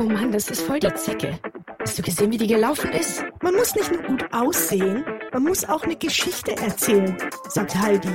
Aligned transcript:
Oh 0.00 0.04
Mann, 0.04 0.32
das 0.32 0.48
ist 0.48 0.62
voll 0.62 0.80
die 0.80 0.94
Zecke. 0.94 1.38
Hast 1.78 1.98
du 1.98 2.02
gesehen, 2.02 2.32
wie 2.32 2.38
die 2.38 2.46
gelaufen 2.46 2.90
ist? 2.92 3.22
Man 3.42 3.54
muss 3.54 3.74
nicht 3.74 3.92
nur 3.92 4.02
gut 4.02 4.24
aussehen, 4.32 5.04
man 5.30 5.42
muss 5.42 5.68
auch 5.68 5.82
eine 5.82 5.94
Geschichte 5.94 6.56
erzählen, 6.56 7.14
sagt 7.50 7.74
Heidi. 7.74 8.08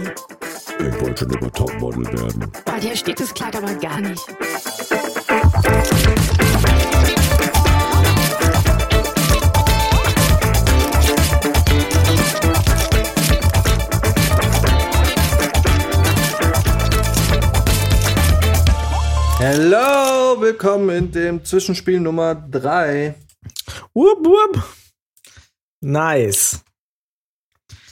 Ich 0.79 1.01
wollte 1.01 1.25
schon 1.25 1.33
immer 1.33 1.51
Topmodel 1.51 2.05
werden. 2.07 2.51
Boah, 2.65 2.79
dir 2.79 2.95
steht 2.95 3.19
das 3.19 3.31
Kleid 3.35 3.55
aber 3.55 3.71
gar 3.75 4.01
nicht. 4.01 4.25
Hello, 19.37 20.14
willkommen 20.45 20.89
in 20.89 21.11
dem 21.11 21.43
Zwischenspiel 21.43 21.99
Nummer 21.99 22.35
3. 22.35 23.15
Wupp, 23.95 24.23
wupp. 24.23 24.63
Nice. 25.81 26.63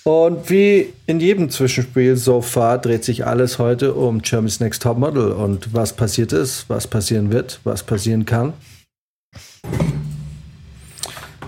Und 0.03 0.51
wie 0.51 0.93
in 1.07 1.19
jedem 1.19 1.49
Zwischenspiel 1.49 2.15
so 2.15 2.41
far 2.41 2.77
dreht 2.77 3.03
sich 3.05 3.25
alles 3.25 3.57
heute 3.57 3.95
um 3.95 4.21
Germany's 4.21 4.59
Next 4.59 4.83
Top 4.83 4.99
Model 4.99 5.31
und 5.31 5.73
was 5.73 5.95
passiert 5.95 6.31
ist, 6.31 6.69
was 6.69 6.85
passieren 6.85 7.31
wird, 7.31 7.59
was 7.63 7.81
passieren 7.81 8.27
kann. 8.27 8.53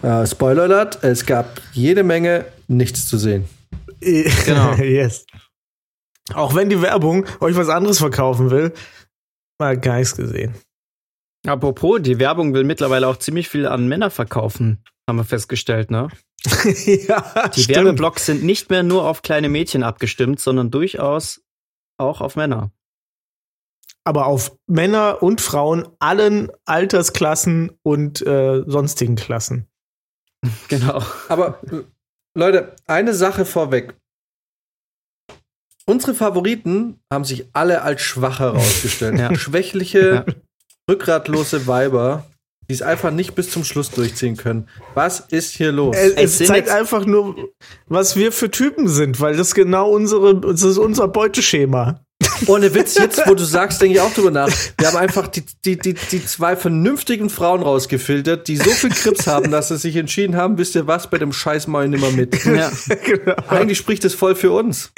Äh, 0.01 0.25
Spoiler 0.25 0.63
Alert, 0.63 1.03
es 1.03 1.23
gab 1.23 1.61
jede 1.73 2.01
Menge 2.01 2.45
nichts 2.67 3.07
zu 3.07 3.19
sehen. 3.19 3.45
Genau. 3.99 4.73
yes. 4.77 5.27
Auch 6.33 6.55
wenn 6.55 6.69
die 6.69 6.81
Werbung 6.81 7.27
euch 7.41 7.55
was 7.55 7.69
anderes 7.69 7.99
verkaufen 7.99 8.49
will, 8.49 8.73
mal 9.59 9.77
gar 9.77 9.97
nichts 9.97 10.15
gesehen. 10.15 10.55
Apropos, 11.45 12.01
die 12.01 12.19
Werbung 12.19 12.53
will 12.53 12.63
mittlerweile 12.63 13.07
auch 13.07 13.17
ziemlich 13.17 13.49
viel 13.49 13.67
an 13.67 13.87
Männer 13.87 14.09
verkaufen, 14.09 14.83
haben 15.07 15.17
wir 15.17 15.23
festgestellt, 15.23 15.91
ne? 15.91 16.07
ja, 16.85 17.49
Die 17.49 17.63
stimmt. 17.63 17.77
Werbeblocks 17.77 18.25
sind 18.25 18.43
nicht 18.43 18.69
mehr 18.69 18.83
nur 18.83 19.05
auf 19.07 19.21
kleine 19.21 19.49
Mädchen 19.49 19.83
abgestimmt, 19.83 20.39
sondern 20.39 20.71
durchaus 20.71 21.41
auch 21.97 22.21
auf 22.21 22.35
Männer. 22.35 22.71
Aber 24.03 24.27
auf 24.27 24.55
Männer 24.67 25.23
und 25.23 25.41
Frauen 25.41 25.87
allen 25.99 26.51
Altersklassen 26.65 27.71
und 27.81 28.21
äh, 28.25 28.63
sonstigen 28.65 29.15
Klassen. 29.15 29.67
Genau. 30.67 31.01
Aber 31.27 31.59
Leute, 32.35 32.75
eine 32.85 33.15
Sache 33.15 33.45
vorweg. 33.45 33.95
Unsere 35.87 36.13
Favoriten 36.13 36.99
haben 37.11 37.23
sich 37.23 37.47
alle 37.53 37.81
als 37.81 38.01
schwach 38.01 38.39
herausgestellt. 38.39 39.17
Ja. 39.17 39.33
Schwächliche, 39.35 40.25
rückgratlose 40.89 41.67
Weiber, 41.67 42.25
die 42.69 42.73
es 42.73 42.81
einfach 42.81 43.11
nicht 43.11 43.35
bis 43.35 43.49
zum 43.49 43.63
Schluss 43.63 43.91
durchziehen 43.91 44.37
können. 44.37 44.67
Was 44.93 45.19
ist 45.19 45.55
hier 45.55 45.71
los? 45.71 45.95
Es, 45.95 46.39
es 46.39 46.47
zeigt 46.47 46.69
einfach 46.69 47.05
nur, 47.05 47.35
was 47.87 48.15
wir 48.15 48.31
für 48.31 48.49
Typen 48.49 48.87
sind, 48.87 49.19
weil 49.19 49.37
das 49.37 49.53
genau 49.53 49.89
unsere, 49.89 50.39
das 50.39 50.63
ist 50.63 50.77
unser 50.77 51.07
Beuteschema. 51.07 52.01
Ohne 52.47 52.73
Witz, 52.73 52.97
jetzt, 52.97 53.21
wo 53.27 53.35
du 53.35 53.43
sagst, 53.43 53.81
denke 53.81 53.95
ich 53.95 54.01
auch 54.01 54.13
drüber 54.13 54.31
nach. 54.31 54.49
Wir 54.77 54.87
haben 54.87 54.97
einfach 54.97 55.27
die, 55.27 55.43
die, 55.63 55.77
die, 55.77 55.93
die 55.93 56.25
zwei 56.25 56.55
vernünftigen 56.55 57.29
Frauen 57.29 57.61
rausgefiltert, 57.61 58.47
die 58.47 58.57
so 58.57 58.69
viel 58.71 58.89
Krips 58.89 59.27
haben, 59.27 59.51
dass 59.51 59.67
sie 59.67 59.77
sich 59.77 59.95
entschieden 59.95 60.35
haben, 60.35 60.57
wisst 60.57 60.75
ihr 60.75 60.87
was, 60.87 61.09
bei 61.09 61.17
dem 61.17 61.33
Scheiß 61.33 61.67
mal 61.67 61.87
nimmer 61.87 62.11
mit. 62.11 62.43
Ja. 62.45 62.71
genau. 63.05 63.35
Eigentlich 63.47 63.77
spricht 63.77 64.05
es 64.05 64.13
voll 64.13 64.35
für 64.35 64.51
uns. 64.51 64.91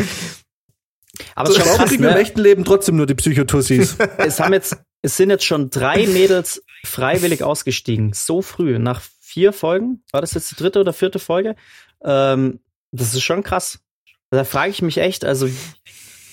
Aber 1.36 1.50
es 1.50 1.56
ist 1.56 1.62
schon 1.62 1.66
Warum 1.66 1.80
krass, 1.80 1.90
kriegen 1.90 2.04
wir 2.04 2.10
im 2.10 2.16
ne? 2.16 2.22
echten 2.22 2.40
Leben 2.40 2.66
trotzdem 2.66 2.96
nur 2.96 3.08
die 3.08 3.16
Psychotussis? 3.16 3.98
es 4.18 4.40
haben 4.40 4.54
jetzt, 4.54 4.78
es 5.08 5.16
sind 5.16 5.30
jetzt 5.30 5.46
schon 5.46 5.70
drei 5.70 6.06
Mädels 6.06 6.62
freiwillig 6.84 7.42
ausgestiegen. 7.42 8.12
So 8.12 8.42
früh, 8.42 8.78
nach 8.78 9.02
vier 9.22 9.54
Folgen. 9.54 10.04
War 10.12 10.20
das 10.20 10.34
jetzt 10.34 10.52
die 10.52 10.56
dritte 10.56 10.82
oder 10.82 10.92
vierte 10.92 11.18
Folge? 11.18 11.56
Ähm, 12.04 12.60
das 12.92 13.14
ist 13.14 13.24
schon 13.24 13.42
krass. 13.42 13.80
Da 14.32 14.44
frage 14.44 14.72
ich 14.72 14.82
mich 14.82 14.98
echt, 14.98 15.24
also, 15.24 15.48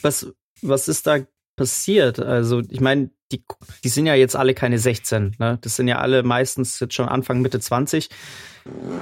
was, 0.03 0.27
was 0.61 0.89
ist 0.89 1.07
da 1.07 1.21
passiert? 1.55 2.19
Also, 2.19 2.63
ich 2.69 2.81
meine, 2.81 3.11
die, 3.31 3.45
die 3.85 3.89
sind 3.89 4.07
ja 4.07 4.17
jetzt 4.17 4.35
alle 4.35 4.55
keine 4.55 4.81
16, 4.81 5.37
ne? 5.39 5.57
Das 5.61 5.77
sind 5.77 5.87
ja 5.87 5.99
alle 5.99 6.25
meistens 6.25 6.81
jetzt 6.81 6.95
schon 6.95 7.09
Anfang, 7.09 7.43
Mitte 7.43 7.61
20. 7.61 8.09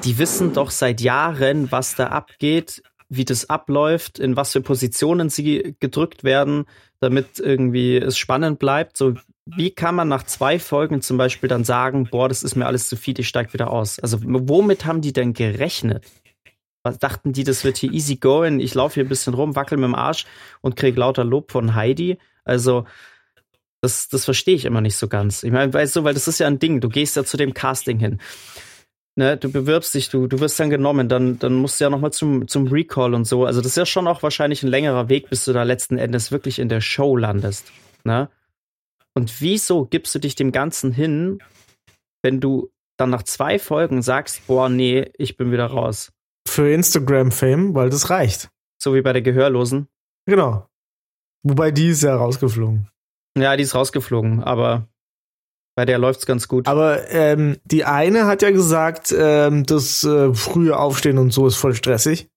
Die 0.04 0.18
wissen 0.18 0.52
doch 0.52 0.70
seit 0.70 1.00
Jahren, 1.00 1.72
was 1.72 1.94
da 1.94 2.08
abgeht, 2.08 2.82
wie 3.08 3.24
das 3.24 3.48
abläuft, 3.48 4.18
in 4.18 4.36
was 4.36 4.52
für 4.52 4.60
Positionen 4.60 5.30
sie 5.30 5.76
gedrückt 5.80 6.24
werden, 6.24 6.66
damit 7.00 7.38
irgendwie 7.38 7.96
es 7.96 8.18
spannend 8.18 8.58
bleibt. 8.58 8.98
So, 8.98 9.14
wie 9.44 9.70
kann 9.70 9.94
man 9.94 10.08
nach 10.08 10.22
zwei 10.22 10.58
Folgen 10.58 11.02
zum 11.02 11.16
Beispiel 11.16 11.48
dann 11.48 11.64
sagen, 11.64 12.08
boah, 12.10 12.28
das 12.28 12.42
ist 12.42 12.54
mir 12.54 12.66
alles 12.66 12.88
zu 12.88 12.96
viel, 12.96 13.18
ich 13.18 13.28
steig 13.28 13.52
wieder 13.52 13.70
aus? 13.70 13.98
Also, 13.98 14.18
womit 14.22 14.84
haben 14.84 15.00
die 15.00 15.12
denn 15.12 15.32
gerechnet? 15.32 16.04
Was 16.84 16.98
dachten 16.98 17.32
die, 17.32 17.44
das 17.44 17.64
wird 17.64 17.76
hier 17.76 17.92
easy 17.92 18.16
going? 18.16 18.60
Ich 18.60 18.74
laufe 18.74 18.94
hier 18.94 19.04
ein 19.04 19.08
bisschen 19.08 19.34
rum, 19.34 19.56
wackel 19.56 19.78
mit 19.78 19.86
dem 19.86 19.94
Arsch 19.94 20.26
und 20.60 20.76
krieg 20.76 20.96
lauter 20.96 21.24
Lob 21.24 21.50
von 21.50 21.74
Heidi. 21.74 22.18
Also, 22.44 22.86
das, 23.80 24.08
das 24.08 24.24
verstehe 24.24 24.54
ich 24.54 24.64
immer 24.64 24.80
nicht 24.80 24.96
so 24.96 25.08
ganz. 25.08 25.42
Ich 25.42 25.50
meine, 25.50 25.72
weißt 25.72 25.96
du, 25.96 26.04
weil 26.04 26.14
das 26.14 26.28
ist 26.28 26.38
ja 26.38 26.46
ein 26.46 26.60
Ding. 26.60 26.80
Du 26.80 26.88
gehst 26.88 27.16
ja 27.16 27.24
zu 27.24 27.36
dem 27.36 27.52
Casting 27.52 27.98
hin. 27.98 28.20
Ne, 29.14 29.36
du 29.36 29.50
bewirbst 29.50 29.92
dich, 29.92 30.08
du, 30.08 30.26
du 30.26 30.40
wirst 30.40 30.58
dann 30.58 30.70
genommen, 30.70 31.08
dann, 31.08 31.38
dann 31.38 31.52
musst 31.54 31.78
du 31.78 31.84
ja 31.84 31.90
nochmal 31.90 32.12
zum, 32.12 32.48
zum 32.48 32.68
Recall 32.68 33.12
und 33.12 33.26
so. 33.26 33.44
Also, 33.44 33.60
das 33.60 33.72
ist 33.72 33.76
ja 33.76 33.86
schon 33.86 34.06
auch 34.06 34.22
wahrscheinlich 34.22 34.62
ein 34.62 34.68
längerer 34.68 35.08
Weg, 35.08 35.28
bis 35.28 35.44
du 35.44 35.52
da 35.52 35.64
letzten 35.64 35.98
Endes 35.98 36.30
wirklich 36.30 36.60
in 36.60 36.68
der 36.68 36.80
Show 36.80 37.16
landest. 37.16 37.72
Ne? 38.04 38.28
Und 39.14 39.40
wieso 39.40 39.86
gibst 39.86 40.14
du 40.14 40.18
dich 40.18 40.34
dem 40.34 40.52
Ganzen 40.52 40.92
hin, 40.92 41.42
wenn 42.22 42.40
du 42.40 42.70
dann 42.98 43.10
nach 43.10 43.22
zwei 43.22 43.58
Folgen 43.58 44.02
sagst, 44.02 44.46
boah, 44.46 44.68
nee, 44.68 45.10
ich 45.18 45.36
bin 45.36 45.52
wieder 45.52 45.66
raus? 45.66 46.12
Für 46.48 46.72
Instagram-Fame, 46.72 47.74
weil 47.74 47.90
das 47.90 48.10
reicht. 48.10 48.50
So 48.80 48.94
wie 48.94 49.02
bei 49.02 49.12
der 49.12 49.22
Gehörlosen. 49.22 49.88
Genau. 50.26 50.66
Wobei 51.42 51.70
die 51.70 51.88
ist 51.88 52.02
ja 52.02 52.16
rausgeflogen. 52.16 52.88
Ja, 53.36 53.56
die 53.56 53.64
ist 53.64 53.74
rausgeflogen, 53.74 54.42
aber 54.42 54.88
bei 55.74 55.84
der 55.84 55.98
läuft's 55.98 56.26
ganz 56.26 56.48
gut. 56.48 56.68
Aber 56.68 57.10
ähm, 57.10 57.56
die 57.64 57.84
eine 57.84 58.26
hat 58.26 58.42
ja 58.42 58.50
gesagt, 58.50 59.14
ähm, 59.16 59.64
das 59.64 60.04
äh, 60.04 60.34
frühe 60.34 60.78
Aufstehen 60.78 61.18
und 61.18 61.32
so 61.32 61.46
ist 61.46 61.56
voll 61.56 61.74
stressig. 61.74 62.28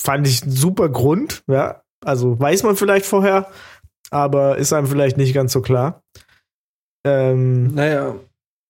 Fand 0.00 0.26
ich 0.26 0.44
ein 0.44 0.50
super 0.50 0.88
Grund, 0.88 1.44
ja. 1.46 1.82
Also 2.04 2.38
weiß 2.38 2.64
man 2.64 2.76
vielleicht 2.76 3.06
vorher, 3.06 3.50
aber 4.10 4.58
ist 4.58 4.72
einem 4.72 4.88
vielleicht 4.88 5.16
nicht 5.16 5.34
ganz 5.34 5.52
so 5.52 5.62
klar. 5.62 6.01
Ähm, 7.04 7.74
naja. 7.74 8.16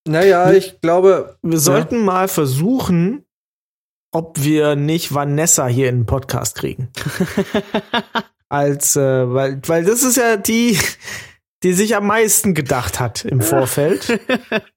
Naja, 0.07 0.53
ich 0.53 0.81
glaube, 0.81 1.37
wir 1.43 1.59
sollten 1.59 2.05
mal 2.05 2.27
versuchen, 2.27 3.25
ob 4.13 4.43
wir 4.43 4.77
nicht 4.77 5.15
Vanessa 5.15 5.67
hier 5.67 5.89
in 5.89 6.01
den 6.01 6.07
Podcast 6.07 6.57
kriegen. 6.57 6.89
Als, 8.49 8.97
äh, 8.97 9.33
weil, 9.33 9.61
weil 9.67 9.85
das 9.85 10.03
ist 10.03 10.17
ja 10.17 10.37
die, 10.37 10.79
die 11.63 11.73
sich 11.73 11.97
am 11.97 12.07
meisten 12.07 12.53
gedacht 12.55 13.01
hat 13.01 13.25
im 13.25 13.41
Vorfeld 13.41 14.21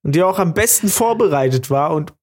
und 0.03 0.15
die 0.15 0.23
auch 0.23 0.39
am 0.39 0.53
besten 0.53 0.87
vorbereitet 0.87 1.69
war 1.69 1.93
und, 1.93 2.13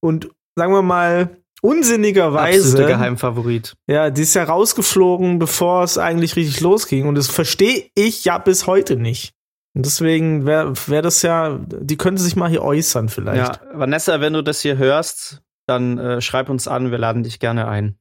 und 0.00 0.28
sagen 0.54 0.72
wir 0.74 0.82
mal, 0.82 1.38
unsinnigerweise. 1.62 2.58
Absoluter 2.58 2.88
Geheimfavorit. 2.88 3.74
Ja, 3.86 4.10
die 4.10 4.22
ist 4.22 4.34
ja 4.34 4.44
rausgeflogen, 4.44 5.38
bevor 5.38 5.84
es 5.84 5.96
eigentlich 5.96 6.36
richtig 6.36 6.60
losging. 6.60 7.06
Und 7.06 7.14
das 7.14 7.28
verstehe 7.28 7.88
ich 7.94 8.24
ja 8.24 8.36
bis 8.38 8.66
heute 8.66 8.96
nicht. 8.96 9.32
Und 9.74 9.86
deswegen 9.86 10.44
wäre 10.44 10.74
wär 10.86 11.02
das 11.02 11.22
ja, 11.22 11.58
die 11.58 11.96
könnte 11.96 12.22
sich 12.22 12.36
mal 12.36 12.50
hier 12.50 12.62
äußern 12.62 13.08
vielleicht. 13.08 13.56
Ja, 13.56 13.60
Vanessa, 13.72 14.20
wenn 14.20 14.34
du 14.34 14.42
das 14.42 14.60
hier 14.60 14.76
hörst, 14.76 15.42
dann 15.66 15.98
äh, 15.98 16.20
schreib 16.20 16.50
uns 16.50 16.68
an, 16.68 16.90
wir 16.90 16.98
laden 16.98 17.22
dich 17.22 17.40
gerne 17.40 17.66
ein. 17.68 17.96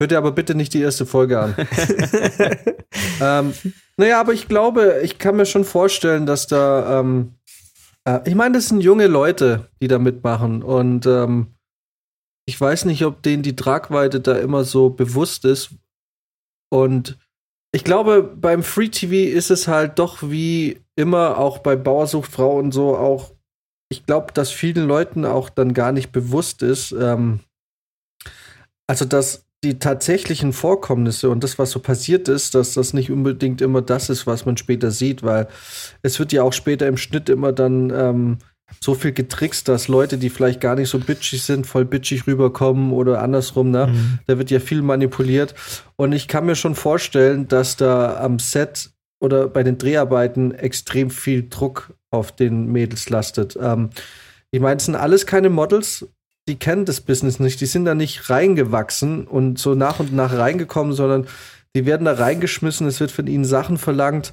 hört 0.00 0.10
ihr 0.10 0.18
aber 0.18 0.32
bitte 0.32 0.54
nicht 0.54 0.74
die 0.74 0.80
erste 0.80 1.06
Folge 1.06 1.38
an. 1.38 1.54
ähm, 3.20 3.52
naja, 3.96 4.20
aber 4.20 4.32
ich 4.32 4.48
glaube, 4.48 5.00
ich 5.04 5.18
kann 5.18 5.36
mir 5.36 5.46
schon 5.46 5.64
vorstellen, 5.64 6.26
dass 6.26 6.48
da, 6.48 7.00
ähm, 7.00 7.34
äh, 8.04 8.20
ich 8.24 8.34
meine, 8.34 8.56
das 8.56 8.68
sind 8.68 8.80
junge 8.80 9.06
Leute, 9.06 9.68
die 9.80 9.88
da 9.88 10.00
mitmachen 10.00 10.62
und 10.62 11.06
ähm, 11.06 11.54
ich 12.46 12.60
weiß 12.60 12.86
nicht, 12.86 13.04
ob 13.04 13.22
denen 13.22 13.44
die 13.44 13.54
Tragweite 13.54 14.20
da 14.20 14.36
immer 14.36 14.64
so 14.64 14.90
bewusst 14.90 15.44
ist. 15.44 15.76
Und 16.70 17.18
ich 17.70 17.84
glaube, 17.84 18.22
beim 18.22 18.64
Free 18.64 18.88
TV 18.88 19.32
ist 19.32 19.50
es 19.50 19.68
halt 19.68 20.00
doch 20.00 20.22
wie 20.22 20.81
immer, 20.96 21.38
auch 21.38 21.58
bei 21.58 21.76
Bauersucht 21.76 22.30
Frau 22.30 22.58
und 22.58 22.72
so, 22.72 22.96
auch, 22.96 23.32
ich 23.90 24.06
glaube, 24.06 24.32
dass 24.32 24.50
vielen 24.50 24.86
Leuten 24.86 25.24
auch 25.24 25.50
dann 25.50 25.74
gar 25.74 25.92
nicht 25.92 26.12
bewusst 26.12 26.62
ist, 26.62 26.92
ähm, 26.92 27.40
also 28.86 29.04
dass 29.04 29.46
die 29.64 29.78
tatsächlichen 29.78 30.52
Vorkommnisse 30.52 31.30
und 31.30 31.44
das, 31.44 31.58
was 31.58 31.70
so 31.70 31.78
passiert 31.78 32.28
ist, 32.28 32.54
dass 32.54 32.74
das 32.74 32.94
nicht 32.94 33.10
unbedingt 33.12 33.60
immer 33.60 33.80
das 33.80 34.10
ist, 34.10 34.26
was 34.26 34.44
man 34.44 34.56
später 34.56 34.90
sieht, 34.90 35.22
weil 35.22 35.46
es 36.02 36.18
wird 36.18 36.32
ja 36.32 36.42
auch 36.42 36.52
später 36.52 36.88
im 36.88 36.96
Schnitt 36.96 37.28
immer 37.28 37.52
dann 37.52 37.90
ähm, 37.90 38.38
so 38.80 38.94
viel 38.94 39.12
getrickst, 39.12 39.68
dass 39.68 39.86
Leute, 39.86 40.18
die 40.18 40.30
vielleicht 40.30 40.60
gar 40.60 40.74
nicht 40.74 40.88
so 40.88 40.98
bitchig 40.98 41.42
sind, 41.42 41.66
voll 41.66 41.84
bitchig 41.84 42.26
rüberkommen 42.26 42.92
oder 42.92 43.22
andersrum, 43.22 43.70
ne? 43.70 43.88
Mhm. 43.88 44.18
Da 44.26 44.38
wird 44.38 44.50
ja 44.50 44.60
viel 44.60 44.82
manipuliert. 44.82 45.54
Und 45.96 46.12
ich 46.12 46.26
kann 46.26 46.46
mir 46.46 46.56
schon 46.56 46.74
vorstellen, 46.74 47.48
dass 47.48 47.76
da 47.76 48.16
am 48.16 48.38
Set 48.38 48.90
oder 49.22 49.48
bei 49.48 49.62
den 49.62 49.78
Dreharbeiten 49.78 50.52
extrem 50.52 51.08
viel 51.08 51.48
Druck 51.48 51.94
auf 52.10 52.32
den 52.32 52.72
Mädels 52.72 53.08
lastet. 53.08 53.56
Ähm, 53.60 53.90
ich 54.50 54.60
meine, 54.60 54.76
es 54.78 54.84
sind 54.84 54.96
alles 54.96 55.26
keine 55.26 55.48
Models, 55.48 56.08
die 56.48 56.56
kennen 56.56 56.84
das 56.84 57.00
Business 57.00 57.38
nicht, 57.38 57.60
die 57.60 57.66
sind 57.66 57.84
da 57.84 57.94
nicht 57.94 58.28
reingewachsen 58.28 59.28
und 59.28 59.60
so 59.60 59.76
nach 59.76 60.00
und 60.00 60.12
nach 60.12 60.36
reingekommen, 60.36 60.92
sondern 60.92 61.28
die 61.76 61.86
werden 61.86 62.04
da 62.04 62.14
reingeschmissen, 62.14 62.86
es 62.88 62.98
wird 62.98 63.12
von 63.12 63.28
ihnen 63.28 63.44
Sachen 63.44 63.78
verlangt. 63.78 64.32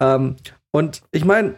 Ähm, 0.00 0.36
und 0.70 1.02
ich 1.12 1.24
meine, 1.24 1.54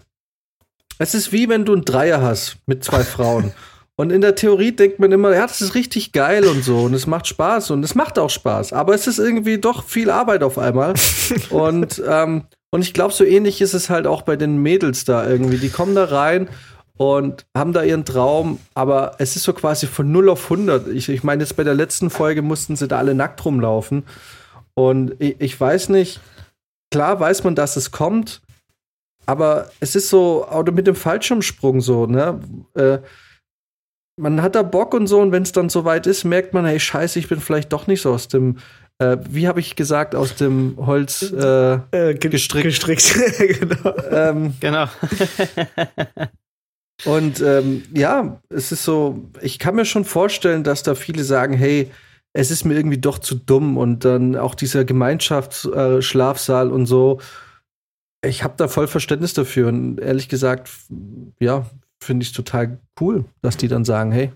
es 0.98 1.14
ist 1.14 1.32
wie 1.32 1.48
wenn 1.48 1.64
du 1.64 1.72
einen 1.72 1.84
Dreier 1.84 2.22
hast 2.22 2.58
mit 2.66 2.84
zwei 2.84 3.02
Frauen. 3.04 3.52
Und 3.96 4.12
in 4.12 4.20
der 4.20 4.36
Theorie 4.36 4.70
denkt 4.70 5.00
man 5.00 5.10
immer, 5.10 5.34
ja, 5.34 5.44
das 5.48 5.60
ist 5.60 5.74
richtig 5.74 6.12
geil 6.12 6.44
und 6.44 6.62
so 6.62 6.82
und 6.82 6.94
es 6.94 7.08
macht 7.08 7.26
Spaß 7.26 7.72
und 7.72 7.82
es 7.82 7.96
macht 7.96 8.20
auch 8.20 8.30
Spaß. 8.30 8.72
Aber 8.72 8.94
es 8.94 9.08
ist 9.08 9.18
irgendwie 9.18 9.58
doch 9.58 9.82
viel 9.82 10.12
Arbeit 10.12 10.44
auf 10.44 10.58
einmal. 10.58 10.94
und, 11.50 12.00
ähm, 12.08 12.44
und 12.70 12.82
ich 12.82 12.92
glaube, 12.92 13.14
so 13.14 13.24
ähnlich 13.24 13.60
ist 13.60 13.74
es 13.74 13.88
halt 13.88 14.06
auch 14.06 14.22
bei 14.22 14.36
den 14.36 14.58
Mädels 14.58 15.04
da 15.04 15.26
irgendwie. 15.26 15.56
Die 15.56 15.70
kommen 15.70 15.94
da 15.94 16.04
rein 16.04 16.48
und 16.98 17.46
haben 17.56 17.72
da 17.72 17.82
ihren 17.82 18.04
Traum, 18.04 18.58
aber 18.74 19.14
es 19.18 19.36
ist 19.36 19.44
so 19.44 19.52
quasi 19.52 19.86
von 19.86 20.10
0 20.12 20.28
auf 20.28 20.44
100. 20.44 20.88
Ich, 20.88 21.08
ich 21.08 21.22
meine, 21.22 21.42
jetzt 21.42 21.56
bei 21.56 21.64
der 21.64 21.74
letzten 21.74 22.10
Folge 22.10 22.42
mussten 22.42 22.76
sie 22.76 22.88
da 22.88 22.98
alle 22.98 23.14
nackt 23.14 23.42
rumlaufen. 23.44 24.04
Und 24.74 25.14
ich, 25.18 25.40
ich 25.40 25.58
weiß 25.58 25.88
nicht, 25.88 26.20
klar 26.90 27.18
weiß 27.20 27.44
man, 27.44 27.54
dass 27.54 27.76
es 27.76 27.90
kommt, 27.90 28.42
aber 29.26 29.70
es 29.80 29.94
ist 29.94 30.08
so, 30.08 30.46
oder 30.48 30.72
mit 30.72 30.86
dem 30.86 30.94
Fallschirmsprung 30.94 31.80
so, 31.80 32.06
ne? 32.06 32.40
Äh, 32.74 32.98
man 34.20 34.42
hat 34.42 34.56
da 34.56 34.62
Bock 34.62 34.94
und 34.94 35.06
so, 35.06 35.20
und 35.20 35.32
wenn 35.32 35.44
es 35.44 35.52
dann 35.52 35.68
soweit 35.68 36.06
ist, 36.06 36.24
merkt 36.24 36.52
man, 36.52 36.64
hey, 36.64 36.80
scheiße, 36.80 37.18
ich 37.18 37.28
bin 37.28 37.40
vielleicht 37.40 37.72
doch 37.72 37.86
nicht 37.86 38.02
so 38.02 38.12
aus 38.12 38.26
dem, 38.26 38.58
äh, 38.98 39.16
wie 39.28 39.48
habe 39.48 39.60
ich 39.60 39.76
gesagt, 39.76 40.14
aus 40.14 40.34
dem 40.34 40.74
Holz 40.78 41.22
äh, 41.22 41.74
Äh, 41.92 42.14
ge 42.14 42.30
Gestrickt. 42.30 42.64
Gestrickt, 42.64 43.14
genau. 43.60 43.94
ähm, 44.10 44.54
Genau. 44.60 44.86
Und 47.04 47.40
ähm, 47.40 47.84
ja, 47.94 48.40
es 48.48 48.72
ist 48.72 48.84
so, 48.84 49.30
ich 49.40 49.58
kann 49.58 49.76
mir 49.76 49.84
schon 49.84 50.04
vorstellen, 50.04 50.64
dass 50.64 50.82
da 50.82 50.94
viele 50.94 51.22
sagen, 51.22 51.54
hey, 51.54 51.90
es 52.32 52.50
ist 52.50 52.64
mir 52.64 52.74
irgendwie 52.74 52.98
doch 52.98 53.18
zu 53.18 53.36
dumm 53.36 53.76
und 53.76 54.04
dann 54.04 54.36
auch 54.36 54.54
dieser 54.54 54.84
Gemeinschaftsschlafsaal 54.84 55.98
äh, 55.98 56.02
Schlafsaal 56.02 56.72
und 56.72 56.86
so. 56.86 57.20
Ich 58.24 58.42
habe 58.42 58.54
da 58.56 58.68
voll 58.68 58.88
Verständnis 58.88 59.32
dafür 59.32 59.68
und 59.68 60.00
ehrlich 60.00 60.28
gesagt, 60.28 60.70
ja, 61.38 61.66
finde 62.02 62.24
ich 62.24 62.32
total 62.32 62.80
cool, 63.00 63.24
dass 63.42 63.56
die 63.56 63.68
dann 63.68 63.84
sagen, 63.84 64.10
hey, 64.10 64.32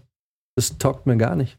das 0.56 0.78
taugt 0.78 1.06
mir 1.06 1.16
gar 1.16 1.34
nicht. 1.34 1.58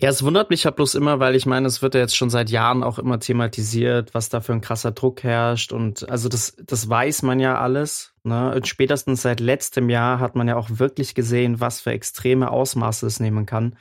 Ja, 0.00 0.08
es 0.08 0.24
wundert 0.24 0.50
mich 0.50 0.64
ja 0.64 0.70
bloß 0.70 0.94
immer, 0.96 1.20
weil 1.20 1.36
ich 1.36 1.46
meine, 1.46 1.66
es 1.68 1.80
wird 1.80 1.94
ja 1.94 2.00
jetzt 2.00 2.16
schon 2.16 2.30
seit 2.30 2.50
Jahren 2.50 2.82
auch 2.82 2.98
immer 2.98 3.20
thematisiert, 3.20 4.14
was 4.14 4.28
da 4.28 4.40
für 4.40 4.52
ein 4.52 4.60
krasser 4.60 4.90
Druck 4.92 5.22
herrscht. 5.22 5.72
Und 5.72 6.08
also 6.08 6.28
das, 6.28 6.56
das 6.64 6.88
weiß 6.88 7.22
man 7.22 7.38
ja 7.38 7.58
alles. 7.60 8.12
Ne? 8.24 8.52
Und 8.54 8.66
spätestens 8.66 9.22
seit 9.22 9.40
letztem 9.40 9.88
Jahr 9.88 10.18
hat 10.18 10.34
man 10.34 10.48
ja 10.48 10.56
auch 10.56 10.68
wirklich 10.70 11.14
gesehen, 11.14 11.60
was 11.60 11.80
für 11.80 11.92
extreme 11.92 12.50
Ausmaße 12.50 13.06
es 13.06 13.20
nehmen 13.20 13.46
kann. 13.46 13.76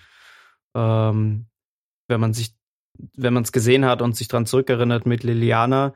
Ähm, 0.75 1.47
wenn 2.07 2.19
man 2.19 2.33
sich, 2.33 2.53
wenn 3.15 3.33
man 3.33 3.44
es 3.44 3.51
gesehen 3.51 3.86
hat 3.86 4.01
und 4.01 4.15
sich 4.15 4.27
dran 4.27 4.45
zurückerinnert 4.45 5.06
mit 5.06 5.24
Liliana, 5.24 5.94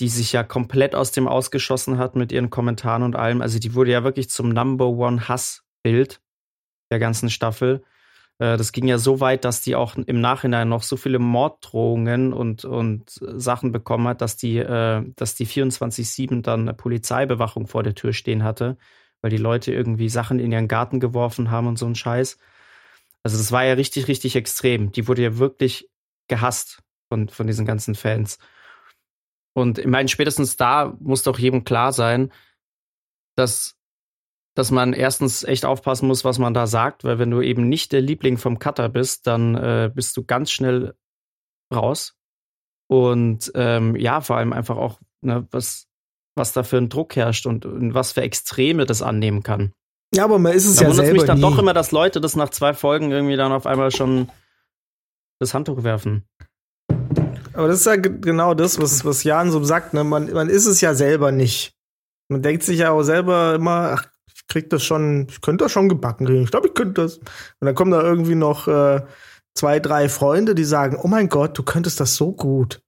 die 0.00 0.08
sich 0.08 0.32
ja 0.32 0.42
komplett 0.42 0.94
aus 0.94 1.12
dem 1.12 1.28
ausgeschossen 1.28 1.98
hat 1.98 2.16
mit 2.16 2.32
ihren 2.32 2.50
Kommentaren 2.50 3.02
und 3.02 3.16
allem. 3.16 3.42
Also 3.42 3.58
die 3.58 3.74
wurde 3.74 3.90
ja 3.90 4.04
wirklich 4.04 4.30
zum 4.30 4.48
Number 4.48 4.86
One 4.86 5.28
Hassbild 5.28 6.20
der 6.90 6.98
ganzen 6.98 7.30
Staffel. 7.30 7.84
Äh, 8.38 8.56
Das 8.56 8.72
ging 8.72 8.86
ja 8.88 8.98
so 8.98 9.20
weit, 9.20 9.44
dass 9.44 9.60
die 9.62 9.76
auch 9.76 9.96
im 9.96 10.20
Nachhinein 10.20 10.68
noch 10.68 10.82
so 10.82 10.96
viele 10.96 11.18
Morddrohungen 11.18 12.32
und, 12.32 12.64
und 12.64 13.10
Sachen 13.20 13.72
bekommen 13.72 14.08
hat, 14.08 14.20
dass 14.20 14.36
die, 14.36 14.58
äh, 14.58 15.04
dass 15.16 15.34
die 15.34 15.46
24-7 15.46 16.42
dann 16.42 16.62
eine 16.62 16.74
Polizeibewachung 16.74 17.66
vor 17.66 17.82
der 17.82 17.94
Tür 17.94 18.12
stehen 18.12 18.44
hatte, 18.44 18.76
weil 19.22 19.30
die 19.30 19.36
Leute 19.36 19.72
irgendwie 19.72 20.08
Sachen 20.08 20.38
in 20.40 20.52
ihren 20.52 20.68
Garten 20.68 21.00
geworfen 21.00 21.50
haben 21.50 21.66
und 21.66 21.78
so 21.78 21.86
ein 21.86 21.94
Scheiß. 21.94 22.38
Also 23.22 23.36
das 23.38 23.52
war 23.52 23.64
ja 23.64 23.74
richtig, 23.74 24.08
richtig 24.08 24.36
extrem. 24.36 24.92
Die 24.92 25.08
wurde 25.08 25.22
ja 25.22 25.38
wirklich 25.38 25.88
gehasst 26.28 26.82
von, 27.08 27.28
von 27.28 27.46
diesen 27.46 27.66
ganzen 27.66 27.94
Fans. 27.94 28.38
Und 29.54 29.78
ich 29.78 29.86
meine, 29.86 30.08
spätestens 30.08 30.56
da 30.56 30.96
muss 31.00 31.22
doch 31.24 31.38
jedem 31.38 31.64
klar 31.64 31.92
sein, 31.92 32.32
dass 33.36 33.77
dass 34.58 34.72
man 34.72 34.92
erstens 34.92 35.44
echt 35.44 35.64
aufpassen 35.64 36.08
muss, 36.08 36.24
was 36.24 36.40
man 36.40 36.52
da 36.52 36.66
sagt, 36.66 37.04
weil 37.04 37.20
wenn 37.20 37.30
du 37.30 37.40
eben 37.40 37.68
nicht 37.68 37.92
der 37.92 38.00
Liebling 38.00 38.38
vom 38.38 38.58
Cutter 38.58 38.88
bist, 38.88 39.28
dann 39.28 39.54
äh, 39.54 39.88
bist 39.94 40.16
du 40.16 40.24
ganz 40.24 40.50
schnell 40.50 40.94
raus. 41.72 42.16
Und 42.88 43.52
ähm, 43.54 43.94
ja, 43.94 44.20
vor 44.20 44.36
allem 44.36 44.52
einfach 44.52 44.76
auch, 44.76 44.98
ne, 45.20 45.46
was, 45.52 45.86
was 46.34 46.52
da 46.54 46.64
für 46.64 46.78
ein 46.78 46.88
Druck 46.88 47.14
herrscht 47.14 47.46
und, 47.46 47.66
und 47.66 47.94
was 47.94 48.10
für 48.10 48.22
Extreme 48.22 48.84
das 48.84 49.00
annehmen 49.00 49.44
kann. 49.44 49.72
Ja, 50.12 50.24
aber 50.24 50.40
man 50.40 50.54
ist 50.54 50.66
es 50.66 50.76
Da 50.76 50.86
ja 50.88 50.92
selber 50.92 51.12
mich 51.12 51.22
dann 51.24 51.36
nie. 51.36 51.42
doch 51.42 51.56
immer, 51.58 51.72
dass 51.74 51.92
Leute 51.92 52.20
das 52.20 52.34
nach 52.34 52.48
zwei 52.48 52.74
Folgen 52.74 53.12
irgendwie 53.12 53.36
dann 53.36 53.52
auf 53.52 53.64
einmal 53.66 53.92
schon 53.92 54.28
das 55.38 55.54
Handtuch 55.54 55.84
werfen. 55.84 56.24
Aber 57.52 57.68
das 57.68 57.78
ist 57.80 57.86
ja 57.86 57.94
ge- 57.94 58.18
genau 58.20 58.54
das, 58.54 58.80
was, 58.80 59.04
was 59.04 59.22
Jan 59.22 59.52
so 59.52 59.62
sagt. 59.62 59.94
Ne? 59.94 60.02
Man, 60.02 60.32
man 60.32 60.48
ist 60.48 60.66
es 60.66 60.80
ja 60.80 60.94
selber 60.94 61.30
nicht. 61.30 61.74
Man 62.28 62.42
denkt 62.42 62.64
sich 62.64 62.80
ja 62.80 62.90
auch 62.90 63.02
selber 63.04 63.54
immer, 63.54 63.98
ach, 63.98 64.06
krieg 64.48 64.70
das 64.70 64.82
schon, 64.82 65.26
ich 65.28 65.40
könnte 65.40 65.64
das 65.64 65.72
schon 65.72 65.88
gebacken 65.88 66.26
kriegen. 66.26 66.42
Ich 66.42 66.50
glaube, 66.50 66.68
ich 66.68 66.74
könnte 66.74 67.02
das. 67.02 67.18
Und 67.18 67.66
dann 67.66 67.74
kommen 67.74 67.90
da 67.90 68.02
irgendwie 68.02 68.34
noch 68.34 68.66
äh, 68.66 69.02
zwei, 69.54 69.80
drei 69.80 70.08
Freunde, 70.08 70.54
die 70.54 70.64
sagen, 70.64 70.98
oh 71.02 71.08
mein 71.08 71.28
Gott, 71.28 71.56
du 71.58 71.62
könntest 71.62 72.00
das 72.00 72.16
so 72.16 72.32
gut. 72.32 72.80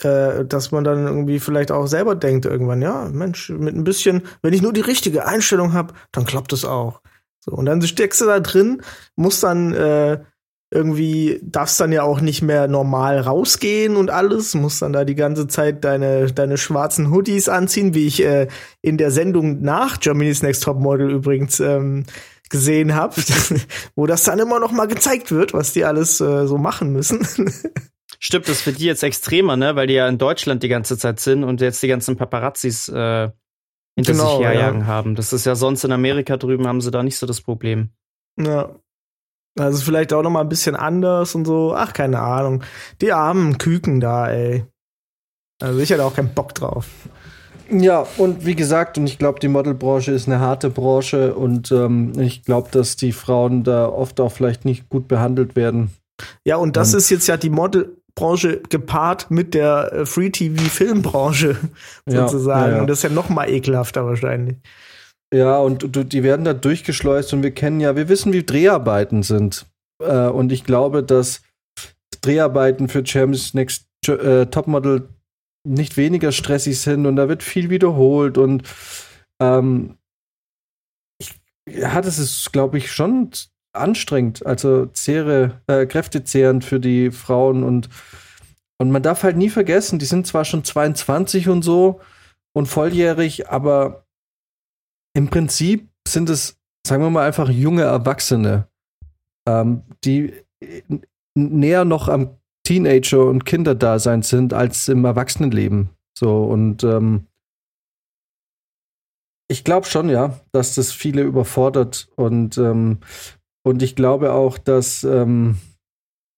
Äh, 0.00 0.44
dass 0.44 0.70
man 0.70 0.84
dann 0.84 1.06
irgendwie 1.06 1.40
vielleicht 1.40 1.72
auch 1.72 1.86
selber 1.86 2.14
denkt 2.14 2.44
irgendwann, 2.44 2.80
ja, 2.80 3.08
Mensch, 3.12 3.50
mit 3.50 3.74
ein 3.74 3.82
bisschen, 3.82 4.22
wenn 4.42 4.52
ich 4.52 4.62
nur 4.62 4.72
die 4.72 4.80
richtige 4.80 5.26
Einstellung 5.26 5.72
habe, 5.72 5.94
dann 6.12 6.24
klappt 6.24 6.52
es 6.52 6.64
auch. 6.64 7.00
So, 7.40 7.50
und 7.52 7.66
dann 7.66 7.82
steckst 7.82 8.20
du 8.20 8.26
da 8.26 8.38
drin, 8.38 8.82
musst 9.16 9.42
dann 9.42 9.72
äh, 9.74 10.20
irgendwie 10.70 11.40
darfst 11.42 11.80
dann 11.80 11.92
ja 11.92 12.02
auch 12.02 12.20
nicht 12.20 12.42
mehr 12.42 12.68
normal 12.68 13.20
rausgehen 13.20 13.96
und 13.96 14.10
alles, 14.10 14.54
musst 14.54 14.82
dann 14.82 14.92
da 14.92 15.04
die 15.04 15.14
ganze 15.14 15.46
Zeit 15.48 15.84
deine, 15.84 16.30
deine 16.32 16.58
schwarzen 16.58 17.10
Hoodies 17.10 17.48
anziehen, 17.48 17.94
wie 17.94 18.06
ich 18.06 18.22
äh, 18.22 18.48
in 18.82 18.98
der 18.98 19.10
Sendung 19.10 19.62
nach 19.62 19.98
Germany's 19.98 20.42
Next 20.42 20.62
Top 20.62 20.78
Model 20.78 21.10
übrigens 21.10 21.58
ähm, 21.60 22.04
gesehen 22.50 22.94
habe, 22.94 23.14
wo 23.96 24.06
das 24.06 24.24
dann 24.24 24.38
immer 24.38 24.60
noch 24.60 24.72
mal 24.72 24.86
gezeigt 24.86 25.32
wird, 25.32 25.54
was 25.54 25.72
die 25.72 25.84
alles 25.84 26.20
äh, 26.20 26.46
so 26.46 26.58
machen 26.58 26.92
müssen. 26.92 27.26
Stimmt, 28.20 28.48
das 28.48 28.56
ist 28.56 28.62
für 28.62 28.72
die 28.72 28.84
jetzt 28.84 29.04
extremer, 29.04 29.56
ne? 29.56 29.76
Weil 29.76 29.86
die 29.86 29.94
ja 29.94 30.08
in 30.08 30.18
Deutschland 30.18 30.62
die 30.62 30.68
ganze 30.68 30.98
Zeit 30.98 31.20
sind 31.20 31.44
und 31.44 31.60
jetzt 31.60 31.82
die 31.82 31.88
ganzen 31.88 32.16
Paparazzis 32.16 32.88
äh, 32.88 33.30
hinter 33.94 34.12
Genau, 34.12 34.36
sich 34.36 34.46
herjagen 34.46 34.80
ja. 34.80 34.86
haben. 34.86 35.14
Das 35.14 35.32
ist 35.32 35.46
ja 35.46 35.54
sonst 35.54 35.84
in 35.84 35.92
Amerika 35.92 36.36
drüben, 36.36 36.66
haben 36.66 36.80
sie 36.80 36.90
da 36.90 37.02
nicht 37.02 37.16
so 37.16 37.26
das 37.26 37.40
Problem. 37.40 37.90
ja. 38.36 38.74
Also 39.58 39.82
vielleicht 39.82 40.12
auch 40.12 40.22
noch 40.22 40.30
mal 40.30 40.40
ein 40.42 40.48
bisschen 40.48 40.76
anders 40.76 41.34
und 41.34 41.44
so. 41.44 41.74
Ach, 41.74 41.92
keine 41.92 42.20
Ahnung. 42.20 42.62
Die 43.00 43.12
armen 43.12 43.58
Küken 43.58 44.00
da, 44.00 44.28
ey. 44.30 44.64
Also 45.60 45.78
ich 45.80 45.90
hätte 45.90 46.04
auch 46.04 46.14
keinen 46.14 46.34
Bock 46.34 46.54
drauf. 46.54 46.86
Ja, 47.70 48.06
und 48.16 48.46
wie 48.46 48.54
gesagt, 48.54 48.96
und 48.96 49.06
ich 49.06 49.18
glaube, 49.18 49.40
die 49.40 49.48
Modelbranche 49.48 50.12
ist 50.12 50.26
eine 50.26 50.40
harte 50.40 50.70
Branche 50.70 51.34
und 51.34 51.70
ähm, 51.70 52.12
ich 52.18 52.44
glaube, 52.44 52.68
dass 52.70 52.96
die 52.96 53.12
Frauen 53.12 53.62
da 53.62 53.88
oft 53.88 54.20
auch 54.20 54.32
vielleicht 54.32 54.64
nicht 54.64 54.88
gut 54.88 55.06
behandelt 55.06 55.54
werden. 55.56 55.90
Ja, 56.44 56.56
und 56.56 56.76
das 56.76 56.92
Und- 56.94 56.98
ist 56.98 57.10
jetzt 57.10 57.26
ja 57.26 57.36
die 57.36 57.50
Modelbranche 57.50 58.62
gepaart 58.70 59.30
mit 59.30 59.52
der 59.54 59.92
äh, 59.92 60.06
Free-TV-Filmbranche 60.06 61.56
Ja, 62.08 62.26
sozusagen. 62.28 62.70
ja, 62.70 62.76
ja. 62.76 62.80
Und 62.80 62.86
das 62.88 62.98
ist 62.98 63.02
ja 63.04 63.10
noch 63.10 63.28
mal 63.28 63.48
ekelhafter 63.50 64.06
wahrscheinlich. 64.06 64.56
Ja, 65.32 65.58
und 65.58 65.94
du, 65.94 66.04
die 66.04 66.22
werden 66.22 66.44
da 66.44 66.54
durchgeschleust 66.54 67.32
und 67.34 67.42
wir 67.42 67.50
kennen 67.50 67.80
ja, 67.80 67.96
wir 67.96 68.08
wissen, 68.08 68.32
wie 68.32 68.44
Dreharbeiten 68.44 69.22
sind. 69.22 69.66
Äh, 70.02 70.28
und 70.28 70.52
ich 70.52 70.64
glaube, 70.64 71.02
dass 71.02 71.42
Dreharbeiten 72.22 72.88
für 72.88 73.04
Champions 73.04 73.54
Next 73.54 73.86
äh, 74.06 74.46
Topmodel 74.46 75.08
nicht 75.64 75.96
weniger 75.96 76.32
stressig 76.32 76.80
sind 76.80 77.04
und 77.04 77.16
da 77.16 77.28
wird 77.28 77.42
viel 77.42 77.68
wiederholt 77.68 78.38
und 78.38 78.62
ähm, 79.40 79.98
ich, 81.20 81.34
ja, 81.68 82.00
das 82.00 82.18
ist, 82.18 82.52
glaube 82.52 82.78
ich, 82.78 82.90
schon 82.90 83.30
anstrengend, 83.74 84.46
also 84.46 84.86
zehre, 84.86 85.60
äh, 85.66 85.84
kräftezehrend 85.84 86.64
für 86.64 86.80
die 86.80 87.10
Frauen 87.10 87.64
und 87.64 87.88
und 88.80 88.92
man 88.92 89.02
darf 89.02 89.24
halt 89.24 89.36
nie 89.36 89.50
vergessen, 89.50 89.98
die 89.98 90.06
sind 90.06 90.26
zwar 90.26 90.44
schon 90.44 90.62
22 90.62 91.48
und 91.48 91.62
so 91.62 92.00
und 92.52 92.66
volljährig, 92.66 93.50
aber 93.50 94.06
im 95.18 95.28
Prinzip 95.28 95.88
sind 96.06 96.30
es, 96.30 96.56
sagen 96.86 97.02
wir 97.02 97.10
mal, 97.10 97.26
einfach 97.26 97.48
junge 97.50 97.82
Erwachsene, 97.82 98.68
ähm, 99.48 99.82
die 100.04 100.32
n- 100.60 101.04
näher 101.34 101.84
noch 101.84 102.06
am 102.08 102.38
Teenager- 102.64 103.26
und 103.26 103.44
Kinderdasein 103.44 104.22
sind 104.22 104.54
als 104.54 104.86
im 104.86 105.04
Erwachsenenleben. 105.04 105.90
So 106.16 106.44
und 106.44 106.84
ähm, 106.84 107.26
ich 109.50 109.64
glaube 109.64 109.86
schon, 109.86 110.08
ja, 110.08 110.38
dass 110.52 110.76
das 110.76 110.92
viele 110.92 111.22
überfordert 111.22 112.08
und 112.14 112.56
ähm, 112.56 113.00
und 113.66 113.82
ich 113.82 113.96
glaube 113.96 114.32
auch, 114.32 114.56
dass 114.56 115.02
ähm, 115.02 115.58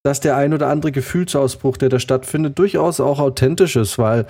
dass 0.06 0.20
der 0.20 0.37
ein 0.37 0.54
oder 0.54 0.68
andere 0.68 0.90
Gefühlsausbruch, 0.90 1.76
der 1.76 1.90
da 1.90 1.99
stattfindet, 1.99 2.58
durchaus 2.58 2.99
auch 2.99 3.18
authentisch 3.18 3.76
ist, 3.76 3.99
weil 3.99 4.26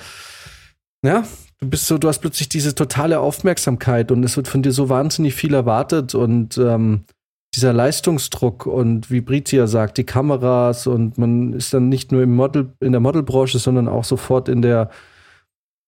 ja, 1.06 1.24
du 1.60 1.68
bist 1.68 1.86
so, 1.86 1.98
du 1.98 2.08
hast 2.08 2.20
plötzlich 2.20 2.48
diese 2.48 2.74
totale 2.74 3.20
Aufmerksamkeit 3.20 4.10
und 4.10 4.24
es 4.24 4.36
wird 4.36 4.48
von 4.48 4.62
dir 4.62 4.72
so 4.72 4.88
wahnsinnig 4.88 5.34
viel 5.34 5.54
erwartet 5.54 6.14
und 6.14 6.56
ähm, 6.58 7.04
dieser 7.54 7.72
Leistungsdruck 7.72 8.66
und 8.66 9.10
wie 9.10 9.20
Britia 9.20 9.66
sagt, 9.66 9.98
die 9.98 10.04
Kameras 10.04 10.86
und 10.86 11.18
man 11.18 11.52
ist 11.52 11.74
dann 11.74 11.88
nicht 11.88 12.12
nur 12.12 12.22
im 12.22 12.34
Model, 12.34 12.72
in 12.80 12.92
der 12.92 13.00
Modelbranche, 13.00 13.58
sondern 13.58 13.88
auch 13.88 14.04
sofort 14.04 14.48
in 14.48 14.62
der 14.62 14.90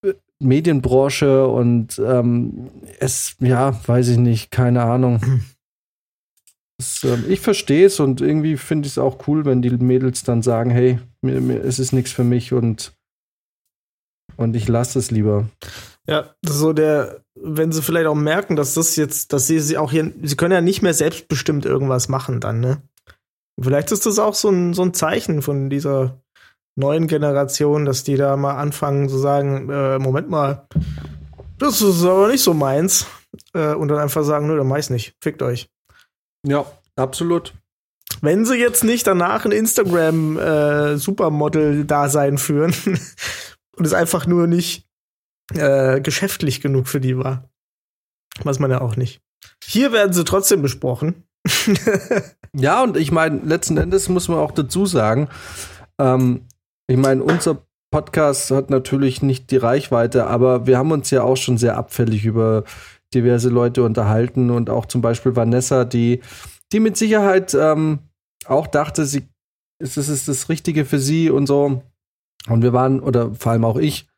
äh, 0.05 0.15
Medienbranche 0.41 1.47
und 1.47 2.01
ähm, 2.05 2.71
es, 2.99 3.37
ja, 3.41 3.79
weiß 3.87 4.09
ich 4.09 4.19
nicht, 4.19 4.51
keine 4.51 4.83
Ahnung. 4.83 5.21
Es, 6.81 7.05
ähm, 7.05 7.27
ich 7.29 7.39
verstehe 7.41 7.87
es 7.87 8.01
und 8.01 8.23
irgendwie 8.23 8.57
finde 8.57 8.87
ich 8.87 8.95
es 8.95 8.99
auch 8.99 9.29
cool, 9.29 9.45
wenn 9.45 9.61
die 9.61 9.71
Mädels 9.71 10.25
dann 10.25 10.43
sagen, 10.43 10.71
hey, 10.71 10.99
mir, 11.21 11.41
mir, 11.41 11.63
es 11.63 11.79
ist 11.79 11.93
nichts 11.93 12.11
für 12.11 12.25
mich 12.25 12.55
und, 12.55 12.95
und 14.37 14.57
ich 14.57 14.69
lasse 14.69 14.99
es 14.99 15.11
lieber. 15.11 15.49
Ja, 16.07 16.35
so 16.45 16.73
der, 16.73 17.21
wenn 17.35 17.73
sie 17.73 17.83
vielleicht 17.83 18.07
auch 18.07 18.15
merken, 18.15 18.57
dass 18.57 18.75
das 18.75 18.97
jetzt, 18.97 19.33
dass 19.33 19.47
sie 19.47 19.61
sie 19.61 19.79
auch 19.79 19.91
hier, 19.91 20.13
sie 20.23 20.37
können 20.37 20.53
ja 20.53 20.61
nicht 20.61 20.83
mehr 20.83 20.95
selbstbestimmt 20.95 21.65
irgendwas 21.65 22.09
machen 22.09 22.41
dann, 22.41 22.61
ne? 22.61 22.83
Vielleicht 23.61 23.93
ist 23.93 24.07
das 24.07 24.19
auch 24.19 24.35
so 24.35 24.49
ein, 24.49 24.75
so 24.75 24.83
ein 24.83 24.95
Zeichen 24.95 25.43
von 25.43 25.69
dieser 25.71 26.23
neuen 26.75 27.07
Generation, 27.07 27.85
dass 27.85 28.03
die 28.03 28.17
da 28.17 28.37
mal 28.37 28.57
anfangen 28.57 29.09
zu 29.09 29.19
sagen, 29.19 29.69
äh, 29.71 29.99
Moment 29.99 30.31
mal, 30.31 30.67
das 31.59 31.83
ist 31.83 32.03
aber 32.05 32.29
nicht 32.29 32.43
so 32.43 32.55
meins. 32.55 33.07
Äh, 33.55 33.75
und 33.75 33.89
dann 33.89 33.99
einfach 33.99 34.25
sagen, 34.25 34.47
nö, 34.47 34.57
dann 34.57 34.67
mach 34.67 34.79
ich's 34.79 34.91
nicht. 34.91 35.15
Fickt 35.21 35.43
euch. 35.43 35.71
Ja, 36.47 36.67
absolut. 36.97 37.55
Wenn 38.21 38.45
sie 38.45 38.57
jetzt 38.57 38.85
nicht 38.85 39.07
danach 39.07 39.45
ein 39.45 39.53
Instagram 39.53 40.39
äh, 40.39 40.99
führen 40.99 42.75
und 43.77 43.87
es 43.87 43.93
einfach 43.93 44.27
nur 44.27 44.47
nicht 44.47 44.89
äh, 45.55 46.01
geschäftlich 46.01 46.61
genug 46.61 46.89
für 46.89 47.01
die 47.01 47.19
war. 47.19 47.51
Was 48.43 48.59
man 48.59 48.71
ja 48.71 48.81
auch 48.81 48.97
nicht. 48.97 49.21
Hier 49.65 49.93
werden 49.93 50.13
sie 50.13 50.25
trotzdem 50.25 50.63
besprochen. 50.63 51.25
Ja, 52.55 52.83
und 52.83 52.99
ich 52.99 53.11
meine, 53.11 53.41
letzten 53.41 53.79
Endes 53.79 54.11
muss 54.11 54.29
man 54.29 54.39
auch 54.39 54.53
dazu 54.53 54.85
sagen, 54.85 55.29
ähm, 55.99 56.43
ich 56.87 56.99
meine, 56.99 57.23
unser 57.23 57.65
Podcast 57.91 58.51
hat 58.51 58.69
natürlich 58.69 59.23
nicht 59.23 59.51
die 59.51 59.57
Reichweite, 59.57 60.27
aber 60.27 60.67
wir 60.67 60.77
haben 60.77 60.93
uns 60.93 61.11
ja 61.11 61.23
auch 61.23 61.37
schon 61.37 61.57
sehr 61.57 61.79
abfällig 61.79 62.27
über 62.27 62.65
diverse 63.15 63.49
Leute 63.49 63.83
unterhalten 63.83 64.51
und 64.51 64.69
auch 64.69 64.85
zum 64.85 65.01
Beispiel 65.01 65.35
Vanessa, 65.35 65.85
die, 65.85 66.21
die 66.73 66.81
mit 66.81 66.99
Sicherheit 66.99 67.55
ähm, 67.55 68.01
auch 68.45 68.67
dachte, 68.67 69.07
sie, 69.07 69.29
es 69.79 69.97
ist, 69.97 70.09
ist 70.09 70.29
das 70.29 70.51
Richtige 70.51 70.85
für 70.85 70.99
sie 70.99 71.31
und 71.31 71.47
so. 71.47 71.83
Und 72.49 72.63
wir 72.63 72.73
waren, 72.73 73.01
oder 73.01 73.35
vor 73.35 73.53
allem 73.53 73.65
auch 73.65 73.77
ich, 73.77 74.09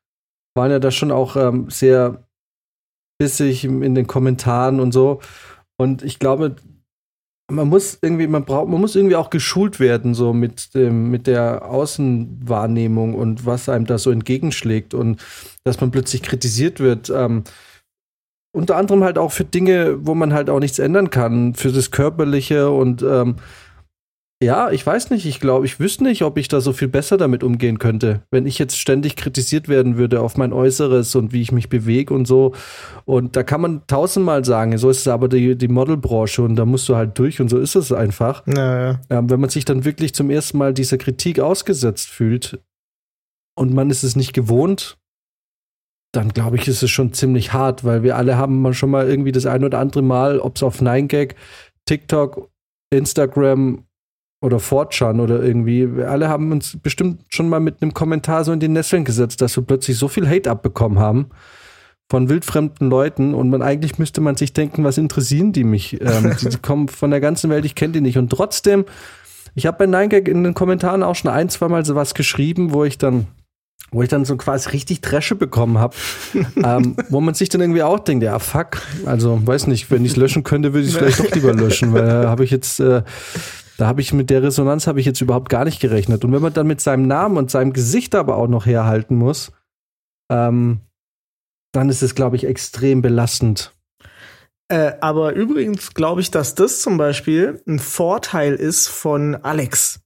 waren 0.55 0.71
ja 0.71 0.79
da 0.79 0.91
schon 0.91 1.11
auch 1.11 1.37
ähm, 1.37 1.69
sehr 1.71 2.25
bissig 3.19 3.65
in 3.65 3.95
den 3.95 4.07
Kommentaren 4.07 4.81
und 4.81 4.93
so. 4.93 5.21
Und 5.77 6.03
ich 6.03 6.19
glaube, 6.19 6.57
man 7.51 7.69
muss 7.69 7.99
irgendwie, 8.01 8.27
man 8.27 8.45
braucht, 8.45 8.69
man 8.69 8.81
muss 8.81 8.97
irgendwie 8.97 9.17
auch 9.17 9.31
geschult 9.31 9.79
werden, 9.79 10.15
so 10.15 10.33
mit 10.33 10.75
dem, 10.75 11.11
mit 11.11 11.27
der 11.27 11.69
Außenwahrnehmung 11.69 13.15
und 13.15 13.45
was 13.45 13.69
einem 13.69 13.87
da 13.87 13.99
so 13.99 14.11
entgegenschlägt 14.11 14.95
und 14.95 15.23
dass 15.65 15.81
man 15.81 15.91
plötzlich 15.91 16.23
kritisiert 16.23 16.81
wird. 16.81 17.11
Ähm, 17.11 17.45
unter 18.55 18.77
anderem 18.77 19.03
halt 19.03 19.19
auch 19.19 19.33
für 19.33 19.45
Dinge, 19.45 20.07
wo 20.07 20.15
man 20.15 20.33
halt 20.33 20.49
auch 20.49 20.61
nichts 20.61 20.79
ändern 20.79 21.11
kann, 21.11 21.55
für 21.55 21.73
das 21.73 21.91
Körperliche 21.91 22.71
und 22.71 23.03
ähm, 23.03 23.37
ja, 24.45 24.71
ich 24.71 24.87
weiß 24.87 25.11
nicht, 25.11 25.25
ich 25.25 25.41
glaube, 25.41 25.65
ich 25.65 25.81
wüsste 25.81 26.05
nicht, 26.05 26.23
ob 26.23 26.37
ich 26.37 26.49
da 26.49 26.61
so 26.61 26.73
viel 26.73 26.89
besser 26.89 27.17
damit 27.17 27.43
umgehen 27.43 27.79
könnte, 27.79 28.21
wenn 28.31 28.47
ich 28.47 28.59
jetzt 28.59 28.79
ständig 28.79 29.17
kritisiert 29.17 29.69
werden 29.69 29.97
würde 29.97 30.21
auf 30.21 30.37
mein 30.37 30.53
Äußeres 30.53 31.15
und 31.15 31.33
wie 31.33 31.41
ich 31.41 31.51
mich 31.51 31.71
bewege 31.71 32.13
und 32.13 32.27
so. 32.27 32.55
Und 33.07 33.37
da 33.37 33.43
kann 33.43 33.63
man 33.63 33.87
tausendmal 33.87 34.45
sagen, 34.45 34.77
so 34.77 34.91
ist 34.91 35.01
es 35.01 35.09
aber 35.09 35.29
die, 35.29 35.57
die 35.57 35.69
Modelbranche 35.69 36.43
und 36.43 36.57
da 36.57 36.67
musst 36.67 36.89
du 36.89 36.97
halt 36.97 37.19
durch 37.19 37.41
und 37.41 37.49
so 37.49 37.59
ist 37.59 37.75
es 37.75 37.91
einfach. 37.91 38.45
Naja. 38.47 39.01
Ähm, 39.09 39.31
wenn 39.31 39.41
man 39.41 39.51
sich 39.51 39.65
dann 39.65 39.85
wirklich 39.85 40.15
zum 40.15 40.29
ersten 40.31 40.59
Mal 40.59 40.75
dieser 40.75 40.99
Kritik 40.99 41.41
ausgesetzt 41.41 42.11
fühlt 42.11 42.61
und 43.57 43.73
man 43.73 43.89
ist 43.89 44.05
es 44.05 44.15
nicht 44.15 44.35
gewohnt, 44.35 44.99
dann 46.13 46.29
glaube 46.29 46.57
ich, 46.57 46.69
ist 46.69 46.83
es 46.83 46.91
schon 46.91 47.15
ziemlich 47.15 47.55
hart, 47.55 47.83
weil 47.83 48.03
wir 48.03 48.17
alle 48.17 48.37
haben 48.37 48.61
mal 48.61 48.75
schon 48.75 48.91
mal 48.91 49.09
irgendwie 49.09 49.33
das 49.33 49.47
ein 49.47 49.65
oder 49.65 49.79
andere 49.79 50.03
Mal, 50.03 50.39
ob 50.39 50.57
es 50.57 50.63
auf 50.63 50.81
9gag, 50.81 51.35
TikTok, 51.87 52.51
Instagram 52.91 53.85
oder 54.45 54.59
4chan 54.59 55.21
oder 55.21 55.43
irgendwie, 55.43 55.97
wir 55.97 56.11
alle 56.11 56.29
haben 56.29 56.53
uns 56.53 56.77
bestimmt 56.83 57.23
schon 57.31 57.49
mal 57.49 57.61
mit 57.61 57.81
einem 57.81 57.95
Kommentar 57.95 58.45
so 58.45 58.53
in 58.53 58.61
die 58.61 58.69
Nesseln 58.69 59.05
gesetzt, 59.05 59.41
dass 59.41 59.57
wir 59.57 59.65
plötzlich 59.65 59.97
so 59.97 60.07
viel 60.07 60.29
Hate 60.29 60.51
abbekommen 60.51 60.99
haben 60.99 61.31
von 62.11 62.29
wildfremden 62.29 62.91
Leuten 62.91 63.33
und 63.33 63.49
man 63.49 63.63
eigentlich 63.63 63.99
müsste 63.99 64.21
man 64.21 64.37
sich 64.37 64.53
denken, 64.53 64.85
was 64.85 64.99
interessieren 64.99 65.53
die 65.53 65.65
mich? 65.65 65.99
Ähm, 66.03 66.37
die, 66.41 66.51
die 66.51 66.59
kommen 66.59 66.89
von 66.89 67.11
der 67.11 67.21
ganzen 67.21 67.49
Welt, 67.49 67.65
ich 67.65 67.75
kenne 67.75 67.95
die 67.95 68.01
nicht. 68.03 68.19
Und 68.19 68.29
trotzdem, 68.29 68.85
ich 69.55 69.67
habe 69.67 69.79
bei 69.79 69.85
9gag 69.87 70.29
in 70.29 70.45
den 70.45 70.53
Kommentaren 70.53 71.03
auch 71.03 71.15
schon 71.15 71.31
ein, 71.31 71.49
zwei 71.49 71.69
Mal 71.69 71.87
sowas 71.87 72.15
geschrieben, 72.15 72.75
wo 72.75 72.85
ich 72.85 72.99
dann 72.99 73.27
wo 73.91 74.03
ich 74.03 74.09
dann 74.09 74.25
so 74.25 74.37
quasi 74.37 74.71
richtig 74.71 75.03
Dresche 75.03 75.37
bekommen 75.37 75.79
habe, 75.79 75.95
ähm, 76.57 76.97
wo 77.11 77.21
man 77.21 77.35
sich 77.35 77.49
dann 77.49 77.61
irgendwie 77.61 77.85
auch 77.85 78.01
denkt, 78.01 78.25
ja 78.25 78.41
fuck, 78.41 78.83
also 79.07 79.41
weiß 79.47 79.69
nicht, 79.69 79.89
wenn 79.91 80.05
ich 80.05 80.13
es 80.13 80.17
löschen 80.17 80.43
könnte, 80.43 80.75
würde 80.75 80.87
ich 80.87 80.93
es 80.93 80.99
vielleicht 80.99 81.21
doch 81.21 81.31
lieber 81.31 81.55
löschen, 81.55 81.93
weil 81.93 82.05
da 82.05 82.29
habe 82.29 82.43
ich 82.43 82.51
jetzt, 82.51 82.81
äh, 82.81 83.03
da 83.77 83.87
habe 83.87 84.01
ich 84.01 84.13
mit 84.13 84.31
der 84.31 84.43
Resonanz 84.43 84.87
habe 84.87 85.01
ich 85.01 85.07
jetzt 85.07 85.21
überhaupt 85.21 85.49
gar 85.49 85.65
nicht 85.65 85.81
gerechnet. 85.81 86.25
Und 86.25 86.33
wenn 86.33 86.43
man 86.43 86.53
dann 86.53 86.67
mit 86.67 86.81
seinem 86.81 87.07
Namen 87.07 87.37
und 87.37 87.51
seinem 87.51 87.73
Gesicht 87.73 88.15
aber 88.15 88.37
auch 88.37 88.49
noch 88.49 88.67
herhalten 88.67 89.17
muss, 89.17 89.53
ähm, 90.31 90.81
dann 91.73 91.89
ist 91.89 92.03
es, 92.03 92.15
glaube 92.15 92.37
ich, 92.37 92.47
extrem 92.47 93.03
belastend. 93.03 93.75
Äh, 94.69 94.93
aber 95.01 95.35
übrigens 95.35 95.93
glaube 95.93 96.21
ich, 96.21 96.31
dass 96.31 96.55
das 96.55 96.81
zum 96.81 96.97
Beispiel 96.97 97.63
ein 97.67 97.79
Vorteil 97.79 98.55
ist 98.55 98.89
von 98.89 99.35
Alex. 99.35 100.01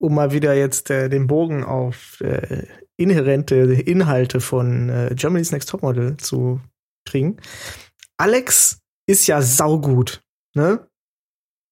Um 0.00 0.14
mal 0.14 0.32
wieder 0.32 0.54
jetzt 0.54 0.90
äh, 0.90 1.08
den 1.08 1.26
Bogen 1.26 1.64
auf 1.64 2.20
äh, 2.20 2.66
inhärente 2.96 3.56
Inhalte 3.56 4.40
von 4.40 4.88
äh, 4.88 5.14
Germany's 5.14 5.52
Next 5.52 5.70
Topmodel 5.70 6.16
zu 6.18 6.60
kriegen. 7.06 7.38
Alex 8.16 8.80
ist 9.06 9.26
ja 9.26 9.40
saugut, 9.40 10.22
ne? 10.54 10.87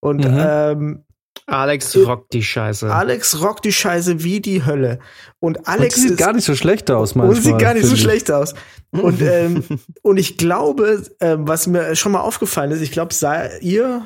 Und 0.00 0.24
Mhm. 0.24 0.36
ähm, 0.38 1.02
Alex 1.46 1.94
Äh, 1.94 2.00
rockt 2.00 2.32
die 2.32 2.42
Scheiße. 2.42 2.92
Alex 2.92 3.40
rockt 3.40 3.64
die 3.64 3.72
Scheiße 3.72 4.24
wie 4.24 4.40
die 4.40 4.64
Hölle. 4.64 4.98
Und 5.38 5.68
Alex 5.68 5.94
und 5.96 6.02
die 6.04 6.08
sieht 6.08 6.10
ist 6.12 6.18
gar 6.18 6.32
nicht 6.32 6.44
so 6.44 6.54
schlecht 6.56 6.90
aus 6.90 7.12
und 7.12 7.18
manchmal. 7.18 7.42
sieht 7.42 7.58
gar 7.58 7.74
nicht 7.74 7.86
so 7.86 7.94
ich. 7.94 8.00
schlecht 8.00 8.30
aus. 8.30 8.54
Und, 8.90 9.20
ähm, 9.22 9.62
und 10.02 10.16
ich 10.16 10.38
glaube, 10.38 11.02
ähm, 11.20 11.46
was 11.46 11.66
mir 11.66 11.94
schon 11.94 12.12
mal 12.12 12.20
aufgefallen 12.20 12.70
ist, 12.72 12.80
ich 12.80 12.90
glaube, 12.90 13.14
sei 13.14 13.58
ihr, 13.60 14.02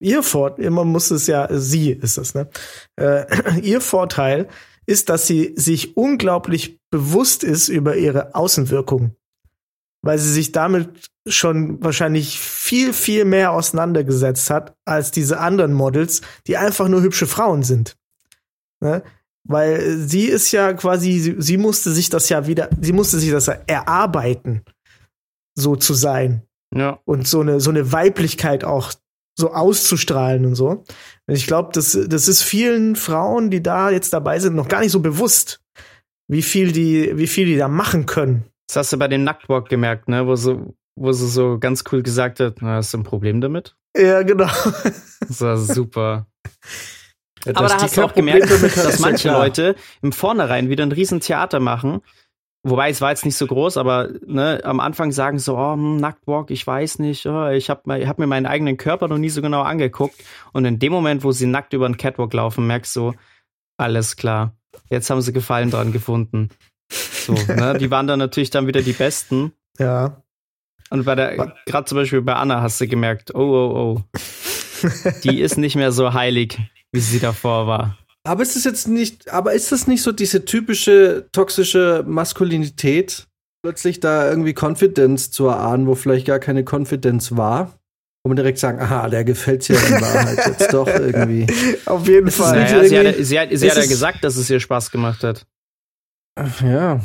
ihr 0.00 0.22
Vorteil, 0.22 0.70
man 0.70 0.88
muss 0.88 1.10
es 1.10 1.26
ja, 1.26 1.46
sie 1.50 1.90
ist 1.92 2.18
es, 2.18 2.34
ne? 2.34 2.48
Äh, 2.96 3.24
ihr 3.62 3.80
Vorteil 3.80 4.48
ist, 4.86 5.08
dass 5.10 5.26
sie 5.26 5.52
sich 5.56 5.96
unglaublich 5.96 6.80
bewusst 6.90 7.44
ist 7.44 7.68
über 7.68 7.96
ihre 7.96 8.34
Außenwirkung. 8.34 9.14
Weil 10.04 10.18
sie 10.18 10.32
sich 10.32 10.52
damit 10.52 11.10
schon 11.26 11.82
wahrscheinlich 11.82 12.38
viel, 12.38 12.92
viel 12.92 13.24
mehr 13.24 13.52
auseinandergesetzt 13.52 14.50
hat 14.50 14.74
als 14.84 15.10
diese 15.10 15.40
anderen 15.40 15.72
Models, 15.72 16.20
die 16.46 16.56
einfach 16.58 16.88
nur 16.88 17.02
hübsche 17.02 17.26
Frauen 17.26 17.62
sind. 17.62 17.96
Ne? 18.82 19.02
Weil 19.48 19.96
sie 19.96 20.26
ist 20.26 20.52
ja 20.52 20.74
quasi, 20.74 21.18
sie, 21.18 21.36
sie 21.38 21.56
musste 21.56 21.90
sich 21.90 22.10
das 22.10 22.28
ja 22.28 22.46
wieder, 22.46 22.68
sie 22.80 22.92
musste 22.92 23.18
sich 23.18 23.30
das 23.30 23.46
ja 23.46 23.58
erarbeiten, 23.66 24.62
so 25.54 25.76
zu 25.76 25.94
sein 25.94 26.42
Ja. 26.74 27.00
und 27.04 27.26
so 27.26 27.40
eine, 27.40 27.60
so 27.60 27.70
eine 27.70 27.92
Weiblichkeit 27.92 28.64
auch 28.64 28.92
so 29.38 29.52
auszustrahlen 29.52 30.44
und 30.44 30.54
so. 30.54 30.84
Und 31.26 31.34
ich 31.34 31.46
glaube, 31.46 31.70
das, 31.72 31.98
das 32.06 32.28
ist 32.28 32.42
vielen 32.42 32.94
Frauen, 32.94 33.50
die 33.50 33.62
da 33.62 33.90
jetzt 33.90 34.12
dabei 34.12 34.38
sind, 34.38 34.54
noch 34.54 34.68
gar 34.68 34.80
nicht 34.80 34.92
so 34.92 35.00
bewusst, 35.00 35.60
wie 36.28 36.42
viel 36.42 36.72
die, 36.72 37.16
wie 37.16 37.26
viel 37.26 37.46
die 37.46 37.56
da 37.56 37.68
machen 37.68 38.06
können. 38.06 38.44
Das 38.74 38.86
hast 38.86 38.92
du 38.92 38.98
bei 38.98 39.06
dem 39.06 39.22
Nacktwalk 39.22 39.68
gemerkt, 39.68 40.08
ne? 40.08 40.26
Wo 40.26 40.34
sie, 40.34 40.58
wo 40.96 41.12
sie 41.12 41.28
so 41.28 41.58
ganz 41.60 41.84
cool 41.92 42.02
gesagt 42.02 42.40
hat, 42.40 42.56
na, 42.60 42.76
hast 42.76 42.92
du 42.92 42.98
ein 42.98 43.04
Problem 43.04 43.40
damit? 43.40 43.76
Ja, 43.96 44.22
genau. 44.22 44.50
Das 45.20 45.40
war 45.40 45.56
super. 45.58 46.26
Ja, 47.44 47.52
Aber 47.54 47.68
dass 47.68 47.76
da 47.76 47.82
hast 47.84 47.96
du 47.96 48.02
auch 48.02 48.14
gemerkt, 48.14 48.50
damit 48.50 48.76
dass 48.76 48.98
ja 48.98 49.06
manche 49.06 49.28
klar. 49.28 49.44
Leute 49.44 49.76
im 50.02 50.10
Vornherein 50.10 50.70
wieder 50.70 50.84
ein 50.84 50.90
riesen 50.90 51.20
Theater 51.20 51.60
machen. 51.60 52.00
Wobei 52.66 52.90
es 52.90 53.00
war 53.00 53.10
jetzt 53.10 53.24
nicht 53.24 53.36
so 53.36 53.46
groß, 53.46 53.76
aber 53.76 54.08
ne, 54.26 54.60
am 54.64 54.80
Anfang 54.80 55.12
sagen 55.12 55.38
so, 55.38 55.56
oh, 55.56 55.74
hm, 55.74 55.98
Nacktwalk, 55.98 56.50
ich 56.50 56.66
weiß 56.66 56.98
nicht, 56.98 57.26
oh, 57.26 57.48
ich 57.50 57.70
habe 57.70 58.08
hab 58.08 58.18
mir 58.18 58.26
meinen 58.26 58.46
eigenen 58.46 58.76
Körper 58.76 59.06
noch 59.06 59.18
nie 59.18 59.28
so 59.28 59.40
genau 59.40 59.62
angeguckt. 59.62 60.16
Und 60.52 60.64
in 60.64 60.80
dem 60.80 60.90
Moment, 60.90 61.22
wo 61.22 61.30
sie 61.30 61.46
nackt 61.46 61.74
über 61.74 61.86
den 61.86 61.96
Catwalk 61.96 62.32
laufen, 62.32 62.66
merkst 62.66 62.96
du, 62.96 63.12
alles 63.76 64.16
klar, 64.16 64.56
jetzt 64.90 65.10
haben 65.10 65.20
sie 65.20 65.32
Gefallen 65.32 65.70
dran 65.70 65.92
gefunden. 65.92 66.50
So, 66.90 67.32
ne, 67.32 67.76
die 67.78 67.90
waren 67.90 68.06
dann 68.06 68.18
natürlich 68.18 68.50
dann 68.50 68.66
wieder 68.66 68.82
die 68.82 68.92
Besten. 68.92 69.52
Ja. 69.78 70.22
Und 70.90 71.04
bei 71.04 71.14
der, 71.14 71.54
gerade 71.66 71.86
zum 71.86 71.96
Beispiel 71.96 72.22
bei 72.22 72.34
Anna 72.34 72.60
hast 72.60 72.80
du 72.80 72.86
gemerkt, 72.86 73.34
oh, 73.34 73.40
oh, 73.40 73.96
oh. 73.96 74.02
Die 75.24 75.40
ist 75.42 75.56
nicht 75.56 75.76
mehr 75.76 75.92
so 75.92 76.12
heilig, 76.12 76.58
wie 76.92 77.00
sie 77.00 77.20
davor 77.20 77.66
war. 77.66 77.98
Aber 78.26 78.42
ist 78.42 78.56
es 78.56 78.64
jetzt 78.64 78.88
nicht, 78.88 79.30
aber 79.30 79.52
ist 79.52 79.72
das 79.72 79.86
nicht 79.86 80.02
so 80.02 80.12
diese 80.12 80.44
typische 80.44 81.26
toxische 81.32 82.04
Maskulinität, 82.06 83.26
plötzlich 83.62 84.00
da 84.00 84.28
irgendwie 84.28 84.54
Confidence 84.54 85.30
zu 85.30 85.46
erahnen, 85.46 85.86
wo 85.86 85.94
vielleicht 85.94 86.26
gar 86.26 86.38
keine 86.38 86.64
Confidence 86.64 87.36
war. 87.36 87.78
Und 88.22 88.30
man 88.30 88.36
direkt 88.36 88.58
sagen, 88.58 88.80
aha, 88.80 89.10
der 89.10 89.24
gefällt 89.24 89.68
ja 89.68 89.76
in 89.76 90.00
Wahrheit 90.00 90.38
jetzt 90.46 90.72
doch 90.72 90.86
irgendwie. 90.88 91.46
Auf 91.84 92.08
jeden 92.08 92.30
Fall. 92.30 92.60
Naja, 92.60 92.84
sie 92.84 92.98
hat, 92.98 93.14
sie 93.18 93.38
hat, 93.38 93.48
sie 93.52 93.70
hat 93.70 93.76
ja 93.76 93.86
gesagt, 93.86 94.24
dass 94.24 94.36
es 94.36 94.48
ihr 94.48 94.60
Spaß 94.60 94.90
gemacht 94.90 95.22
hat. 95.22 95.46
Ja. 96.36 97.00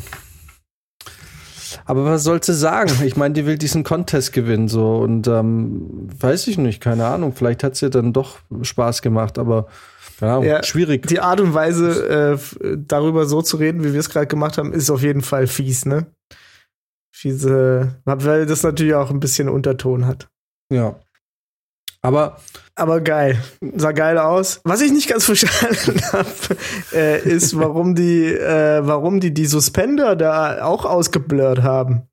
Aber 1.85 2.05
was 2.05 2.23
soll 2.23 2.43
sie 2.43 2.53
sagen? 2.53 2.91
Ich 3.05 3.15
meine, 3.15 3.33
die 3.33 3.45
will 3.45 3.57
diesen 3.57 3.83
Contest 3.83 4.33
gewinnen, 4.33 4.67
so 4.67 4.97
und 4.97 5.27
ähm, 5.27 6.07
weiß 6.19 6.47
ich 6.47 6.57
nicht, 6.57 6.81
keine 6.81 7.05
Ahnung. 7.05 7.33
Vielleicht 7.35 7.63
hat 7.63 7.75
sie 7.75 7.89
dann 7.89 8.13
doch 8.13 8.39
Spaß 8.61 9.01
gemacht, 9.01 9.37
aber 9.37 9.67
ja, 10.21 10.41
Ja, 10.41 10.63
schwierig. 10.63 11.07
Die 11.07 11.19
Art 11.19 11.39
und 11.39 11.53
Weise, 11.53 12.37
äh, 12.61 12.77
darüber 12.77 13.25
so 13.25 13.41
zu 13.41 13.57
reden, 13.57 13.83
wie 13.83 13.93
wir 13.93 13.99
es 13.99 14.09
gerade 14.09 14.27
gemacht 14.27 14.57
haben, 14.57 14.73
ist 14.73 14.89
auf 14.89 15.01
jeden 15.01 15.21
Fall 15.21 15.47
fies, 15.47 15.85
ne? 15.85 16.07
Diese, 17.23 17.99
weil 18.05 18.45
das 18.45 18.63
natürlich 18.63 18.93
auch 18.93 19.09
ein 19.09 19.19
bisschen 19.19 19.49
Unterton 19.49 20.05
hat. 20.05 20.29
Ja. 20.71 20.99
Aber 22.01 22.39
Aber 22.79 23.01
geil. 23.01 23.37
Sah 23.75 23.91
geil 23.91 24.17
aus. 24.17 24.61
Was 24.63 24.79
ich 24.79 24.93
nicht 24.93 25.09
ganz 25.09 25.25
verstanden 25.31 26.01
habe, 26.13 26.29
äh, 26.93 27.21
ist, 27.21 27.57
warum 27.59 27.93
die, 27.93 28.25
äh, 28.25 28.79
warum 28.85 29.19
die 29.19 29.33
die 29.33 29.47
Suspender 29.47 30.15
da 30.15 30.63
auch 30.63 30.85
ausgeblurrt 30.85 31.61
haben. 31.61 32.03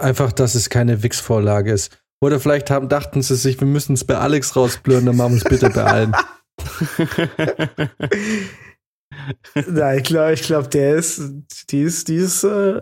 einfach, 0.00 0.32
dass 0.32 0.56
es 0.56 0.68
keine 0.68 1.02
Wix-Vorlage 1.04 1.72
ist. 1.72 1.96
Oder 2.20 2.40
vielleicht 2.40 2.70
haben, 2.70 2.88
dachten 2.88 3.22
sie 3.22 3.36
sich, 3.36 3.60
wir 3.60 3.68
müssen 3.68 3.92
es 3.92 4.04
bei 4.04 4.16
Alex 4.16 4.56
rausblören, 4.56 5.06
dann 5.06 5.16
machen 5.16 5.34
wir 5.34 5.38
es 5.38 5.44
bitte 5.44 5.70
bei 5.70 5.84
allen. 5.84 6.16
Na, 9.68 9.94
ich 9.94 10.02
glaube, 10.02 10.32
ich 10.32 10.42
glaube, 10.42 10.68
der 10.68 10.96
ist, 10.96 11.22
die 11.70 11.82
ist, 11.82 12.08
die 12.08 12.16
ist, 12.16 12.42
äh, 12.42 12.80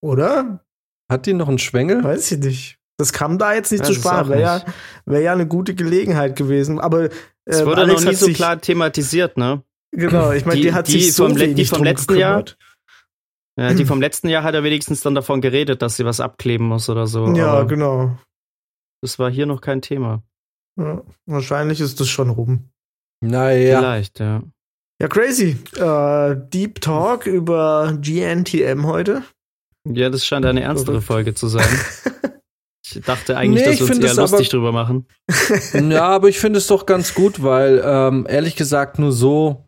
oder? 0.00 0.64
Hat 1.10 1.26
die 1.26 1.34
noch 1.34 1.48
einen 1.48 1.58
Schwengel? 1.58 2.04
Weiß 2.04 2.30
ich 2.30 2.38
nicht. 2.38 2.78
Das 2.98 3.12
kam 3.12 3.38
da 3.38 3.52
jetzt 3.54 3.70
nicht 3.72 3.80
Weiß 3.82 3.88
zu 3.88 3.92
es 3.94 3.98
Sprache. 4.00 4.28
Wäre 4.30 4.40
ja, 4.40 4.64
wär 5.04 5.20
ja 5.20 5.32
eine 5.32 5.46
gute 5.46 5.74
Gelegenheit 5.74 6.34
gewesen. 6.36 6.80
Aber 6.80 7.10
Es 7.44 7.60
äh, 7.60 7.66
wurde 7.66 7.82
Alex 7.82 8.02
noch 8.04 8.10
nie 8.10 8.16
so 8.16 8.28
klar 8.32 8.60
thematisiert, 8.60 9.36
ne? 9.36 9.62
Genau, 9.92 10.32
ich 10.32 10.44
meine, 10.46 10.56
die, 10.60 10.68
Die- 10.68 10.72
hat 10.72 10.88
die 10.88 10.92
sich 11.00 11.14
so 11.14 11.26
vom 11.28 11.36
die 11.36 11.64
vom 11.64 11.76
drum 11.76 11.84
letzten 11.84 12.16
Jahr? 12.16 12.42
gekümmert. 12.42 12.58
Ja, 13.58 13.72
die 13.72 13.86
vom 13.86 14.00
letzten 14.02 14.28
Jahr 14.28 14.42
hat 14.42 14.54
er 14.54 14.64
wenigstens 14.64 15.00
dann 15.00 15.14
davon 15.14 15.40
geredet, 15.40 15.80
dass 15.80 15.96
sie 15.96 16.04
was 16.04 16.20
abkleben 16.20 16.66
muss 16.66 16.90
oder 16.90 17.06
so. 17.06 17.26
Ja, 17.34 17.52
aber 17.52 17.66
genau. 17.66 18.18
Das 19.02 19.18
war 19.18 19.30
hier 19.30 19.46
noch 19.46 19.62
kein 19.62 19.80
Thema. 19.80 20.22
Ja, 20.78 21.02
wahrscheinlich 21.24 21.80
ist 21.80 21.98
das 22.00 22.08
schon 22.08 22.28
rum. 22.28 22.68
Naja. 23.22 23.78
Vielleicht, 23.78 24.20
ja. 24.20 24.42
Ja, 25.00 25.08
crazy. 25.08 25.56
Äh, 25.76 26.36
Deep 26.50 26.82
Talk 26.82 27.26
über 27.26 27.96
GNTM 28.00 28.84
heute. 28.84 29.22
Ja, 29.88 30.10
das 30.10 30.26
scheint 30.26 30.44
eine 30.44 30.60
ernstere. 30.62 31.00
Folge 31.00 31.32
zu 31.32 31.48
sein. 31.48 31.66
Ich 32.96 33.04
dachte 33.04 33.36
eigentlich, 33.36 33.62
Nee, 33.62 33.66
dass 33.70 33.74
ich 33.74 33.80
wir 33.80 33.94
uns 33.94 33.98
eher 33.98 34.04
es 34.12 34.18
aber- 34.18 34.28
lustig 34.30 34.48
drüber 34.50 34.72
machen. 34.72 35.06
Ja, 35.90 36.04
aber 36.08 36.28
ich 36.28 36.38
finde 36.38 36.58
es 36.58 36.66
doch 36.66 36.86
ganz 36.86 37.14
gut, 37.14 37.42
weil 37.42 37.82
ähm, 37.84 38.26
ehrlich 38.28 38.56
gesagt 38.56 38.98
nur 38.98 39.12
so 39.12 39.62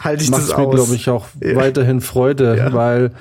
Halte 0.00 0.24
ich 0.24 0.30
macht 0.30 0.42
das 0.42 0.50
es 0.50 0.56
mir, 0.56 0.68
glaube 0.70 0.94
ich, 0.94 1.08
auch 1.08 1.26
Ja. 1.42 1.54
weiterhin 1.56 2.00
Freude, 2.00 2.56
Ja. 2.56 2.72
weil 2.72 3.12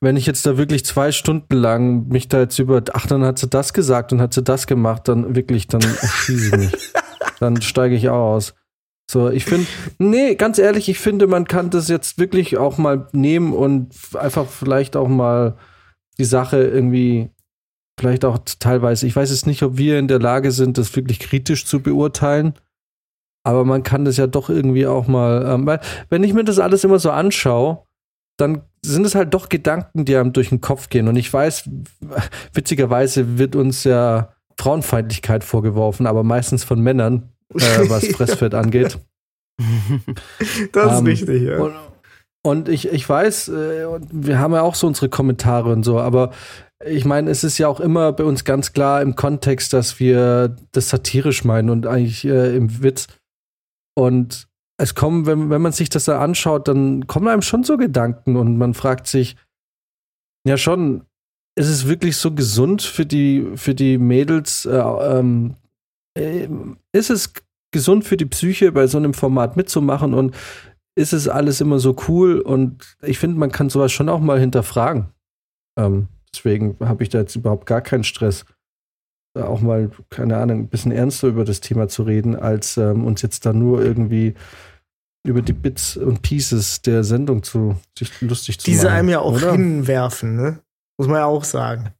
wenn 0.00 0.16
ich 0.16 0.26
jetzt 0.26 0.46
da 0.46 0.56
wirklich 0.58 0.84
zwei 0.84 1.12
Stunden 1.12 1.54
lang 1.56 2.08
mich 2.08 2.28
da 2.28 2.40
jetzt 2.40 2.58
über, 2.58 2.82
ach, 2.92 3.06
dann 3.06 3.24
hat 3.24 3.38
sie 3.38 3.48
das 3.48 3.72
gesagt 3.72 4.12
und 4.12 4.20
hat 4.20 4.32
sie 4.34 4.42
das 4.42 4.66
gemacht, 4.66 5.08
dann 5.08 5.34
wirklich, 5.34 5.66
dann 5.66 5.80
schieße 6.24 6.46
ich 6.48 6.56
mich. 6.56 6.92
dann 7.40 7.60
steige 7.62 7.94
ich 7.96 8.08
auch 8.10 8.34
aus. 8.34 8.54
So, 9.10 9.28
ich 9.28 9.44
finde, 9.44 9.66
nee, 9.98 10.34
ganz 10.34 10.58
ehrlich, 10.58 10.88
ich 10.88 10.98
finde, 10.98 11.26
man 11.26 11.46
kann 11.46 11.70
das 11.70 11.88
jetzt 11.88 12.18
wirklich 12.18 12.56
auch 12.58 12.78
mal 12.78 13.08
nehmen 13.12 13.52
und 13.52 13.92
einfach 14.14 14.46
vielleicht 14.46 14.96
auch 14.96 15.08
mal 15.08 15.56
die 16.18 16.24
Sache 16.24 16.62
irgendwie, 16.62 17.30
vielleicht 17.98 18.24
auch 18.24 18.38
teilweise, 18.58 19.06
ich 19.06 19.14
weiß 19.14 19.30
jetzt 19.30 19.46
nicht, 19.46 19.62
ob 19.62 19.76
wir 19.76 19.98
in 19.98 20.08
der 20.08 20.18
Lage 20.18 20.50
sind, 20.50 20.78
das 20.78 20.94
wirklich 20.96 21.20
kritisch 21.20 21.66
zu 21.66 21.80
beurteilen. 21.80 22.54
Aber 23.46 23.64
man 23.64 23.82
kann 23.82 24.04
das 24.04 24.16
ja 24.16 24.26
doch 24.26 24.48
irgendwie 24.48 24.86
auch 24.86 25.06
mal, 25.06 25.44
ähm, 25.46 25.66
weil 25.66 25.80
wenn 26.08 26.24
ich 26.24 26.32
mir 26.32 26.44
das 26.44 26.58
alles 26.58 26.82
immer 26.82 26.98
so 26.98 27.10
anschaue, 27.10 27.84
dann 28.38 28.62
sind 28.82 29.04
es 29.04 29.14
halt 29.14 29.32
doch 29.34 29.48
Gedanken, 29.48 30.04
die 30.04 30.16
einem 30.16 30.32
durch 30.32 30.48
den 30.48 30.60
Kopf 30.60 30.88
gehen. 30.88 31.08
Und 31.08 31.16
ich 31.16 31.32
weiß, 31.32 31.68
witzigerweise 32.52 33.38
wird 33.38 33.54
uns 33.54 33.84
ja 33.84 34.34
Frauenfeindlichkeit 34.58 35.44
vorgeworfen, 35.44 36.06
aber 36.06 36.24
meistens 36.24 36.64
von 36.64 36.80
Männern, 36.80 37.30
äh, 37.54 37.58
was 37.88 38.06
Fressfett 38.08 38.54
angeht. 38.54 38.98
Das 40.72 40.92
ist 40.92 40.98
Ähm, 40.98 41.06
richtig, 41.06 41.42
ja. 41.42 41.58
Und, 41.58 41.74
und 42.42 42.68
ich, 42.68 42.88
ich 42.88 43.08
weiß, 43.08 43.48
äh, 43.48 43.86
wir 44.10 44.38
haben 44.38 44.52
ja 44.52 44.62
auch 44.62 44.74
so 44.74 44.86
unsere 44.86 45.08
Kommentare 45.08 45.72
und 45.72 45.84
so, 45.84 46.00
aber 46.00 46.30
ich 46.86 47.04
meine, 47.04 47.30
es 47.30 47.44
ist 47.44 47.58
ja 47.58 47.68
auch 47.68 47.80
immer 47.80 48.12
bei 48.12 48.24
uns 48.24 48.44
ganz 48.44 48.72
klar 48.72 49.02
im 49.02 49.16
Kontext, 49.16 49.72
dass 49.72 50.00
wir 50.00 50.56
das 50.72 50.90
satirisch 50.90 51.44
meinen 51.44 51.70
und 51.70 51.86
eigentlich 51.86 52.24
äh, 52.24 52.56
im 52.56 52.82
Witz. 52.82 53.06
Und 53.96 54.48
es 54.76 54.94
kommen, 54.94 55.26
wenn, 55.26 55.50
wenn 55.50 55.62
man 55.62 55.72
sich 55.72 55.88
das 55.88 56.04
da 56.04 56.20
anschaut, 56.20 56.68
dann 56.68 57.06
kommen 57.06 57.28
einem 57.28 57.42
schon 57.42 57.64
so 57.64 57.76
Gedanken 57.76 58.36
und 58.36 58.58
man 58.58 58.74
fragt 58.74 59.06
sich, 59.06 59.36
ja 60.46 60.56
schon, 60.56 61.06
ist 61.56 61.68
es 61.68 61.86
wirklich 61.86 62.16
so 62.16 62.32
gesund 62.32 62.82
für 62.82 63.06
die, 63.06 63.52
für 63.56 63.74
die 63.74 63.98
Mädels? 63.98 64.66
Äh, 64.66 64.78
ähm, 64.78 65.54
äh, 66.18 66.48
ist 66.92 67.10
es 67.10 67.32
gesund 67.72 68.04
für 68.04 68.16
die 68.16 68.26
Psyche, 68.26 68.72
bei 68.72 68.86
so 68.86 68.98
einem 68.98 69.14
Format 69.14 69.56
mitzumachen 69.56 70.14
und 70.14 70.34
ist 70.96 71.12
es 71.12 71.28
alles 71.28 71.60
immer 71.60 71.78
so 71.78 71.96
cool? 72.08 72.40
Und 72.40 72.96
ich 73.02 73.18
finde, 73.18 73.38
man 73.38 73.52
kann 73.52 73.70
sowas 73.70 73.92
schon 73.92 74.08
auch 74.08 74.20
mal 74.20 74.38
hinterfragen. 74.38 75.08
Ähm, 75.78 76.08
deswegen 76.34 76.76
habe 76.80 77.02
ich 77.02 77.08
da 77.08 77.18
jetzt 77.18 77.36
überhaupt 77.36 77.66
gar 77.66 77.80
keinen 77.80 78.04
Stress, 78.04 78.44
da 79.34 79.46
auch 79.46 79.60
mal, 79.60 79.90
keine 80.10 80.36
Ahnung, 80.36 80.60
ein 80.60 80.68
bisschen 80.68 80.92
ernster 80.92 81.28
über 81.28 81.44
das 81.44 81.60
Thema 81.60 81.88
zu 81.88 82.02
reden, 82.04 82.36
als 82.36 82.76
ähm, 82.76 83.04
uns 83.04 83.22
jetzt 83.22 83.46
da 83.46 83.52
nur 83.52 83.82
irgendwie 83.82 84.34
über 85.26 85.40
die 85.42 85.52
Bits 85.54 85.96
und 85.96 86.22
Pieces 86.22 86.82
der 86.82 87.02
Sendung 87.02 87.42
zu 87.42 87.76
sich 87.98 88.20
lustig 88.20 88.58
zu 88.60 88.66
Diese 88.66 88.84
machen. 88.86 88.96
einem 88.96 89.08
ja 89.08 89.20
auch 89.20 89.32
oder? 89.34 89.52
hinwerfen, 89.52 90.36
ne? 90.36 90.60
Muss 90.98 91.08
man 91.08 91.16
ja 91.16 91.24
auch 91.24 91.44
sagen. 91.44 91.90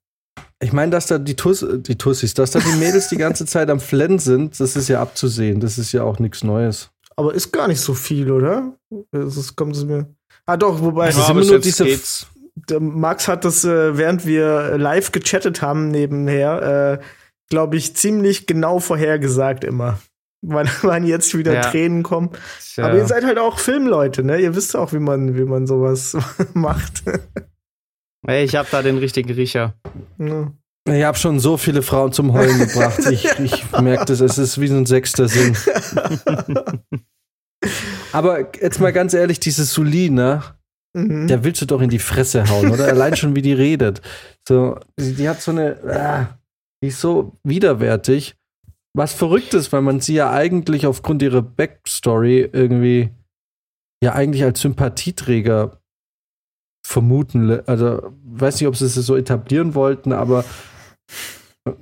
Ich 0.62 0.72
meine, 0.72 0.90
dass 0.92 1.06
da 1.06 1.18
die, 1.18 1.34
Tuss, 1.34 1.66
die 1.68 1.96
Tussis, 1.96 2.34
dass 2.34 2.52
da 2.52 2.60
die 2.60 2.78
Mädels 2.78 3.08
die 3.08 3.16
ganze 3.16 3.44
Zeit 3.46 3.70
am 3.70 3.80
Flennen 3.80 4.18
sind, 4.18 4.60
das 4.60 4.76
ist 4.76 4.88
ja 4.88 5.00
abzusehen. 5.00 5.58
Das 5.60 5.78
ist 5.78 5.92
ja 5.92 6.04
auch 6.04 6.18
nichts 6.18 6.44
Neues. 6.44 6.90
Aber 7.16 7.34
ist 7.34 7.50
gar 7.52 7.66
nicht 7.68 7.80
so 7.80 7.94
viel, 7.94 8.30
oder? 8.30 8.72
Das 9.10 9.36
ist, 9.36 9.56
kommt 9.56 9.74
es 9.76 9.84
mir. 9.84 10.06
Ah, 10.46 10.56
doch, 10.56 10.80
wobei. 10.80 11.08
Es 11.08 11.16
ist 11.16 11.22
Ja, 11.24 11.30
immer 11.30 11.40
bis 11.40 11.48
nur 11.48 11.56
jetzt 11.56 11.64
diese- 11.66 11.84
geht's. 11.84 12.26
Der 12.54 12.80
Max 12.80 13.28
hat 13.28 13.44
das, 13.44 13.64
äh, 13.64 13.96
während 13.96 14.26
wir 14.26 14.78
live 14.78 15.12
gechattet 15.12 15.62
haben 15.62 15.88
nebenher, 15.88 17.00
äh, 17.00 17.04
glaube 17.50 17.76
ich, 17.76 17.96
ziemlich 17.96 18.46
genau 18.46 18.78
vorhergesagt 18.78 19.64
immer. 19.64 19.98
Wann, 20.42 20.68
wann 20.82 21.04
jetzt 21.04 21.36
wieder 21.36 21.54
Ja. 21.54 21.60
Tränen 21.62 22.02
kommen. 22.02 22.30
Tja. 22.60 22.86
Aber 22.86 22.96
ihr 22.96 23.06
seid 23.06 23.24
halt 23.24 23.38
auch 23.38 23.58
Filmleute, 23.58 24.22
ne? 24.24 24.38
Ihr 24.38 24.54
wisst 24.54 24.76
auch, 24.76 24.92
wie 24.92 24.98
man, 24.98 25.36
wie 25.36 25.44
man 25.44 25.66
sowas 25.66 26.16
macht. 26.54 27.02
Ey, 28.26 28.44
ich 28.44 28.56
habe 28.56 28.68
da 28.70 28.82
den 28.82 28.98
richtigen 28.98 29.30
Riecher. 29.32 29.74
Ne? 30.16 30.52
Ich 30.86 31.02
habe 31.02 31.16
schon 31.16 31.40
so 31.40 31.56
viele 31.56 31.82
Frauen 31.82 32.12
zum 32.12 32.32
Heulen 32.32 32.58
gebracht. 32.58 32.98
Ich, 33.10 33.24
ich 33.38 33.72
merke 33.80 34.04
das, 34.04 34.20
es 34.20 34.38
ist 34.38 34.60
wie 34.60 34.68
so 34.68 34.76
ein 34.76 34.86
sechster 34.86 35.28
Sinn. 35.28 35.56
Aber 38.12 38.54
jetzt 38.60 38.80
mal 38.80 38.92
ganz 38.92 39.14
ehrlich, 39.14 39.40
diese 39.40 39.64
Suli, 39.64 40.10
ne? 40.10 40.42
Mhm. 40.94 41.26
Der 41.26 41.44
willst 41.44 41.60
du 41.60 41.66
doch 41.66 41.80
in 41.80 41.90
die 41.90 41.98
Fresse 41.98 42.48
hauen, 42.48 42.70
oder? 42.70 42.86
Allein 42.86 43.16
schon, 43.16 43.34
wie 43.34 43.42
die 43.42 43.52
redet. 43.52 44.00
So, 44.48 44.78
die, 44.98 45.28
hat 45.28 45.42
so 45.42 45.50
eine, 45.50 45.78
ah, 45.84 46.38
die 46.82 46.88
ist 46.88 47.00
so 47.00 47.36
widerwärtig. 47.42 48.36
Was 48.96 49.12
verrückt 49.12 49.54
ist, 49.54 49.72
weil 49.72 49.82
man 49.82 50.00
sie 50.00 50.14
ja 50.14 50.30
eigentlich 50.30 50.86
aufgrund 50.86 51.20
ihrer 51.22 51.42
Backstory 51.42 52.48
irgendwie 52.52 53.10
ja 54.02 54.12
eigentlich 54.12 54.44
als 54.44 54.60
Sympathieträger 54.60 55.80
vermuten, 56.86 57.66
also 57.66 58.12
weiß 58.24 58.60
nicht, 58.60 58.68
ob 58.68 58.76
sie 58.76 58.84
es 58.84 58.94
so 58.94 59.16
etablieren 59.16 59.74
wollten, 59.74 60.12
aber 60.12 60.44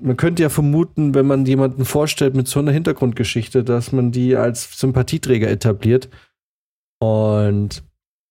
man 0.01 0.17
könnte 0.17 0.43
ja 0.43 0.49
vermuten, 0.49 1.15
wenn 1.15 1.27
man 1.27 1.45
jemanden 1.45 1.85
vorstellt 1.85 2.37
mit 2.37 2.47
so 2.47 2.61
einer 2.61 2.71
Hintergrundgeschichte, 2.71 3.65
dass 3.65 3.91
man 3.93 4.13
die 4.13 4.37
als 4.37 4.79
Sympathieträger 4.79 5.51
etabliert. 5.51 6.09
Und 7.01 7.83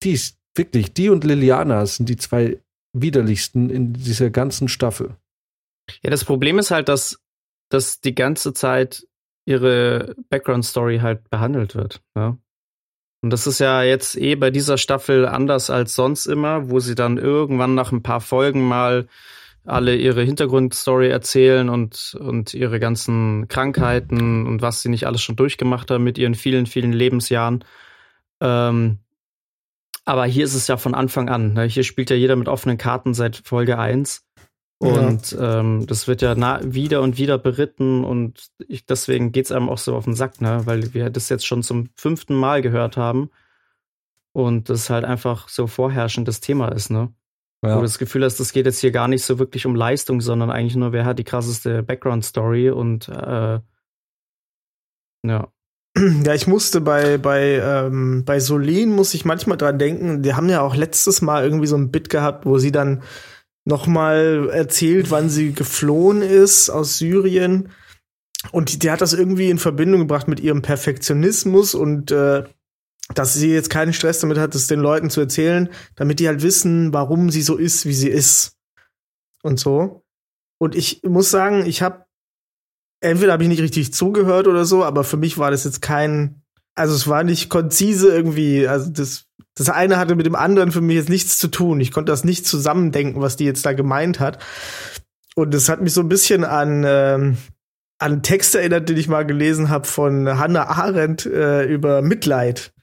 die 0.02 0.14
ist 0.14 0.41
wirklich, 0.56 0.94
die 0.94 1.10
und 1.10 1.24
Liliana 1.24 1.86
sind 1.86 2.10
die 2.10 2.18
zwei 2.18 2.60
widerlichsten 2.94 3.70
in 3.70 3.94
dieser 3.94 4.30
ganzen 4.30 4.68
Staffel. 4.68 5.16
Ja, 6.04 6.10
das 6.10 6.26
Problem 6.26 6.60
ist 6.60 6.72
halt, 6.72 6.90
dass, 6.90 7.20
dass 7.70 8.02
die 8.02 8.16
ganze 8.16 8.54
Zeit 8.54 9.08
ihre 9.46 10.16
Background-Story 10.30 11.00
halt 11.00 11.30
behandelt 11.30 11.76
wird. 11.76 12.02
Ja? 12.16 12.38
Und 13.24 13.30
das 13.30 13.48
ist 13.48 13.60
ja 13.60 13.84
jetzt 13.84 14.18
eh 14.18 14.36
bei 14.36 14.50
dieser 14.50 14.78
Staffel 14.78 15.28
anders 15.28 15.70
als 15.70 15.96
sonst 15.96 16.26
immer, 16.26 16.70
wo 16.70 16.80
sie 16.80 16.96
dann 16.96 17.18
irgendwann 17.18 17.76
nach 17.76 17.92
ein 17.92 18.04
paar 18.04 18.22
Folgen 18.22 18.68
mal 18.68 19.08
alle 19.64 19.96
ihre 19.96 20.24
Hintergrundstory 20.24 21.10
erzählen 21.10 21.70
und, 21.70 22.18
und 22.20 22.56
ihre 22.56 22.80
ganzen 22.80 23.48
Krankheiten 23.48 24.48
und 24.48 24.64
was 24.64 24.82
sie 24.82 24.90
nicht 24.90 25.06
alles 25.06 25.22
schon 25.22 25.36
durchgemacht 25.36 25.92
haben 25.92 26.04
mit 26.04 26.18
ihren 26.18 26.34
vielen, 26.34 26.66
vielen 26.66 26.94
Lebensjahren. 26.94 27.64
Ähm, 28.40 28.98
Aber 30.06 30.26
hier 30.26 30.46
ist 30.46 30.56
es 30.56 30.68
ja 30.68 30.78
von 30.78 30.96
Anfang 30.96 31.30
an. 31.30 31.54
Ne? 31.54 31.66
Hier 31.66 31.84
spielt 31.84 32.10
ja 32.10 32.16
jeder 32.16 32.36
mit 32.36 32.48
offenen 32.48 32.78
Karten 32.78 33.14
seit 33.14 33.38
Folge 33.38 33.78
1. 33.78 34.26
Und 34.80 35.38
ähm, 35.40 35.86
das 35.86 36.08
wird 36.08 36.24
ja 36.24 36.36
wieder 36.74 37.04
und 37.04 37.20
wieder 37.20 37.38
beritten 37.38 38.04
und 38.04 38.48
ich, 38.68 38.84
deswegen 38.84 39.32
geht's 39.32 39.52
einem 39.52 39.70
auch 39.70 39.78
so 39.78 39.96
auf 39.96 40.06
den 40.06 40.16
Sack, 40.16 40.42
ne? 40.42 40.62
weil 40.66 40.96
wir 40.96 41.12
das 41.12 41.30
jetzt 41.30 41.46
schon 41.46 41.62
zum 41.62 41.90
fünften 41.96 42.34
Mal 42.34 42.64
gehört 42.64 42.98
haben 42.98 43.30
und 44.34 44.70
das 44.70 44.90
halt 44.90 45.06
einfach 45.06 45.50
so 45.50 45.68
vorherrschendes 45.68 46.40
Thema 46.40 46.70
ist, 46.70 46.90
ne? 46.90 47.14
Ja. 47.64 47.76
Wo 47.76 47.76
du 47.76 47.84
das 47.84 48.00
Gefühl 48.00 48.24
hast, 48.24 48.40
das 48.40 48.54
geht 48.54 48.66
jetzt 48.66 48.80
hier 48.80 48.90
gar 48.90 49.08
nicht 49.08 49.24
so 49.24 49.38
wirklich 49.38 49.68
um 49.68 49.76
Leistung, 49.76 50.20
sondern 50.20 50.50
eigentlich 50.50 50.76
nur, 50.76 50.94
wer 50.94 51.06
hat 51.06 51.20
die 51.20 51.24
krasseste 51.24 51.84
Background-Story 51.84 52.72
und 52.72 53.08
äh, 53.08 53.60
ja. 55.24 55.54
Ja, 56.24 56.34
ich 56.34 56.48
musste 56.48 56.82
bei, 56.82 57.18
bei, 57.18 57.60
ähm, 57.60 58.24
bei 58.26 58.40
Solin 58.40 58.92
muss 58.92 59.14
ich 59.14 59.26
manchmal 59.26 59.58
dran 59.58 59.78
denken, 59.78 60.22
die 60.22 60.34
haben 60.34 60.50
ja 60.50 60.62
auch 60.62 60.76
letztes 60.76 61.22
Mal 61.22 61.44
irgendwie 61.44 61.68
so 61.68 61.76
ein 61.76 61.92
Bit 61.92 62.10
gehabt, 62.10 62.46
wo 62.46 62.58
sie 62.58 62.72
dann 62.72 63.04
noch 63.66 63.88
mal 63.88 64.50
erzählt, 64.52 65.12
wann 65.12 65.30
sie 65.30 65.54
geflohen 65.54 66.22
ist 66.22 66.70
aus 66.70 66.98
Syrien. 66.98 67.70
Und 68.52 68.72
die, 68.72 68.80
die 68.80 68.90
hat 68.90 69.02
das 69.02 69.14
irgendwie 69.14 69.50
in 69.50 69.60
Verbindung 69.60 70.02
gebracht 70.02 70.28
mit 70.28 70.40
ihrem 70.40 70.62
Perfektionismus 70.62 71.76
und 71.76 72.12
äh, 72.12 72.44
dass 73.14 73.34
sie 73.34 73.54
jetzt 73.54 73.70
keinen 73.70 73.94
Stress 73.94 74.20
damit 74.20 74.38
hat, 74.38 74.56
es 74.56 74.68
den 74.68 74.80
Leuten 74.80 75.10
zu 75.10 75.22
erzählen, 75.22 75.70
damit 75.96 76.20
die 76.20 76.28
halt 76.28 76.42
wissen, 76.42 76.94
warum 76.94 77.30
sie 77.30 77.42
so 77.42 77.58
ist, 77.58 77.86
wie 77.86 77.94
sie 77.94 78.10
ist. 78.10 78.58
Und 79.44 79.60
so. 79.60 80.04
Und 80.60 80.76
ich 80.76 81.02
muss 81.04 81.30
sagen, 81.30 81.66
ich 81.66 81.82
habe 81.82 82.06
entweder 83.02 83.34
habe 83.34 83.44
ich 83.44 83.50
nicht 83.50 83.62
richtig 83.62 83.94
zugehört 83.94 84.48
oder 84.48 84.66
so, 84.66 84.86
aber 84.86 85.04
für 85.04 85.18
mich 85.18 85.38
war 85.38 85.52
das 85.52 85.64
jetzt 85.64 85.82
kein, 85.82 86.42
also 86.76 86.96
es 86.96 87.08
war 87.08 87.24
nicht 87.24 87.50
konzise 87.50 88.10
irgendwie, 88.10 88.68
also 88.68 88.90
das, 88.90 89.26
das 89.56 89.70
eine 89.70 89.98
hatte 89.98 90.16
mit 90.16 90.26
dem 90.26 90.36
anderen 90.36 90.72
für 90.72 90.82
mich 90.82 90.96
jetzt 90.96 91.10
nichts 91.10 91.38
zu 91.38 91.50
tun. 91.50 91.82
Ich 91.82 91.92
konnte 91.92 92.12
das 92.12 92.24
nicht 92.24 92.48
zusammendenken, 92.48 93.22
was 93.22 93.36
die 93.36 93.46
jetzt 93.46 93.66
da 93.66 93.74
gemeint 93.74 94.20
hat. 94.20 94.40
Und 95.36 95.54
es 95.54 95.70
hat 95.70 95.82
mich 95.82 95.94
so 95.94 96.02
ein 96.02 96.10
bisschen 96.10 96.44
an, 96.44 96.84
ähm, 96.86 97.38
an 97.98 98.12
einen 98.14 98.24
Text 98.24 98.56
erinnert, 98.56 98.88
den 98.90 98.98
ich 98.98 99.08
mal 99.08 99.26
gelesen 99.26 99.70
habe 99.70 99.88
von 99.88 100.38
Hannah 100.38 100.68
Arendt 100.68 101.26
äh, 101.26 101.66
über 101.66 102.02
Mitleid. 102.02 102.74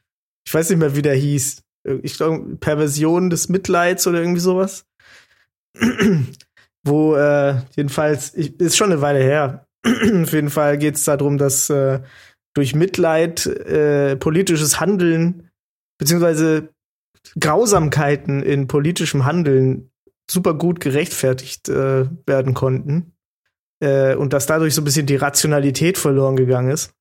Ich 0.46 0.52
weiß 0.52 0.70
nicht 0.70 0.78
mehr, 0.78 0.96
wie 0.96 1.02
der 1.02 1.14
hieß. 1.14 1.62
Ich 2.02 2.16
glaube, 2.16 2.56
Perversion 2.56 3.30
des 3.30 3.48
Mitleids 3.48 4.06
oder 4.06 4.20
irgendwie 4.20 4.40
sowas. 4.40 4.86
Wo 6.84 7.16
äh, 7.16 7.56
jedenfalls, 7.76 8.34
ich, 8.34 8.58
ist 8.60 8.76
schon 8.76 8.92
eine 8.92 9.00
Weile 9.00 9.20
her, 9.20 9.67
auf 10.22 10.32
jeden 10.32 10.50
Fall 10.50 10.78
geht 10.78 10.96
es 10.96 11.04
darum, 11.04 11.38
dass 11.38 11.70
äh, 11.70 12.00
durch 12.54 12.74
Mitleid 12.74 13.46
äh, 13.46 14.16
politisches 14.16 14.80
Handeln 14.80 15.50
beziehungsweise 15.98 16.70
Grausamkeiten 17.38 18.42
in 18.42 18.68
politischem 18.68 19.24
Handeln 19.24 19.90
super 20.30 20.54
gut 20.54 20.80
gerechtfertigt 20.80 21.68
äh, 21.68 22.06
werden 22.26 22.54
konnten 22.54 23.12
äh, 23.80 24.14
und 24.14 24.32
dass 24.32 24.46
dadurch 24.46 24.74
so 24.74 24.82
ein 24.82 24.84
bisschen 24.84 25.06
die 25.06 25.16
Rationalität 25.16 25.98
verloren 25.98 26.36
gegangen 26.36 26.70
ist. 26.70 26.92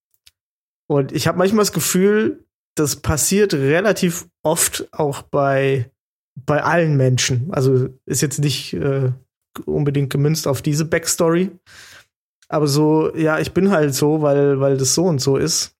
Und 0.90 1.12
ich 1.12 1.28
habe 1.28 1.38
manchmal 1.38 1.64
das 1.64 1.74
Gefühl, 1.74 2.46
das 2.76 2.98
passiert 2.98 3.54
relativ 3.54 4.28
oft 4.44 4.88
auch 4.92 5.22
bei 5.24 5.92
bei 6.46 6.64
allen 6.64 6.98
Menschen. 6.98 7.52
Also 7.52 7.90
ist 8.06 8.22
jetzt 8.22 8.40
nicht 8.40 8.74
äh, 8.74 9.12
unbedingt 9.66 10.12
gemünzt 10.12 10.48
auf 10.48 10.62
diese 10.62 10.86
Backstory, 10.86 11.52
aber 12.50 12.68
so, 12.68 13.14
ja, 13.16 13.40
ich 13.40 13.54
bin 13.54 13.72
halt 13.72 13.94
so, 13.94 14.22
weil, 14.22 14.60
weil 14.60 14.78
das 14.78 14.94
so 14.94 15.06
und 15.06 15.20
so 15.20 15.38
ist 15.38 15.76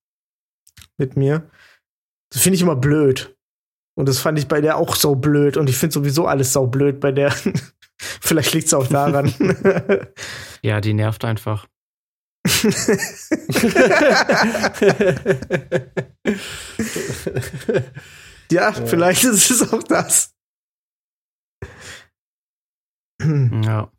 mit 0.98 1.16
mir. 1.16 1.50
Das 2.32 2.42
finde 2.42 2.56
ich 2.56 2.62
immer 2.62 2.76
blöd. 2.76 3.38
Und 3.96 4.08
das 4.08 4.20
fand 4.20 4.38
ich 4.38 4.48
bei 4.48 4.62
der 4.62 4.78
auch 4.78 4.96
so 4.96 5.16
blöd. 5.16 5.58
Und 5.58 5.70
ich 5.70 5.78
finde 5.78 5.94
sowieso 5.94 6.28
alles 6.28 6.54
so 6.54 6.68
blöd 6.68 7.00
bei 7.00 7.12
der. 7.12 7.32
Vielleicht 7.98 8.54
liegt 8.54 8.68
es 8.68 8.74
auch 8.74 8.88
daran. 8.88 9.34
ja, 10.62 10.82
die 10.82 10.94
nervt 10.94 11.26
einfach. 11.26 11.68
ja, 18.52 18.72
ja, 18.72 18.72
vielleicht 18.72 19.24
ist 19.26 19.50
es 19.50 19.74
auch 19.74 19.84
das. 19.84 20.34
ja. 23.20 23.92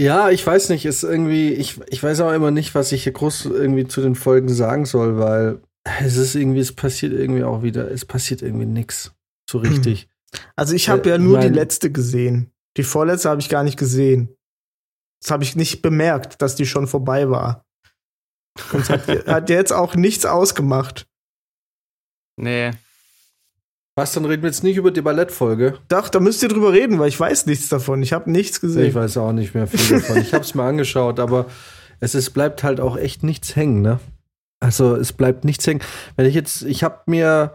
Ja, 0.00 0.30
ich 0.30 0.46
weiß 0.46 0.70
nicht, 0.70 0.86
ist 0.86 1.02
irgendwie, 1.02 1.52
ich, 1.52 1.78
ich 1.88 2.02
weiß 2.02 2.20
auch 2.22 2.32
immer 2.32 2.50
nicht, 2.50 2.74
was 2.74 2.90
ich 2.92 3.02
hier 3.04 3.12
groß 3.12 3.44
irgendwie 3.46 3.86
zu 3.86 4.00
den 4.00 4.14
Folgen 4.14 4.48
sagen 4.48 4.86
soll, 4.86 5.18
weil 5.18 5.60
es 6.02 6.16
ist 6.16 6.34
irgendwie, 6.34 6.60
es 6.60 6.74
passiert 6.74 7.12
irgendwie 7.12 7.44
auch 7.44 7.62
wieder, 7.62 7.90
es 7.90 8.04
passiert 8.04 8.40
irgendwie 8.42 8.66
nichts 8.66 9.12
so 9.48 9.58
richtig. 9.58 10.08
Also 10.56 10.74
ich 10.74 10.88
habe 10.88 11.02
Äh, 11.04 11.08
ja 11.12 11.18
nur 11.18 11.38
mein- 11.38 11.52
die 11.52 11.58
letzte 11.58 11.90
gesehen. 11.92 12.50
Die 12.76 12.82
vorletzte 12.82 13.28
habe 13.28 13.40
ich 13.40 13.48
gar 13.48 13.62
nicht 13.64 13.78
gesehen. 13.78 14.34
Das 15.20 15.32
habe 15.32 15.42
ich 15.42 15.54
nicht 15.56 15.82
bemerkt, 15.82 16.40
dass 16.40 16.54
die 16.54 16.66
schon 16.66 16.86
vorbei 16.86 17.28
war. 17.28 17.66
Und 18.72 18.88
hat, 18.88 19.06
hat 19.26 19.50
jetzt 19.50 19.72
auch 19.72 19.96
nichts 19.96 20.24
ausgemacht. 20.24 21.06
Nee. 22.36 22.70
Was, 24.00 24.12
dann 24.12 24.24
reden 24.24 24.42
wir 24.42 24.48
jetzt 24.48 24.64
nicht 24.64 24.78
über 24.78 24.90
die 24.90 25.02
Ballettfolge? 25.02 25.78
Doch, 25.88 26.08
da 26.08 26.20
müsst 26.20 26.42
ihr 26.42 26.48
drüber 26.48 26.72
reden, 26.72 26.98
weil 26.98 27.10
ich 27.10 27.20
weiß 27.20 27.44
nichts 27.44 27.68
davon. 27.68 28.02
Ich 28.02 28.14
habe 28.14 28.30
nichts 28.30 28.56
Ich 28.56 28.60
gesehen. 28.62 28.94
weiß 28.94 29.18
auch 29.18 29.32
nicht 29.32 29.52
mehr 29.54 29.66
viel 29.66 30.00
davon. 30.00 30.16
Ich 30.16 30.32
habe 30.32 30.42
es 30.42 30.54
mir 30.54 30.62
angeschaut, 30.62 31.20
aber 31.20 31.44
es 32.00 32.14
ist, 32.14 32.30
bleibt 32.30 32.62
halt 32.62 32.80
auch 32.80 32.96
echt 32.96 33.22
nichts 33.24 33.56
hängen, 33.56 33.82
ne? 33.82 34.00
Also 34.58 34.96
es 34.96 35.12
bleibt 35.12 35.44
nichts 35.44 35.66
hängen. 35.66 35.82
Wenn 36.16 36.24
ich 36.24 36.34
jetzt, 36.34 36.62
ich 36.62 36.82
habe 36.82 37.02
mir 37.08 37.54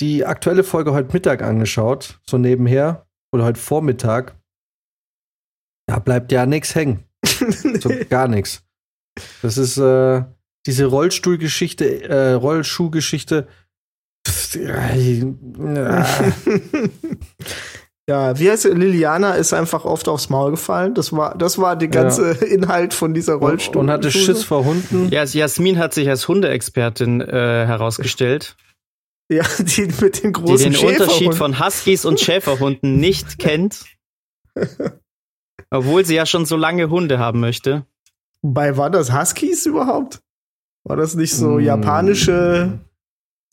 die 0.00 0.24
aktuelle 0.24 0.64
Folge 0.64 0.92
heute 0.92 1.12
Mittag 1.12 1.40
angeschaut, 1.40 2.18
so 2.28 2.36
nebenher, 2.36 3.06
oder 3.32 3.44
heute 3.44 3.60
Vormittag. 3.60 4.34
Da 5.88 6.00
bleibt 6.00 6.32
ja 6.32 6.46
nichts 6.46 6.74
hängen. 6.74 7.04
So 7.80 7.92
gar 8.10 8.26
nichts. 8.26 8.64
Das 9.40 9.56
ist 9.56 9.76
äh, 9.78 10.24
diese 10.66 10.86
Rollstuhlgeschichte, 10.86 12.02
äh, 12.08 12.32
Rollschuhgeschichte. 12.32 13.46
Ja, 18.08 18.38
wie 18.38 18.48
heißt 18.48 18.62
sie? 18.62 18.68
Liliana 18.70 19.34
ist 19.34 19.52
einfach 19.52 19.84
oft 19.84 20.06
aufs 20.06 20.28
Maul 20.28 20.52
gefallen. 20.52 20.94
Das 20.94 21.12
war, 21.12 21.36
das 21.36 21.58
war 21.58 21.74
der 21.74 21.88
ganze 21.88 22.30
Inhalt 22.44 22.94
von 22.94 23.14
dieser 23.14 23.34
Rollstuhl. 23.34 23.82
und 23.82 23.90
hatte 23.90 24.12
Schiss 24.12 24.44
vor 24.44 24.64
Hunden. 24.64 25.08
Ja, 25.10 25.24
Jasmin 25.24 25.76
hat 25.80 25.92
sich 25.92 26.08
als 26.08 26.28
Hundeexpertin 26.28 27.20
äh, 27.20 27.66
herausgestellt, 27.66 28.56
Ja, 29.28 29.42
die 29.58 29.88
mit 30.00 30.22
den 30.22 30.32
die 30.32 30.32
großen 30.32 30.72
den 30.72 30.86
Unterschied 30.86 31.34
von 31.34 31.58
Huskies 31.58 32.04
und 32.04 32.20
Schäferhunden 32.20 32.96
nicht 32.98 33.38
kennt. 33.40 33.84
Obwohl 35.70 36.04
sie 36.04 36.14
ja 36.14 36.26
schon 36.26 36.46
so 36.46 36.56
lange 36.56 36.90
Hunde 36.90 37.18
haben 37.18 37.40
möchte. 37.40 37.86
Bei 38.40 38.76
war 38.76 38.88
das 38.88 39.12
Huskies 39.12 39.66
überhaupt? 39.66 40.20
War 40.84 40.96
das 40.96 41.16
nicht 41.16 41.34
so 41.34 41.56
Mm. 41.56 41.60
japanische 41.60 42.78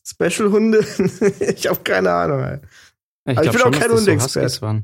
Special-Hunde? 0.06 0.80
ich 1.56 1.68
habe 1.68 1.80
keine 1.84 2.12
Ahnung. 2.12 2.42
ey. 2.42 2.60
Ich, 3.26 3.38
Aber 3.38 3.46
ich 3.46 3.52
glaub 3.52 3.54
bin 3.54 3.62
auch 3.62 3.64
schon, 3.64 4.06
kein 4.06 4.18
dass 4.20 4.34
das 4.34 4.56
so. 4.56 4.82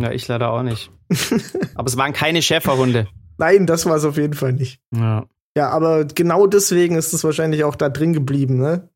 Ja, 0.00 0.12
ich 0.12 0.26
leider 0.28 0.50
auch 0.50 0.62
nicht. 0.62 0.90
Aber 1.74 1.86
es 1.86 1.96
waren 1.96 2.12
keine 2.12 2.42
Schäferhunde. 2.42 3.06
Nein, 3.38 3.66
das 3.66 3.86
war 3.86 3.96
es 3.96 4.04
auf 4.04 4.16
jeden 4.16 4.34
Fall 4.34 4.52
nicht. 4.52 4.80
Ja. 4.94 5.26
Ja, 5.56 5.70
aber 5.70 6.04
genau 6.04 6.46
deswegen 6.46 6.94
ist 6.94 7.12
es 7.12 7.24
wahrscheinlich 7.24 7.64
auch 7.64 7.74
da 7.74 7.88
drin 7.88 8.12
geblieben, 8.12 8.58
ne? 8.58 8.88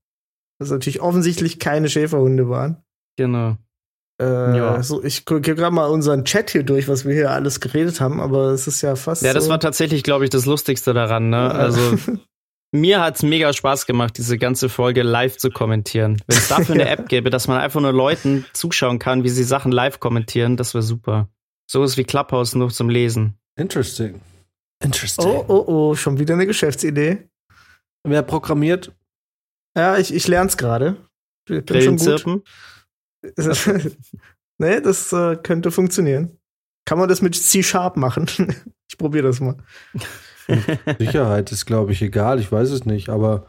Dass 0.59 0.68
es 0.68 0.72
natürlich 0.72 1.00
offensichtlich 1.00 1.59
keine 1.59 1.88
Schäferhunde 1.88 2.48
waren. 2.48 2.77
Genau. 3.16 3.57
Äh, 4.20 4.57
Ja. 4.57 4.83
so, 4.83 5.03
ich 5.03 5.24
gucke 5.24 5.40
gerade 5.57 5.74
mal 5.74 5.87
unseren 5.87 6.24
Chat 6.24 6.50
hier 6.50 6.62
durch, 6.62 6.87
was 6.87 7.05
wir 7.05 7.12
hier 7.12 7.33
alles 7.33 7.59
geredet 7.59 8.00
haben, 8.00 8.20
aber 8.20 8.50
es 8.53 8.68
ist 8.68 8.83
ja 8.83 8.94
fast. 8.94 9.22
Ja, 9.22 9.33
das 9.33 9.46
so. 9.46 9.50
war 9.50 9.59
tatsächlich, 9.59 10.05
glaube 10.05 10.24
ich, 10.24 10.31
das 10.31 10.46
Lustigste 10.46 10.94
daran. 10.94 11.29
Ne? 11.29 11.50
Also 11.50 11.81
mir 12.74 13.00
hat's 13.00 13.22
mega 13.22 13.52
Spaß 13.52 13.87
gemacht, 13.87 14.18
diese 14.18 14.37
ganze 14.37 14.68
Folge 14.68 15.02
live 15.02 15.37
zu 15.37 15.50
kommentieren. 15.50 16.20
Wenn 16.26 16.37
es 16.37 16.48
dafür 16.48 16.74
eine. 16.74 16.88
App 16.88 17.08
gäbe, 17.08 17.30
dass 17.30 17.48
man 17.48 17.58
einfach 17.58 17.80
nur 17.80 17.92
Leuten 17.92 18.44
zuschauen 18.52 18.98
kann, 18.98 19.24
wie 19.24 19.28
sie 19.28 19.44
Sachen 19.44 19.72
live 19.72 20.00
kommentieren, 20.00 20.56
das 20.56 20.74
wäre 20.74 20.82
super. 20.82 21.28
So 21.70 21.82
ist 21.84 21.96
wie 21.96 22.04
Clubhouse 22.04 22.54
nur 22.54 22.70
zum 22.70 22.90
Lesen. 22.90 23.38
Interesting. 23.56 24.20
Interesting. 24.82 25.24
Oh, 25.24 25.44
oh, 25.48 25.64
oh, 25.66 25.94
schon 25.94 26.18
wieder 26.18 26.34
eine 26.34 26.46
Geschäftsidee. 26.46 27.28
Wer 28.06 28.22
programmiert? 28.22 28.92
Ja, 29.76 29.96
ich, 29.96 30.12
ich 30.12 30.26
gerade. 30.26 30.96
Bin 31.46 31.56
schon 31.56 31.58
gut. 31.58 31.66
Grillenzirpen. 31.66 32.42
nee, 34.58 34.80
das 34.80 35.12
äh, 35.12 35.37
könnte 35.37 35.70
funktionieren. 35.70 36.38
Kann 36.87 36.98
man 36.98 37.08
das 37.08 37.22
mit 37.22 37.34
C-Sharp 37.34 37.96
machen? 37.96 38.26
ich 38.90 38.98
probiere 38.98 39.28
das 39.28 39.40
mal. 39.40 39.56
Sicherheit 40.98 41.52
ist, 41.52 41.66
glaube 41.66 41.92
ich, 41.92 42.02
egal. 42.02 42.40
Ich 42.40 42.50
weiß 42.50 42.70
es 42.70 42.85
nicht, 42.85 43.09
aber 43.09 43.46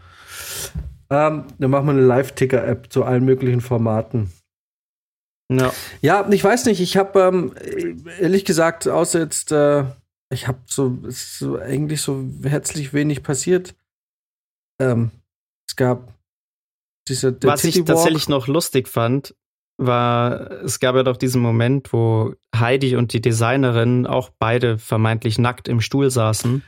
ähm, 1.10 1.46
dann 1.60 1.72
machen 1.72 1.86
wir 1.88 1.92
eine 1.94 2.02
Live-Ticker-App 2.02 2.92
zu 2.92 3.04
allen 3.04 3.26
möglichen 3.26 3.62
Formaten. 3.62 4.32
Ja. 5.52 5.72
Ja, 6.02 6.28
ich 6.32 6.44
weiß 6.44 6.66
nicht. 6.66 6.82
Ich 6.82 6.98
habe 6.98 7.20
ähm, 7.20 7.54
ehrlich 8.20 8.46
gesagt, 8.46 8.88
außer 8.88 9.20
jetzt, 9.20 9.52
äh, 9.52 9.84
ich 10.32 10.48
habe 10.48 10.60
so, 10.66 10.98
so 11.08 11.60
eigentlich 11.60 12.02
so 12.02 12.26
herzlich 12.44 12.94
wenig 12.94 13.22
passiert. 13.22 13.76
Ähm, 14.82 15.12
es 15.68 15.76
gab 15.76 16.14
Dieser, 17.08 17.32
der 17.32 17.52
Was 17.52 17.64
ich 17.64 17.78
Walk. 17.78 17.86
tatsächlich 17.86 18.28
noch 18.28 18.48
lustig 18.48 18.88
fand, 18.88 19.36
war, 19.78 20.52
es 20.64 20.80
gab 20.80 20.96
ja 20.96 21.04
doch 21.04 21.18
diesen 21.18 21.42
Moment, 21.42 21.94
wo 21.94 22.34
Heidi 22.56 22.96
und 22.96 23.14
die 23.14 23.22
Designerin 23.22 24.08
auch 24.08 24.32
beide 24.40 24.78
vermeintlich 24.78 25.38
nackt 25.38 25.68
im 25.68 25.82
Stuhl 25.82 26.10
saßen. 26.10 26.64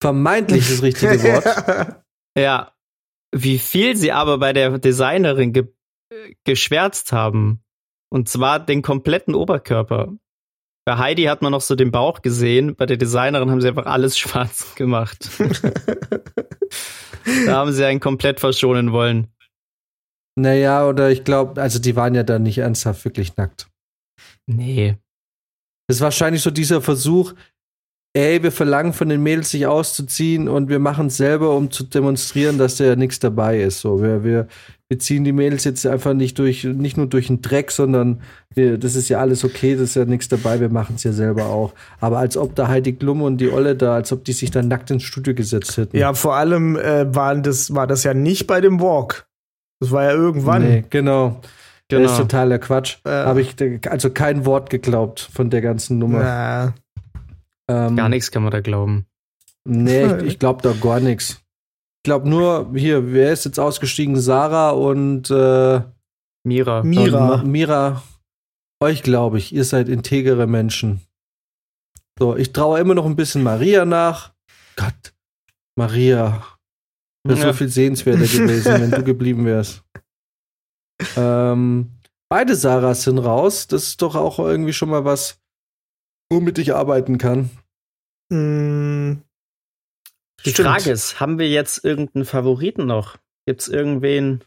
Vermeintlich 0.00 0.68
das 0.68 0.82
richtige 0.82 1.22
Wort. 1.22 2.02
Ja, 2.36 2.72
wie 3.34 3.58
viel 3.58 3.96
sie 3.96 4.12
aber 4.12 4.38
bei 4.38 4.52
der 4.52 4.78
Designerin 4.78 5.52
ge 5.52 5.68
geschwärzt 6.44 7.12
haben. 7.12 7.62
Und 8.12 8.28
zwar 8.28 8.60
den 8.64 8.82
kompletten 8.82 9.34
Oberkörper. 9.34 10.14
Bei 10.86 10.98
Heidi 10.98 11.24
hat 11.24 11.42
man 11.42 11.50
noch 11.50 11.60
so 11.60 11.74
den 11.74 11.90
Bauch 11.90 12.22
gesehen, 12.22 12.76
bei 12.76 12.86
der 12.86 12.96
Designerin 12.96 13.50
haben 13.50 13.60
sie 13.60 13.68
einfach 13.68 13.86
alles 13.86 14.16
schwarz 14.18 14.76
gemacht. 14.76 15.28
da 17.46 17.56
haben 17.56 17.72
sie 17.72 17.84
einen 17.84 17.98
komplett 17.98 18.38
verschonen 18.38 18.92
wollen. 18.92 19.32
Naja, 20.38 20.86
oder 20.86 21.10
ich 21.10 21.24
glaube, 21.24 21.60
also 21.60 21.80
die 21.80 21.96
waren 21.96 22.14
ja 22.14 22.22
dann 22.22 22.44
nicht 22.44 22.58
ernsthaft 22.58 23.04
wirklich 23.04 23.36
nackt. 23.36 23.68
Nee. 24.46 24.96
Das 25.88 25.96
ist 25.96 26.02
wahrscheinlich 26.02 26.42
so 26.42 26.50
dieser 26.50 26.82
Versuch, 26.82 27.34
ey, 28.16 28.42
wir 28.42 28.50
verlangen 28.50 28.94
von 28.94 29.10
den 29.10 29.22
Mädels 29.22 29.50
sich 29.50 29.66
auszuziehen 29.66 30.48
und 30.48 30.70
wir 30.70 30.78
machen 30.78 31.08
es 31.08 31.18
selber, 31.18 31.54
um 31.54 31.70
zu 31.70 31.84
demonstrieren, 31.84 32.56
dass 32.56 32.76
da 32.76 32.84
ja 32.84 32.96
nichts 32.96 33.18
dabei 33.18 33.60
ist. 33.60 33.80
So, 33.80 34.02
wir, 34.02 34.24
wir, 34.24 34.48
wir 34.88 34.98
ziehen 34.98 35.22
die 35.24 35.32
Mädels 35.32 35.64
jetzt 35.64 35.86
einfach 35.86 36.14
nicht 36.14 36.38
durch, 36.38 36.64
nicht 36.64 36.96
nur 36.96 37.08
durch 37.08 37.26
den 37.26 37.42
Dreck, 37.42 37.70
sondern 37.70 38.22
wir, 38.54 38.78
das 38.78 38.94
ist 38.94 39.10
ja 39.10 39.18
alles 39.20 39.44
okay, 39.44 39.74
das 39.74 39.90
ist 39.90 39.96
ja 39.96 40.06
nichts 40.06 40.28
dabei, 40.28 40.60
wir 40.60 40.70
machen 40.70 40.96
es 40.96 41.04
ja 41.04 41.12
selber 41.12 41.46
auch. 41.46 41.74
Aber 42.00 42.18
als 42.18 42.38
ob 42.38 42.54
da 42.54 42.68
Heidi 42.68 42.94
Klum 42.94 43.20
und 43.20 43.36
die 43.36 43.50
Olle 43.50 43.76
da, 43.76 43.94
als 43.96 44.10
ob 44.12 44.24
die 44.24 44.32
sich 44.32 44.50
dann 44.50 44.68
nackt 44.68 44.90
ins 44.90 45.02
Studio 45.02 45.34
gesetzt 45.34 45.76
hätten. 45.76 45.96
Ja, 45.98 46.14
vor 46.14 46.36
allem 46.36 46.76
äh, 46.76 47.14
waren 47.14 47.42
das, 47.42 47.74
war 47.74 47.86
das 47.86 48.02
ja 48.04 48.14
nicht 48.14 48.46
bei 48.46 48.62
dem 48.62 48.80
Walk. 48.80 49.26
Das 49.80 49.90
war 49.90 50.04
ja 50.04 50.12
irgendwann. 50.12 50.62
Nee, 50.62 50.84
genau. 50.88 51.40
Das 51.88 52.00
ist 52.00 52.06
Genau. 52.06 52.18
totaler 52.22 52.58
Quatsch. 52.58 52.96
Äh. 53.04 53.10
Habe 53.10 53.42
ich 53.42 53.60
äh, 53.60 53.78
also 53.90 54.08
kein 54.08 54.46
Wort 54.46 54.70
geglaubt 54.70 55.28
von 55.32 55.50
der 55.50 55.60
ganzen 55.60 55.98
Nummer. 55.98 56.20
Na, 56.20 56.74
Ähm, 57.68 57.96
Gar 57.96 58.08
nichts 58.08 58.30
kann 58.30 58.42
man 58.42 58.52
da 58.52 58.60
glauben. 58.60 59.06
Nee, 59.64 60.04
ich, 60.18 60.22
ich 60.24 60.38
glaube 60.38 60.62
da 60.62 60.72
gar 60.72 61.00
nichts. 61.00 61.40
Ich 61.98 62.04
glaube 62.08 62.28
nur, 62.28 62.72
hier, 62.76 63.12
wer 63.12 63.32
ist 63.32 63.44
jetzt 63.44 63.58
ausgestiegen? 63.58 64.16
Sarah 64.20 64.70
und 64.70 65.30
äh, 65.30 65.82
Mira. 66.44 66.82
Mira. 66.84 67.34
und 67.40 67.46
Mira. 67.50 68.02
Euch 68.80 69.02
glaube 69.02 69.38
ich, 69.38 69.52
ihr 69.54 69.64
seid 69.64 69.88
integere 69.88 70.46
Menschen. 70.46 71.00
So, 72.18 72.36
ich 72.36 72.52
traue 72.52 72.78
immer 72.78 72.94
noch 72.94 73.06
ein 73.06 73.16
bisschen 73.16 73.42
Maria 73.42 73.84
nach. 73.84 74.32
Gott, 74.76 75.14
Maria. 75.76 76.44
Wäre 77.26 77.38
Ja. 77.40 77.46
so 77.48 77.52
viel 77.54 77.68
sehenswerter 77.68 78.20
gewesen, 78.26 78.72
wenn 78.80 78.90
du 78.90 79.02
geblieben 79.02 79.44
wärst. 79.44 79.82
Ähm, 81.14 81.90
beide 82.30 82.56
Sarahs 82.56 83.02
sind 83.02 83.18
raus. 83.18 83.66
Das 83.66 83.82
ist 83.88 84.00
doch 84.00 84.14
auch 84.14 84.38
irgendwie 84.38 84.72
schon 84.72 84.88
mal 84.88 85.04
was, 85.04 85.38
womit 86.32 86.56
ich 86.56 86.74
arbeiten 86.74 87.18
kann. 87.18 87.50
Mh, 88.30 89.16
Die 90.44 90.50
stimmt. 90.50 90.68
Frage 90.68 90.90
ist, 90.90 91.20
haben 91.20 91.38
wir 91.38 91.48
jetzt 91.48 91.84
irgendeinen 91.84 92.24
Favoriten 92.24 92.86
noch? 92.86 93.16
Gibt 93.46 93.60
es 93.62 93.68
irgendwen, 93.68 94.42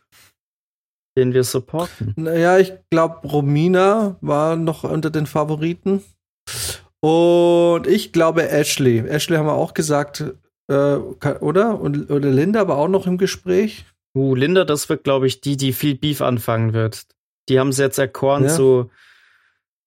den 1.18 1.34
wir 1.34 1.44
supporten? 1.44 2.14
Naja, 2.18 2.58
ich 2.58 2.74
glaube, 2.92 3.28
Romina 3.28 4.18
war 4.22 4.56
noch 4.56 4.84
unter 4.84 5.10
den 5.10 5.26
Favoriten. 5.26 6.04
Und 7.02 7.88
ich 7.88 8.12
glaube, 8.12 8.50
Ashley. 8.50 9.00
Ashley 9.00 9.38
haben 9.38 9.46
wir 9.48 9.54
auch 9.54 9.74
gesagt, 9.74 10.24
äh, 10.70 10.74
oder? 10.96 11.80
Und, 11.80 12.12
oder 12.12 12.30
Linda 12.30 12.68
war 12.68 12.78
auch 12.78 12.90
noch 12.90 13.08
im 13.08 13.18
Gespräch. 13.18 13.86
Uh, 14.18 14.36
Linda, 14.36 14.66
das 14.66 14.90
wird, 14.90 15.04
glaube 15.04 15.28
ich, 15.28 15.40
die, 15.40 15.56
die 15.56 15.72
viel 15.72 15.96
Beef 15.96 16.22
anfangen 16.22 16.74
wird. 16.74 17.06
Die 17.48 17.60
haben 17.60 17.72
sie 17.72 17.84
jetzt 17.84 18.00
erkoren 18.00 18.44
Ja. 18.46 18.50
zu, 18.50 18.92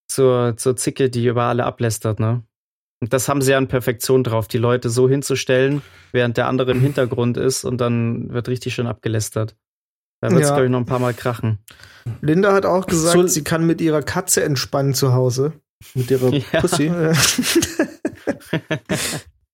zur, 0.09 0.57
zur 0.57 0.77
Zicke, 0.77 1.11
die 1.11 1.27
über 1.27 1.45
alle 1.45 1.65
ablästert, 1.65 2.19
ne? 2.21 2.43
Und 3.03 3.13
das 3.13 3.29
haben 3.29 3.43
sie 3.43 3.51
ja 3.51 3.59
in 3.59 3.67
Perfektion 3.67 4.23
drauf, 4.23 4.47
die 4.47 4.59
Leute 4.59 4.89
so 4.89 5.09
hinzustellen, 5.09 5.83
während 6.13 6.37
der 6.37 6.47
andere 6.47 6.71
im 6.71 6.81
Hintergrund 6.81 7.37
ist 7.37 7.65
und 7.65 7.79
dann 7.79 8.33
wird 8.33 8.47
richtig 8.49 8.75
schön 8.75 8.87
abgelästert. 8.87 9.57
Da 10.21 10.31
wird 10.31 10.43
es, 10.43 10.49
Ja. 10.51 10.55
glaube 10.55 10.67
ich, 10.67 10.71
noch 10.71 10.79
ein 10.79 10.87
paar 10.87 11.01
Mal 11.01 11.13
krachen. 11.13 11.59
Linda 12.21 12.53
hat 12.53 12.65
auch 12.65 12.87
gesagt, 12.87 13.15
So- 13.19 13.27
sie 13.27 13.43
kann 13.43 13.67
mit 13.67 13.81
ihrer 13.81 14.03
Katze 14.03 14.45
entspannen 14.45 14.95
zu 14.95 15.13
Hause. 15.15 15.53
Mit 15.95 16.13
ihrer 16.13 16.29
Ja. 16.33 16.43
Pussy. 16.61 16.87
Äh, 16.87 17.13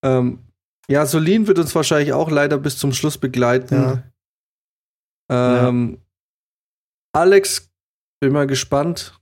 Ähm, 0.02 0.44
ja, 0.88 1.06
Solin 1.06 1.46
wird 1.46 1.58
uns 1.58 1.74
wahrscheinlich 1.74 2.12
auch 2.12 2.30
leider 2.30 2.58
bis 2.58 2.78
zum 2.78 2.92
Schluss 2.92 3.18
begleiten. 3.18 4.02
Ähm, 5.30 5.98
Alex, 7.12 7.70
bin 8.20 8.32
mal 8.32 8.46
gespannt, 8.46 9.18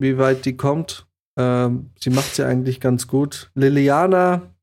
wie 0.00 0.18
weit 0.18 0.44
die 0.44 0.56
kommt. 0.56 1.05
Ähm, 1.38 1.90
sie 1.98 2.10
macht 2.10 2.34
sie 2.34 2.44
eigentlich 2.44 2.80
ganz 2.80 3.06
gut. 3.06 3.50
Liliana, 3.54 4.54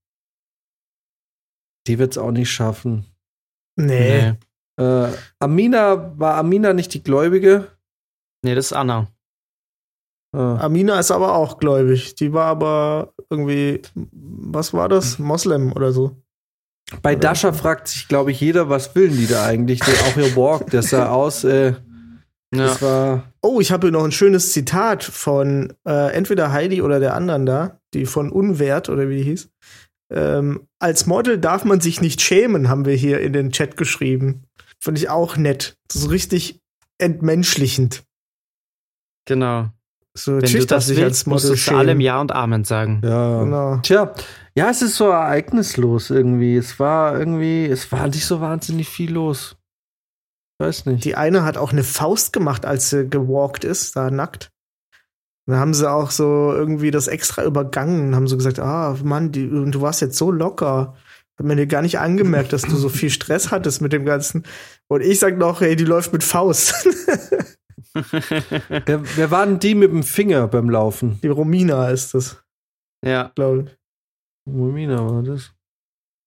die 1.88 2.00
wird 2.00 2.14
es 2.14 2.18
auch 2.18 2.32
nicht 2.32 2.52
schaffen. 2.52 3.06
nee. 3.76 4.34
Äh, 4.80 5.10
Amina, 5.38 6.18
war 6.18 6.36
Amina 6.38 6.74
nicht 6.74 6.94
die 6.96 7.04
Gläubige? 7.04 7.68
Nee, 8.44 8.56
das 8.56 8.68
ist 8.68 8.74
Anna. 8.74 9.08
Äh, 10.36 10.40
Amina 10.40 11.00
ist 11.00 11.12
aber 11.12 11.36
auch 11.36 11.60
gläubig. 11.60 12.16
Die 12.16 12.34
war 12.34 12.48
aber 12.48 13.14
irgendwie, 13.30 13.82
was 13.94 14.74
war 14.74 14.90
das? 14.90 15.20
Moslem 15.20 15.74
oder 15.74 15.92
so. 15.92 16.18
bei 17.02 17.16
Dasha 17.16 17.54
fragt 17.54 17.88
sich, 17.88 18.08
glaube 18.08 18.32
ich, 18.32 18.42
jeder, 18.42 18.68
was 18.70 18.96
will 18.96 19.10
die 19.10 19.28
da 19.28 19.46
eigentlich? 19.46 19.80
Der, 19.80 19.94
auch 19.94 20.18
ihr 20.18 20.36
Walk, 20.36 20.72
der 20.72 20.82
sah 20.82 21.10
aus, 21.10 21.44
äh, 21.44 21.74
Ja. 22.56 22.68
das 22.68 22.82
war. 22.82 23.32
Oh, 23.42 23.60
ich 23.60 23.72
habe 23.72 23.88
hier 23.88 23.92
noch 23.92 24.04
ein 24.04 24.12
schönes 24.12 24.52
Zitat 24.52 25.04
von 25.04 25.74
äh, 25.88 26.14
entweder 26.14 26.52
Heidi 26.52 26.82
oder 26.82 27.00
der 27.00 27.14
anderen 27.16 27.46
da, 27.46 27.80
die 27.94 28.06
von 28.06 28.32
Unwert 28.32 28.90
oder 28.90 29.10
wie 29.10 29.18
die 29.18 29.24
hieß. 29.24 29.50
Ähm, 30.12 30.68
als 30.80 31.06
Model 31.06 31.38
darf 31.40 31.66
man 31.66 31.82
sich 31.82 32.02
nicht 32.02 32.22
schämen, 32.22 32.70
haben 32.70 32.86
wir 32.86 32.96
hier 32.96 33.20
in 33.20 33.34
den 33.34 33.52
Chat 33.52 33.78
geschrieben. 33.78 34.44
Fand 34.80 34.98
ich 34.98 35.10
auch 35.10 35.38
nett. 35.38 35.78
So 35.92 36.10
richtig 36.10 36.62
entmenschlichend. 36.98 38.04
Genau. 39.26 39.70
So, 40.16 40.40
Wenn 40.42 40.52
du 40.52 40.66
das 40.66 40.96
willst, 40.96 41.26
musst 41.26 41.50
du 41.50 41.56
zu 41.56 41.76
allem 41.76 42.00
Ja 42.00 42.22
und 42.22 42.32
Amen 42.32 42.64
sagen. 42.66 43.02
Ja. 43.04 43.44
Genau. 43.44 43.78
Tja, 43.78 44.14
ja, 44.56 44.70
es 44.70 44.84
ist 44.84 44.96
so 44.96 45.10
ereignislos 45.10 46.12
irgendwie. 46.12 46.56
Es 46.56 46.80
war 46.80 47.18
irgendwie, 47.18 47.66
es 47.66 47.92
war 47.92 48.08
nicht 48.08 48.26
so 48.26 48.40
wahnsinnig 48.40 48.88
viel 48.88 49.12
los. 49.12 49.56
Weiß 50.64 50.86
nicht. 50.86 51.04
Die 51.04 51.16
eine 51.16 51.44
hat 51.44 51.58
auch 51.58 51.74
eine 51.74 51.84
Faust 51.84 52.32
gemacht, 52.32 52.66
als 52.66 52.90
sie 52.90 53.10
gewalkt 53.10 53.66
ist, 53.66 53.98
da 53.98 54.10
nackt. 54.10 54.50
Da 55.46 55.58
haben 55.58 55.74
sie 55.74 55.92
auch 55.92 56.10
so 56.10 56.54
irgendwie 56.54 56.90
das 56.90 57.10
extra 57.10 57.44
übergangen 57.44 58.08
und 58.08 58.16
haben 58.16 58.28
so 58.28 58.38
gesagt, 58.38 58.60
ah, 58.60 58.96
Mann, 59.04 59.34
die, 59.34 59.50
du 59.50 59.82
warst 59.82 60.00
jetzt 60.00 60.18
so 60.18 60.32
locker. 60.32 60.96
Hat 61.38 61.46
mir 61.46 61.58
dir 61.58 61.68
gar 61.68 61.82
nicht 61.82 62.00
angemerkt, 62.00 62.54
dass 62.54 62.62
du 62.62 62.78
so 62.78 62.88
viel 62.88 63.10
Stress 63.10 63.52
hattest 63.52 63.82
mit 63.82 63.92
dem 63.92 64.06
Ganzen. 64.06 64.46
Und 64.88 65.02
ich 65.02 65.20
sag 65.20 65.38
noch, 65.38 65.62
ey, 65.62 65.76
die 65.76 65.84
läuft 65.84 66.14
mit 66.14 66.24
Faust. 66.24 66.88
wer, 67.94 69.02
wer 69.18 69.32
war 69.32 69.46
denn 69.46 69.60
die 69.60 69.76
mit 69.76 69.92
dem 69.92 70.04
Finger 70.04 70.48
beim 70.48 70.70
Laufen? 70.70 71.20
die 71.22 71.28
Romina 71.28 71.90
ist 71.90 72.14
das, 72.14 72.42
ja. 73.04 73.34
glaube 73.36 73.64
ich. 73.64 73.78
Romina 74.54 75.10
war 75.10 75.24
das. 75.24 75.52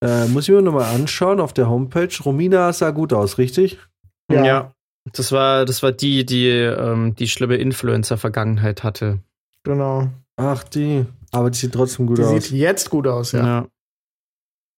Äh, 0.05 0.27
muss 0.29 0.47
ich 0.47 0.55
mir 0.55 0.61
nochmal 0.61 0.95
anschauen 0.95 1.41
auf 1.41 1.55
der 1.55 1.71
Homepage. 1.71 2.15
Romina 2.23 2.71
sah 2.75 2.91
gut 2.91 3.15
aus, 3.15 3.39
richtig? 3.39 3.79
Ja. 4.31 4.73
Das 5.13 5.31
war, 5.31 5.65
das 5.65 5.85
war 5.85 5.93
die, 5.93 6.27
die 6.27 6.49
ähm, 6.49 7.15
die 7.15 7.29
schlimme 7.29 7.57
Influencer-Vergangenheit 7.57 8.83
hatte. 8.83 9.21
Genau. 9.63 10.09
Ach, 10.37 10.65
die. 10.65 11.07
Aber 11.31 11.51
die 11.51 11.59
sieht 11.59 11.75
trotzdem 11.75 12.07
gut 12.07 12.19
Die 12.19 12.23
aus. 12.23 12.31
sieht 12.47 12.59
jetzt 12.59 12.91
gut 12.91 13.07
aus, 13.07 13.33
ja. 13.33 13.47
Ja. 13.47 13.69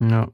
Ja. 0.09 0.29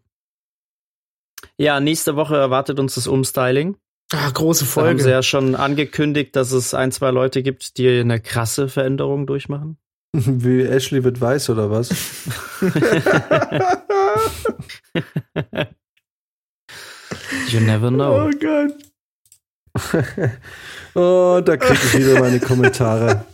Ja, 1.56 1.80
nächste 1.80 2.16
Woche 2.16 2.36
erwartet 2.36 2.80
uns 2.80 2.96
das 2.96 3.06
Umstyling. 3.06 3.76
Ah, 4.12 4.30
große 4.30 4.64
Da 4.64 4.86
haben 4.86 4.98
sie 4.98 5.04
Folge. 5.04 5.10
ja 5.10 5.22
schon 5.22 5.54
angekündigt, 5.54 6.36
dass 6.36 6.52
es 6.52 6.74
ein, 6.74 6.92
zwei 6.92 7.10
Leute 7.10 7.42
gibt, 7.42 7.78
die 7.78 8.00
eine 8.00 8.20
krasse 8.20 8.68
Veränderung 8.68 9.26
durchmachen. 9.26 9.78
Wie 10.12 10.62
Ashley 10.62 11.04
wird 11.04 11.20
weiß 11.20 11.50
oder 11.50 11.70
was? 11.70 11.90
You 17.48 17.60
never 17.60 17.90
know. 17.90 18.26
oh 18.26 18.30
Gott. 18.40 18.74
oh, 20.94 21.40
da 21.44 21.56
kriege 21.56 21.80
ich 21.84 21.98
wieder 21.98 22.20
meine 22.20 22.40
Kommentare. 22.40 23.24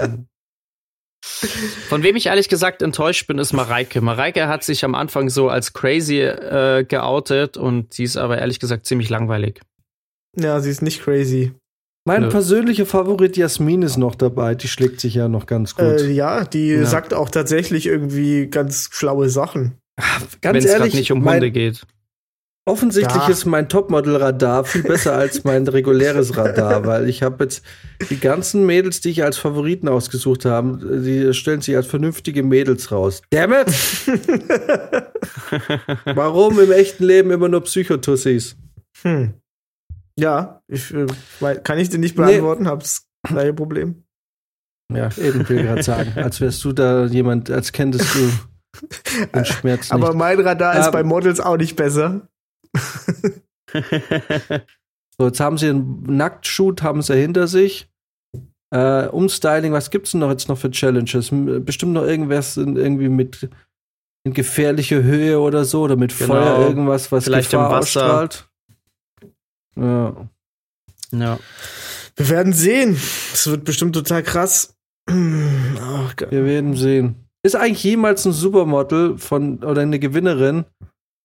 Von 1.88 2.02
wem 2.02 2.16
ich 2.16 2.26
ehrlich 2.26 2.48
gesagt 2.48 2.82
enttäuscht 2.82 3.26
bin, 3.26 3.38
ist 3.38 3.52
Mareike. 3.52 4.00
Mareike 4.00 4.48
hat 4.48 4.64
sich 4.64 4.84
am 4.84 4.94
Anfang 4.94 5.28
so 5.28 5.48
als 5.48 5.72
crazy 5.72 6.20
äh, 6.20 6.84
geoutet 6.84 7.56
und 7.56 7.92
sie 7.92 8.04
ist 8.04 8.16
aber 8.16 8.38
ehrlich 8.38 8.58
gesagt 8.58 8.86
ziemlich 8.86 9.10
langweilig. 9.10 9.60
Ja, 10.38 10.60
sie 10.60 10.70
ist 10.70 10.82
nicht 10.82 11.02
crazy. 11.02 11.52
Mein 12.06 12.22
Nö. 12.22 12.28
persönlicher 12.30 12.86
Favorit 12.86 13.36
Jasmin 13.36 13.82
ist 13.82 13.98
noch 13.98 14.14
dabei. 14.14 14.54
Die 14.54 14.68
schlägt 14.68 15.00
sich 15.00 15.14
ja 15.14 15.28
noch 15.28 15.44
ganz 15.46 15.74
gut. 15.76 16.00
Äh, 16.00 16.10
ja, 16.10 16.44
die 16.44 16.68
Ja. 16.68 16.86
sagt 16.86 17.12
auch 17.12 17.28
tatsächlich 17.28 17.86
irgendwie 17.86 18.46
ganz 18.46 18.88
schlaue 18.92 19.28
Sachen. 19.28 19.76
ganz 20.40 20.42
Wenn 20.42 20.56
es 20.56 20.64
gerade 20.64 20.78
ehrlich, 20.80 20.94
nicht 20.94 21.12
um 21.12 21.22
mein, 21.22 21.34
Hunde 21.34 21.50
geht. 21.50 21.82
Offensichtlich 22.66 23.22
Ja. 23.22 23.28
ist 23.28 23.46
mein 23.46 23.68
Topmodel-Radar 23.68 24.64
viel 24.64 24.82
besser 24.82 25.14
als 25.16 25.44
mein 25.44 25.66
reguläres 25.66 26.36
Radar, 26.36 26.84
weil 26.86 27.08
ich 27.08 27.22
habe 27.22 27.44
jetzt 27.44 27.64
die 28.10 28.20
ganzen 28.20 28.66
Mädels, 28.66 29.00
die 29.00 29.10
ich 29.10 29.24
als 29.24 29.38
Favoriten 29.38 29.88
ausgesucht 29.88 30.44
habe, 30.44 31.00
die 31.02 31.32
stellen 31.34 31.62
sich 31.62 31.74
als 31.74 31.86
vernünftige 31.86 32.42
Mädels 32.42 32.92
raus. 32.92 33.22
Damn 33.30 33.52
it! 33.54 33.66
Warum 36.04 36.60
im 36.60 36.70
echten 36.72 37.04
Leben 37.04 37.30
immer 37.30 37.48
nur 37.48 37.62
Psychotussis? 37.62 38.56
Hm. 39.02 39.34
Ja, 40.18 40.62
ich, 40.68 40.92
äh, 40.92 41.06
kann 41.64 41.78
ich 41.78 41.88
dir 41.88 41.98
nicht 41.98 42.18
Nee. 42.18 42.24
beantworten, 42.26 42.68
hab's 42.68 43.06
gleiche 43.26 43.54
Problem. 43.54 44.04
Ja, 44.92 45.08
eben 45.18 45.48
will 45.48 45.58
ich 45.60 45.66
gerade 45.66 45.82
sagen, 45.82 46.12
als 46.16 46.40
wärst 46.40 46.62
du 46.64 46.72
da 46.72 47.06
jemand, 47.06 47.50
als 47.50 47.72
kenntest 47.72 48.14
du 48.14 48.30
den 49.34 49.44
Schmerz 49.44 49.82
nicht. 49.82 49.92
Aber 49.92 50.14
mein 50.14 50.38
Radar 50.40 50.78
ist 50.78 50.86
Ähm, 50.86 50.92
bei 50.92 51.02
Models 51.04 51.40
auch 51.40 51.56
nicht 51.56 51.76
besser. 51.76 52.28
So, 55.18 55.26
jetzt 55.26 55.40
haben 55.40 55.58
sie 55.58 55.68
einen 55.68 56.02
Nacktshoot, 56.16 56.82
haben 56.82 57.02
sie 57.02 57.14
hinter 57.14 57.46
sich. 57.46 57.90
Äh, 58.72 59.06
Umstyling, 59.08 59.70
was 59.72 59.90
gibt's 59.90 60.12
denn 60.12 60.20
noch 60.20 60.30
jetzt 60.30 60.48
noch 60.48 60.56
für 60.56 60.70
Challenges? 60.70 61.30
M- 61.30 61.62
Bestimmt 61.62 61.92
noch 61.92 62.04
irgendwas 62.04 62.56
in, 62.56 62.76
irgendwie 62.76 63.10
mit 63.10 63.50
in 64.24 64.32
gefährliche 64.32 65.02
Höhe 65.02 65.38
oder 65.40 65.66
so 65.66 65.82
oder 65.82 65.96
mit 65.96 66.16
Genau. 66.16 66.32
Feuer 66.34 66.58
irgendwas, 66.66 67.12
was 67.12 67.24
Vielleicht 67.24 67.50
Gefahr 67.50 67.66
im 67.66 67.72
Wasser. 67.76 68.02
ausstrahlt. 68.22 68.48
Ja. 69.76 70.16
ja. 71.12 71.38
Wir 72.16 72.28
werden 72.30 72.52
sehen. 72.54 72.94
Es 72.94 73.46
wird 73.46 73.64
bestimmt 73.64 73.94
total 73.94 74.22
krass. 74.22 74.74
Ach, 75.06 75.14
Gott. 76.16 76.30
Wir 76.30 76.44
werden 76.46 76.76
sehen. 76.76 77.16
Ist 77.42 77.56
eigentlich 77.56 77.84
jemals 77.84 78.24
ein 78.24 78.32
Supermodel 78.32 79.18
von 79.18 79.62
oder 79.64 79.82
eine 79.82 79.98
Gewinnerin 79.98 80.64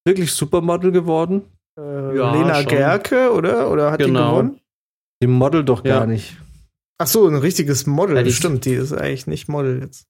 wirklich 0.06 0.32
Supermodel 0.32 0.92
geworden? 0.92 1.44
Äh, 1.80 2.18
Ja, 2.18 2.32
Lena 2.34 2.56
schon. 2.56 2.66
Gerke, 2.68 3.32
oder? 3.34 3.70
Oder 3.72 3.92
hat 3.92 4.00
die 4.02 4.06
Genau. 4.06 4.32
gewonnen? 4.32 4.60
Die 5.22 5.28
Model 5.28 5.64
doch 5.66 5.84
gar 5.84 6.02
Ja. 6.02 6.06
nicht. 6.06 6.38
Ach 6.98 7.08
so, 7.08 7.28
ein 7.28 7.36
richtiges 7.36 7.86
Model. 7.88 8.16
Ja, 8.16 8.24
die- 8.24 8.32
Stimmt, 8.32 8.64
die 8.66 8.74
ist 8.74 8.94
eigentlich 8.94 9.28
nicht 9.28 9.48
Model 9.50 9.82
jetzt. 9.82 10.08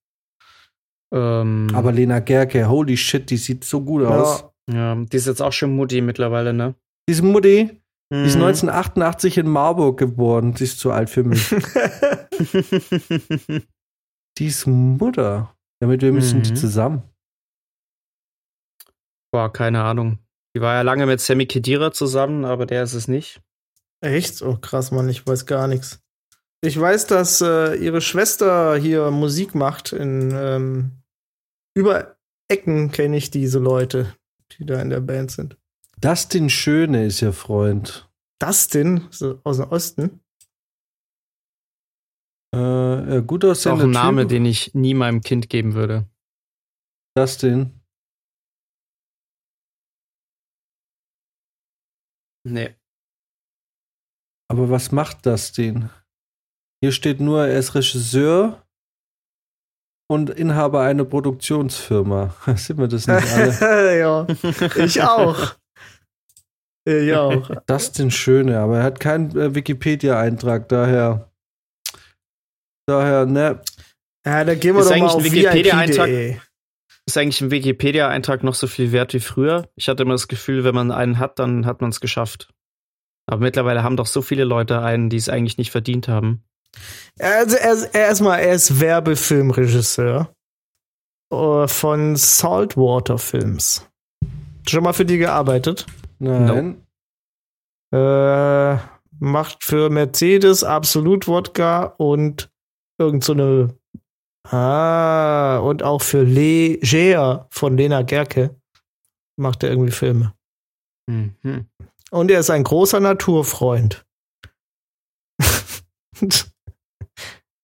Ähm, 1.14 1.68
Aber 1.74 1.92
Lena 1.92 2.20
Gerke, 2.20 2.68
holy 2.70 2.98
shit, 2.98 3.30
die 3.30 3.38
sieht 3.38 3.64
so 3.64 3.82
gut 3.82 4.04
aus. 4.06 4.46
Ja, 4.70 4.76
ja, 4.76 4.96
die 4.96 5.18
ist 5.18 5.28
jetzt 5.28 5.42
auch 5.42 5.54
schon 5.54 5.76
Mutti 5.76 6.02
mittlerweile, 6.02 6.54
ne? 6.54 6.76
Diese 7.08 7.24
Mutti, 7.24 7.82
die 8.12 8.26
ist 8.26 8.36
Mhm. 8.36 8.42
1988 8.44 9.38
in 9.38 9.48
Marburg 9.48 9.98
geboren. 9.98 10.54
Die 10.56 10.64
ist 10.64 10.80
zu 10.80 10.92
alt 10.92 11.10
für 11.10 11.24
mich. 11.24 11.50
Die 14.38 14.48
ist 14.48 14.68
Mutter. 14.68 15.56
Ja, 15.82 15.88
mit 15.88 16.02
wem 16.02 16.20
sind 16.22 16.46
die 16.48 16.52
Mhm. 16.52 16.56
zusammen? 16.58 17.04
Boah, 19.36 19.52
keine 19.52 19.84
Ahnung. 19.84 20.20
Die 20.56 20.62
war 20.62 20.76
ja 20.76 20.82
lange 20.82 21.06
mit 21.06 21.20
Sammy 21.20 21.46
Kedira 21.46 21.92
zusammen, 21.92 22.46
aber 22.46 22.66
der 22.66 22.84
ist 22.84 22.94
es 22.94 23.10
nicht. 23.10 23.42
Echt? 24.00 24.42
Oh, 24.42 24.56
krass, 24.56 24.92
Mann, 24.92 25.10
ich 25.10 25.28
weiß 25.28 25.46
gar 25.46 25.68
nichts. 25.68 26.00
Ich 26.62 26.80
weiß, 26.80 27.08
dass 27.08 27.42
äh, 27.42 27.76
ihre 27.76 28.00
Schwester 28.00 28.78
hier 28.78 29.12
Musik 29.12 29.54
macht. 29.54 29.92
In 29.92 30.32
ähm, 30.34 30.92
über 31.76 32.16
Ecken 32.48 32.94
kenne 32.94 33.18
ich 33.18 33.30
diese 33.30 33.60
Leute, 33.60 34.16
die 34.54 34.66
da 34.66 34.82
in 34.82 34.90
der 34.90 35.02
Band 35.02 35.32
sind. 35.32 35.58
Dustin 36.00 36.50
Schöne 36.50 37.06
ist 37.06 37.22
ihr 37.22 37.34
Freund. 37.34 38.10
Dustin, 38.40 39.06
so 39.12 39.42
aus 39.44 39.58
dem 39.58 39.68
Osten. 39.68 40.22
Äh, 42.54 42.58
ja, 43.16 43.20
gut 43.20 43.44
Ist 43.44 43.68
auch 43.68 43.74
aussehender 43.74 43.84
ein 43.84 43.92
Name, 43.92 44.22
Typ. 44.22 44.30
den 44.30 44.46
ich 44.46 44.74
nie 44.76 44.94
meinem 44.94 45.20
Kind 45.20 45.50
geben 45.50 45.74
würde. 45.74 46.08
Dustin. 47.18 47.75
Nee. 52.46 52.76
Aber 54.52 54.70
was 54.70 54.92
macht 54.92 55.26
Dustin? 55.26 55.90
Hier 56.82 56.92
steht 56.92 57.20
nur, 57.20 57.48
er 57.48 57.58
ist 57.58 57.74
Regisseur 57.74 58.64
und 60.08 60.30
Inhaber 60.30 60.82
einer 60.82 61.06
Produktionsfirma. 61.06 62.36
Sind 62.56 62.78
wir 62.78 62.88
das 62.88 63.08
nicht 63.08 63.34
alle? 63.62 64.00
ja, 64.00 64.28
ich 64.78 65.02
auch. 65.02 65.56
Ich 66.88 67.14
auch. 67.16 67.50
Dustin 67.66 68.12
Schöne, 68.12 68.60
aber 68.60 68.78
er 68.78 68.84
hat 68.84 69.00
keinen 69.00 69.36
äh, 69.36 69.56
Wikipedia-Eintrag, 69.56 70.70
daher. 70.70 71.32
Daher, 72.88 73.26
ne, 73.26 73.60
Ja, 74.24 74.44
da 74.44 74.54
gehen 74.54 74.76
wir 74.76 74.82
Ist 74.82 74.92
doch 74.92 74.98
mal 74.98 75.08
eigentlich 75.08 75.12
auf 75.12 75.24
ein 75.24 75.32
Wikipedia-Eintrag? 75.32 76.42
Ist 77.08 77.18
eigentlich 77.18 77.42
ein 77.42 77.52
Wikipedia-Eintrag 77.52 78.44
noch 78.44 78.56
so 78.56 78.68
viel 78.68 78.92
wert 78.92 79.14
wie 79.14 79.20
früher? 79.20 79.70
Ich 79.76 79.88
hatte 79.88 80.04
immer 80.04 80.14
das 80.14 80.28
Gefühl, 80.28 80.64
wenn 80.64 80.74
man 80.74 80.92
einen 80.92 81.20
hat, 81.20 81.38
dann 81.38 81.66
hat 81.66 81.82
man 81.82 81.92
es 81.92 82.00
geschafft. 82.00 82.50
Aber 83.28 83.42
mittlerweile 83.42 83.84
haben 83.84 83.98
doch 83.98 84.08
so 84.08 84.22
viele 84.22 84.44
Leute 84.44 84.82
einen, 84.82 85.10
die 85.10 85.18
es 85.18 85.30
eigentlich 85.30 85.58
nicht 85.58 85.72
verdient 85.72 86.08
haben. 86.08 86.44
Also 87.20 87.58
er, 87.58 87.94
erstmal, 87.94 88.40
er 88.40 88.54
ist 88.54 88.80
Werbefilmregisseur 88.80 90.34
äh, 91.32 91.68
von 91.68 92.16
Saltwater 92.16 93.18
Films. 93.18 93.88
Schon 94.68 94.84
mal 94.84 94.94
für 94.94 95.06
die 95.06 95.18
gearbeitet? 95.18 95.86
nein. 96.20 96.82
Äh, 97.94 98.78
macht 99.20 99.64
für 99.64 99.90
Mercedes 99.90 100.64
Absolut 100.64 101.28
Wodka 101.28 101.84
und 101.98 102.50
irgend 102.98 103.24
so 103.24 103.34
eine 103.34 103.78
Ah, 104.52 105.58
und 105.60 105.84
auch 105.84 106.02
für 106.02 106.24
Leger 106.24 107.48
von 107.52 107.78
Lena 107.78 108.02
Gerke 108.04 108.56
macht 109.40 109.64
er 109.64 109.70
irgendwie 109.70 109.92
Filme. 109.92 110.34
Mhm. 111.10 111.68
Und 112.12 112.32
er 112.32 112.40
ist 112.40 112.50
ein 112.50 112.64
großer 112.64 113.00
Naturfreund. 113.00 114.06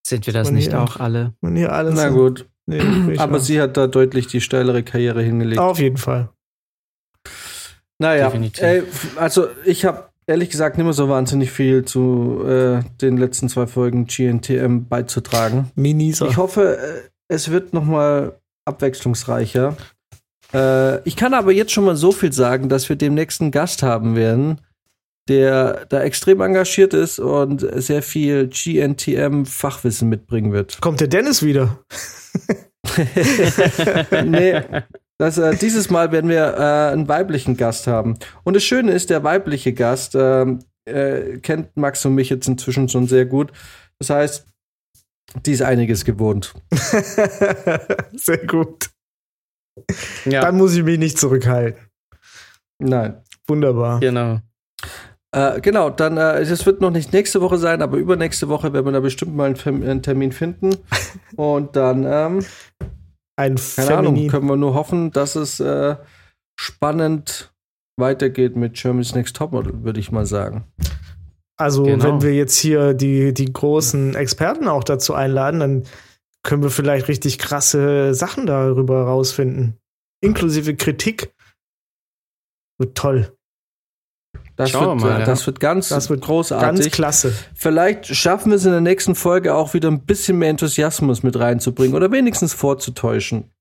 Sind 0.06 0.26
wir 0.26 0.34
das 0.34 0.50
Und 0.50 0.56
nicht 0.56 0.70
hier- 0.72 0.82
auch 0.82 0.98
alle? 0.98 1.34
Und 1.42 1.56
hier 1.56 1.72
alles. 1.72 1.96
Na 1.96 2.10
gut. 2.10 2.48
Nee, 2.68 3.18
Aber 3.18 3.38
auch. 3.38 3.42
sie 3.42 3.62
hat 3.62 3.76
da 3.78 3.88
deutlich 3.88 4.28
die 4.28 4.42
steilere 4.42 4.84
Karriere 4.84 5.22
hingelegt. 5.24 5.60
Auf 5.60 5.80
jeden 5.80 5.98
Fall. 5.98 6.30
Naja, 8.00 8.32
ey, 8.58 8.84
also 9.16 9.48
ich 9.66 9.86
habe 9.86 10.11
ehrlich 10.28 10.50
gesagt 10.50 10.78
nicht 10.78 10.86
mehr 10.86 10.94
so 10.94 11.10
wahnsinnig 11.10 11.52
viel 11.52 11.86
zu 11.86 12.44
äh, 12.46 12.82
den 13.02 13.18
letzten 13.18 13.50
zwei 13.50 13.68
Folgen 13.68 14.06
GNTM 14.06 14.88
beizutragen. 14.88 15.72
Minieser. 15.76 16.28
Ich 16.28 16.38
hoffe, 16.38 16.78
äh, 16.78 17.10
es 17.28 17.50
wird 17.52 17.74
noch 17.74 17.86
mal 17.86 18.40
abwechslungsreicher. 18.66 19.76
Äh, 20.54 21.02
ich 21.08 21.16
kann 21.16 21.34
aber 21.34 21.52
jetzt 21.52 21.72
schon 21.72 21.86
mal 21.86 21.96
so 21.96 22.12
viel 22.12 22.34
sagen, 22.34 22.70
dass 22.70 22.90
wir 22.90 22.96
demnächst 22.96 23.42
einen 23.42 23.52
Gast 23.52 23.84
haben 23.84 24.16
werden, 24.16 24.62
der 25.28 25.86
da 25.88 26.02
extrem 26.02 26.42
engagiert 26.42 26.94
ist 26.94 27.20
und 27.20 27.66
sehr 27.76 28.02
viel 28.02 28.48
GNTM-Fachwissen 28.48 30.10
mitbringen 30.10 30.52
wird. 30.52 30.82
Kommt 30.82 31.00
der 31.00 31.08
Dennis 31.08 31.44
wieder? 31.44 31.80
nee, 34.26 34.62
das, 35.22 35.38
äh, 35.38 35.56
dieses 35.56 35.90
Mal 35.92 36.12
werden 36.12 36.30
wir 36.30 36.56
äh, 36.58 36.92
einen 36.94 37.08
weiblichen 37.08 37.56
Gast 37.56 37.86
haben. 37.88 38.18
Und 38.44 38.56
das 38.56 38.64
Schöne 38.64 38.92
ist, 38.92 39.12
der 39.12 39.24
weibliche 39.24 39.72
Gast 39.72 40.16
ähm, 40.16 40.60
äh, 40.86 41.38
kennt 41.38 41.78
Max 41.78 42.04
und 42.06 42.16
mich 42.16 42.30
jetzt 42.32 42.48
inzwischen 42.48 42.90
schon 42.90 43.08
sehr 43.08 43.26
gut. 43.26 43.52
Das 44.00 44.10
heißt, 44.10 44.48
die 45.46 45.52
ist 45.52 45.62
einiges 45.62 46.04
gewohnt. 46.06 46.54
Sehr 48.14 48.46
gut. 48.48 48.90
Ja, 50.26 50.42
Dann 50.42 50.58
muss 50.58 50.76
ich 50.76 50.84
mich 50.84 51.00
nicht 51.00 51.18
zurückhalten. 51.18 51.80
Nein. 52.80 53.22
Wunderbar. 53.48 54.00
genau. 54.00 54.40
Äh, 55.34 55.62
genau, 55.62 55.90
dann, 55.90 56.18
äh, 56.18 56.40
es 56.42 56.66
wird 56.66 56.82
noch 56.82 56.90
nicht 56.92 57.14
nächste 57.14 57.40
Woche 57.40 57.58
sein, 57.58 57.82
aber 57.82 57.96
übernächste 57.98 58.50
Woche 58.50 58.74
werden 58.74 58.86
wir 58.88 58.92
da 58.92 59.00
bestimmt 59.00 59.34
mal 59.34 59.46
einen, 59.46 59.56
Term- 59.56 59.84
einen 59.84 60.02
Termin 60.04 60.34
finden. 60.34 60.72
Und 61.38 61.76
dann, 61.78 62.04
ähm, 62.06 62.46
Ein 63.42 63.56
keine 63.76 63.98
Ahnung, 63.98 64.14
Feminin. 64.14 64.30
können 64.32 64.48
wir 64.48 64.56
nur 64.58 64.74
hoffen, 64.74 65.12
dass 65.12 65.36
es 65.36 65.60
äh, 65.60 65.96
spannend 66.60 67.54
weitergeht 67.98 68.56
mit 68.56 68.74
Germany's 68.76 69.16
Next 69.16 69.36
Topmodel, 69.36 69.84
würde 69.84 70.00
ich 70.00 70.12
mal 70.12 70.26
sagen. 70.26 70.66
Also, 71.58 71.84
Genau. 71.84 72.04
wenn 72.04 72.22
wir 72.22 72.34
jetzt 72.34 72.58
hier 72.58 72.94
die, 72.94 73.34
die 73.34 73.52
großen 73.52 74.16
Experten 74.16 74.68
auch 74.68 74.84
dazu 74.84 75.14
einladen, 75.14 75.60
dann 75.60 75.84
können 76.44 76.64
wir 76.64 76.72
vielleicht 76.72 77.08
richtig 77.08 77.38
krasse 77.38 78.14
Sachen 78.16 78.46
darüber 78.48 79.04
rausfinden. 79.04 79.78
Inklusive 80.22 80.76
Kritik. 80.76 81.34
Wird 82.80 82.96
toll. 82.98 83.32
Das, 84.56 84.70
Schauen 84.70 85.00
wird, 85.00 85.02
wir 85.02 85.10
mal, 85.12 85.16
äh, 85.18 85.20
ja. 85.22 85.26
das 85.26 85.46
wird 85.48 85.60
ganz, 85.60 85.90
Das 85.90 86.10
wird 86.10 86.22
großartig. 86.22 86.82
Ganz 86.84 86.92
klasse. 86.92 87.34
Vielleicht 87.56 88.06
schaffen 88.08 88.52
wir 88.52 88.58
es 88.58 88.66
in 88.66 88.72
der 88.72 88.82
nächsten 88.82 89.16
Folge 89.16 89.56
auch 89.56 89.74
wieder 89.74 89.90
ein 89.90 90.02
bisschen 90.02 90.38
mehr 90.38 90.50
Enthusiasmus 90.50 91.24
mit 91.24 91.38
reinzubringen 91.40 91.96
oder 91.96 92.12
wenigstens 92.12 92.54
vorzutäuschen. 92.54 93.52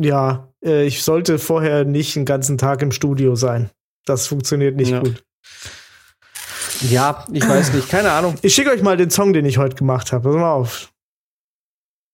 Ja, 0.00 0.48
äh, 0.64 0.84
ich 0.86 1.02
sollte 1.02 1.38
vorher 1.38 1.84
nicht 1.84 2.16
einen 2.16 2.24
ganzen 2.24 2.58
Tag 2.58 2.82
im 2.82 2.92
Studio 2.92 3.34
sein. 3.36 3.70
Das 4.06 4.26
funktioniert 4.26 4.76
nicht 4.76 4.90
Ja. 4.90 5.00
gut. 5.00 5.22
Ja, 6.90 7.24
ich 7.32 7.46
weiß 7.48 7.74
nicht, 7.74 7.88
keine 7.88 8.10
Ahnung. 8.10 8.34
Ich 8.42 8.54
schicke 8.54 8.70
euch 8.70 8.82
mal 8.82 8.96
den 8.96 9.10
Song, 9.10 9.32
den 9.32 9.44
ich 9.44 9.58
heute 9.58 9.76
gemacht 9.76 10.10
habe. 10.12 10.28
Pass 10.30 10.34
mal 10.36 10.52
auf. 10.52 10.92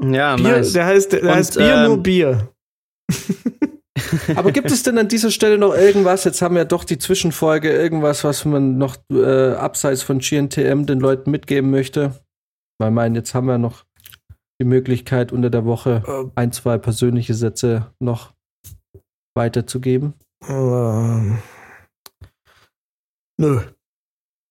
Ja, 0.02 0.36
Bier, 0.36 0.48
nice. 0.48 0.72
Der 0.74 0.84
heißt, 0.84 1.12
der 1.12 1.22
Und, 1.22 1.30
heißt 1.30 1.54
Bier 1.56 1.74
ähm, 1.74 1.84
nur 1.86 2.02
Bier. 2.02 2.48
Aber 4.36 4.52
gibt 4.52 4.70
es 4.70 4.82
denn 4.82 4.98
an 4.98 5.08
dieser 5.08 5.30
Stelle 5.30 5.58
noch 5.58 5.74
irgendwas? 5.74 6.24
Jetzt 6.24 6.42
haben 6.42 6.54
wir 6.56 6.64
doch 6.64 6.84
die 6.84 6.98
Zwischenfolge, 6.98 7.70
irgendwas, 7.70 8.24
was 8.24 8.44
man 8.44 8.78
noch 8.78 8.96
äh, 9.12 9.52
abseits 9.52 10.02
von 10.02 10.18
GNTM 10.20 10.84
den 10.86 11.00
Leuten 11.00 11.30
mitgeben 11.30 11.70
möchte? 11.70 12.14
Weil 12.78 12.90
mein, 12.90 13.14
jetzt 13.14 13.34
haben 13.34 13.46
wir 13.46 13.58
noch 13.58 13.84
die 14.60 14.66
Möglichkeit, 14.66 15.32
unter 15.32 15.50
der 15.50 15.64
Woche 15.64 16.02
Äh. 16.06 16.24
ein, 16.34 16.52
zwei 16.52 16.78
persönliche 16.78 17.34
Sätze 17.34 17.92
noch 18.00 18.32
weiterzugeben. 19.36 20.14
Ähm, 20.48 21.38
nö. 23.38 23.60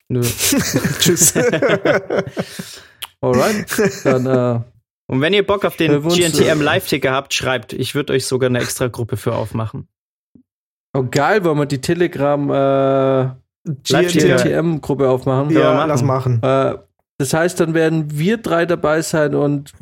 Nö. 0.10 0.22
Tschüss. 1.00 1.34
Alright. 3.22 3.66
Dann, 4.06 4.26
äh, 4.26 4.62
Und 5.10 5.22
wenn 5.22 5.34
ihr 5.34 5.46
Bock 5.46 5.64
auf 5.64 5.78
den 5.78 6.02
GNTM 6.02 6.62
Live-Ticker 6.62 7.12
habt, 7.12 7.34
schreibt. 7.34 7.74
Ich 7.74 7.96
würde 7.96 8.14
euch 8.14 8.26
sogar 8.26 8.50
eine 8.50 8.60
extra 8.60 8.88
Gruppe 8.88 9.18
für 9.18 9.36
aufmachen. 9.36 9.88
oh 10.94 11.06
geil, 11.10 11.44
wollen 11.44 11.58
wir 11.58 11.66
die 11.66 11.82
Telegram 11.82 12.50
äh. 12.50 13.30
GNTM-Gruppe 13.66 15.10
aufmachen? 15.10 15.50
wir 15.50 15.62
ja, 15.62 15.74
machen. 15.74 15.90
lass 15.90 16.04
machen. 16.04 16.44
Äh, 16.44 16.76
das 17.18 17.34
heißt, 17.34 17.60
dann 17.60 17.74
werden 17.74 18.18
wir 18.18 18.38
drei 18.38 18.66
dabei 18.66 19.02
sein 19.02 19.36
und 19.36 19.74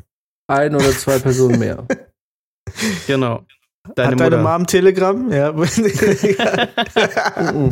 ein 0.47 0.75
oder 0.75 0.91
zwei 0.91 1.19
Personen 1.19 1.59
mehr. 1.59 1.85
Genau. 3.05 3.45
Deine 3.93 4.11
Hat 4.11 4.19
deine 4.19 4.37
Mutter. 4.37 4.57
Mom 4.57 4.65
Telegram? 4.65 5.31
Ja. 5.31 5.53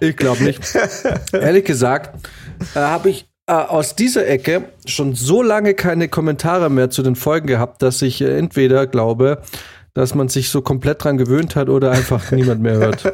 Ich 0.00 0.16
glaube 0.16 0.44
nicht. 0.44 0.62
Ehrlich 1.32 1.64
gesagt, 1.64 2.28
äh, 2.74 2.78
habe 2.78 3.10
ich 3.10 3.28
aus 3.48 3.96
dieser 3.96 4.26
Ecke 4.26 4.64
schon 4.84 5.14
so 5.14 5.42
lange 5.42 5.74
keine 5.74 6.08
Kommentare 6.08 6.68
mehr 6.70 6.90
zu 6.90 7.02
den 7.02 7.16
Folgen 7.16 7.46
gehabt, 7.46 7.82
dass 7.82 8.02
ich 8.02 8.20
äh, 8.20 8.36
entweder 8.36 8.86
glaube, 8.86 9.42
dass 9.94 10.14
man 10.14 10.28
sich 10.28 10.50
so 10.50 10.60
komplett 10.60 11.02
dran 11.02 11.16
gewöhnt 11.16 11.56
hat 11.56 11.68
oder 11.68 11.90
einfach 11.90 12.30
niemand 12.30 12.60
mehr 12.60 12.76
hört. 12.76 13.12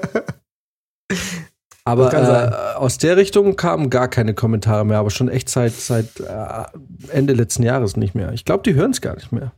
Aber 1.84 2.12
äh, 2.12 2.76
aus 2.76 2.98
der 2.98 3.16
Richtung 3.16 3.56
kamen 3.56 3.90
gar 3.90 4.08
keine 4.08 4.34
Kommentare 4.34 4.84
mehr, 4.84 4.98
aber 4.98 5.10
schon 5.10 5.28
echt 5.28 5.50
seit, 5.50 5.72
seit 5.72 6.18
äh, 6.20 6.64
Ende 7.10 7.34
letzten 7.34 7.62
Jahres 7.62 7.96
nicht 7.96 8.14
mehr. 8.14 8.32
Ich 8.32 8.44
glaube, 8.44 8.62
die 8.62 8.74
hören 8.74 8.90
es 8.90 9.00
gar 9.00 9.14
nicht 9.14 9.32
mehr. 9.32 9.52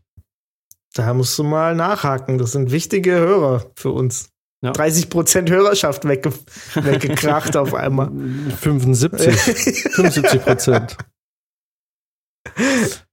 Da 0.92 1.14
musst 1.14 1.38
du 1.38 1.44
mal 1.44 1.74
nachhaken. 1.74 2.38
Das 2.38 2.52
sind 2.52 2.70
wichtige 2.70 3.12
Hörer 3.12 3.66
für 3.74 3.90
uns. 3.90 4.30
Ja. 4.62 4.72
30% 4.72 5.50
Hörerschaft 5.50 6.06
wegge 6.08 6.32
weggekracht 6.74 7.56
auf 7.56 7.74
einmal. 7.74 8.10
75, 8.60 9.34
75 9.92 10.42
Prozent. 10.42 10.96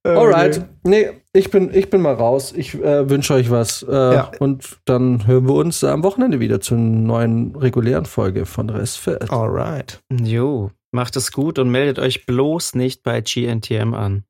Äh, 0.04 0.08
Alright. 0.08 0.64
Nee, 0.84 1.10
ich 1.32 1.50
bin, 1.50 1.72
ich 1.74 1.90
bin 1.90 2.00
mal 2.00 2.14
raus. 2.14 2.52
Ich 2.56 2.74
äh, 2.74 3.08
wünsche 3.10 3.34
euch 3.34 3.50
was. 3.50 3.82
Äh, 3.82 3.92
Ja. 3.92 4.30
Und 4.38 4.78
dann 4.84 5.26
hören 5.26 5.46
wir 5.46 5.54
uns 5.54 5.84
am 5.84 6.02
Wochenende 6.02 6.40
wieder 6.40 6.60
zur 6.60 6.78
neuen 6.78 7.54
regulären 7.56 8.06
Folge 8.06 8.46
von 8.46 8.70
Restfeld. 8.70 9.30
Alright. 9.30 10.00
Jo. 10.10 10.70
Macht 10.92 11.16
es 11.16 11.32
gut 11.32 11.58
und 11.58 11.70
meldet 11.70 11.98
euch 11.98 12.24
bloß 12.26 12.74
nicht 12.74 13.02
bei 13.02 13.20
GNTM 13.20 13.94
an. 13.94 14.24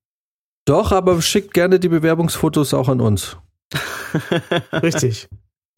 Doch, 0.67 0.93
aber 0.93 1.21
schickt 1.21 1.53
gerne 1.53 1.79
die 1.79 1.91
Bewerbungsfotos 1.91 2.73
auch 2.73 2.89
an 2.89 3.01
uns. 3.03 3.37
Richtig. 4.73 5.29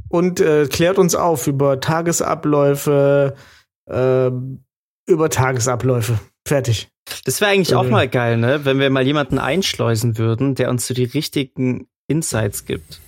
Und 0.09 0.40
äh, 0.40 0.66
klärt 0.68 0.98
uns 0.98 1.14
auf 1.14 1.46
über 1.46 1.80
Tagesabläufe, 1.80 3.34
äh, 3.90 4.30
über 5.09 5.30
Tagesabläufe. 5.30 6.18
Fertig. 6.46 6.88
Das 7.24 7.40
wäre 7.40 7.50
eigentlich 7.50 7.72
Äh. 7.72 7.76
auch 7.76 7.88
mal 7.88 8.09
geil, 8.09 8.36
ne? 8.36 8.64
Wenn 8.64 8.78
wir 8.78 8.88
mal 8.90 9.04
jemanden 9.07 9.38
einschleusen 9.38 10.18
würden, 10.18 10.54
der 10.54 10.70
uns 10.70 10.86
so 10.86 10.94
die 10.94 11.04
richtigen 11.04 11.88
Insights 12.09 12.64
gibt. 12.66 13.00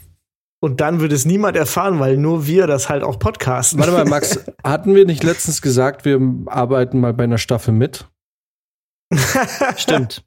Und 0.61 0.80
dann 0.80 1.01
würde 1.01 1.14
es 1.14 1.24
niemand 1.24 1.57
erfahren, 1.57 2.01
weil 2.01 2.16
nur 2.16 2.46
wir 2.49 2.66
das 2.66 2.88
halt 2.88 3.05
auch 3.05 3.20
podcasten. 3.20 3.78
Warte 3.78 3.92
mal, 3.92 4.05
Max, 4.05 4.40
hatten 4.64 4.94
wir 4.96 5.05
nicht 5.07 5.22
letztens 5.22 5.62
gesagt, 5.62 6.05
wir 6.05 6.20
arbeiten 6.46 6.99
mal 6.99 7.14
bei 7.14 7.24
einer 7.24 7.38
Staffel 7.38 7.72
mit? 7.72 8.09
Stimmt. 9.76 10.24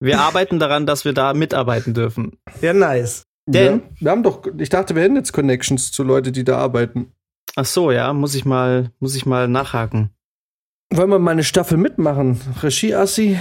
Wir 0.00 0.20
arbeiten 0.20 0.58
daran, 0.58 0.86
dass 0.86 1.04
wir 1.04 1.12
da 1.12 1.34
mitarbeiten 1.34 1.94
dürfen. 1.94 2.38
ja, 2.60 2.72
nice. 2.72 3.24
Denn- 3.46 3.80
ja, 3.80 3.90
wir 4.00 4.10
haben 4.10 4.22
doch, 4.22 4.42
ich 4.58 4.68
dachte, 4.68 4.94
wir 4.94 5.02
hätten 5.02 5.16
jetzt 5.16 5.32
Connections 5.32 5.92
zu 5.92 6.02
Leuten, 6.02 6.32
die 6.32 6.44
da 6.44 6.58
arbeiten. 6.58 7.12
Ach 7.56 7.64
so, 7.66 7.90
ja, 7.90 8.12
muss 8.12 8.34
ich 8.34 8.44
mal, 8.44 8.90
muss 9.00 9.14
ich 9.14 9.26
mal 9.26 9.48
nachhaken. 9.48 10.10
Wollen 10.92 11.10
wir 11.10 11.18
mal 11.18 11.32
eine 11.32 11.44
Staffel 11.44 11.76
mitmachen? 11.76 12.40
Regie 12.62 12.94
Assi? 12.94 13.38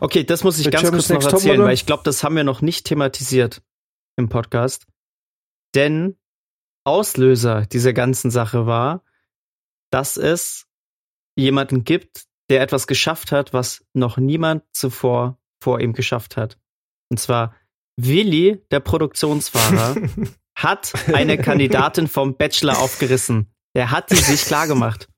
Okay, 0.00 0.24
das 0.24 0.44
muss 0.44 0.58
ich 0.58 0.70
ganz 0.70 0.82
Germany's 0.82 1.06
kurz 1.06 1.08
noch 1.10 1.14
Next 1.22 1.32
erzählen, 1.32 1.42
Topmodel? 1.54 1.66
weil 1.68 1.74
ich 1.74 1.86
glaube, 1.86 2.02
das 2.04 2.22
haben 2.24 2.36
wir 2.36 2.44
noch 2.44 2.62
nicht 2.62 2.86
thematisiert 2.86 3.62
im 4.16 4.28
Podcast. 4.28 4.86
Denn 5.74 6.16
Auslöser 6.84 7.66
dieser 7.66 7.92
ganzen 7.92 8.30
Sache 8.30 8.66
war, 8.66 9.02
dass 9.90 10.16
es 10.16 10.66
jemanden 11.36 11.84
gibt, 11.84 12.24
der 12.48 12.60
etwas 12.62 12.86
geschafft 12.86 13.32
hat, 13.32 13.52
was 13.52 13.84
noch 13.92 14.18
niemand 14.18 14.62
zuvor 14.72 15.38
vor 15.60 15.80
ihm 15.80 15.92
geschafft 15.92 16.36
hat. 16.36 16.58
Und 17.10 17.18
zwar 17.18 17.54
Willi, 17.96 18.62
der 18.70 18.80
Produktionsfahrer, 18.80 19.96
hat 20.54 20.92
eine 21.12 21.38
Kandidatin 21.38 22.08
vom 22.08 22.36
Bachelor 22.36 22.78
aufgerissen. 22.78 23.52
Der 23.74 23.90
hat 23.90 24.10
die 24.10 24.16
sich 24.16 24.42
klargemacht. 24.42 25.08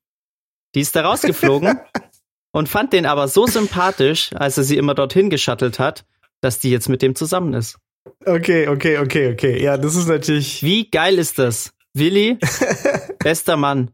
Die 0.74 0.80
ist 0.80 0.94
da 0.96 1.02
rausgeflogen 1.02 1.78
und 2.52 2.68
fand 2.68 2.92
den 2.92 3.06
aber 3.06 3.28
so 3.28 3.46
sympathisch, 3.46 4.30
als 4.34 4.58
er 4.58 4.64
sie 4.64 4.76
immer 4.76 4.94
dorthin 4.94 5.30
geschattelt 5.30 5.78
hat, 5.78 6.04
dass 6.40 6.58
die 6.58 6.70
jetzt 6.70 6.88
mit 6.88 7.02
dem 7.02 7.14
zusammen 7.14 7.54
ist. 7.54 7.78
Okay, 8.24 8.68
okay, 8.68 8.98
okay, 8.98 9.32
okay. 9.32 9.62
Ja, 9.62 9.76
das 9.76 9.94
ist 9.94 10.08
natürlich. 10.08 10.62
Wie 10.62 10.90
geil 10.90 11.18
ist 11.18 11.38
das? 11.38 11.72
Willi, 11.94 12.38
bester 13.18 13.56
Mann. 13.56 13.90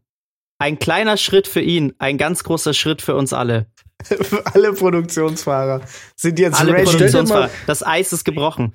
Ein 0.58 0.78
kleiner 0.78 1.16
Schritt 1.16 1.48
für 1.48 1.60
ihn, 1.60 1.94
ein 1.98 2.16
ganz 2.16 2.44
großer 2.44 2.74
Schritt 2.74 3.02
für 3.02 3.16
uns 3.16 3.32
alle. 3.32 3.66
Für 4.02 4.44
alle 4.54 4.72
Produktionsfahrer 4.72 5.80
sind 6.16 6.38
jetzt 6.38 6.60
Alle 6.60 6.72
ready. 6.74 6.84
Produktionsfahrer. 6.84 7.50
Das 7.66 7.84
Eis 7.84 8.12
ist 8.12 8.24
gebrochen. 8.24 8.74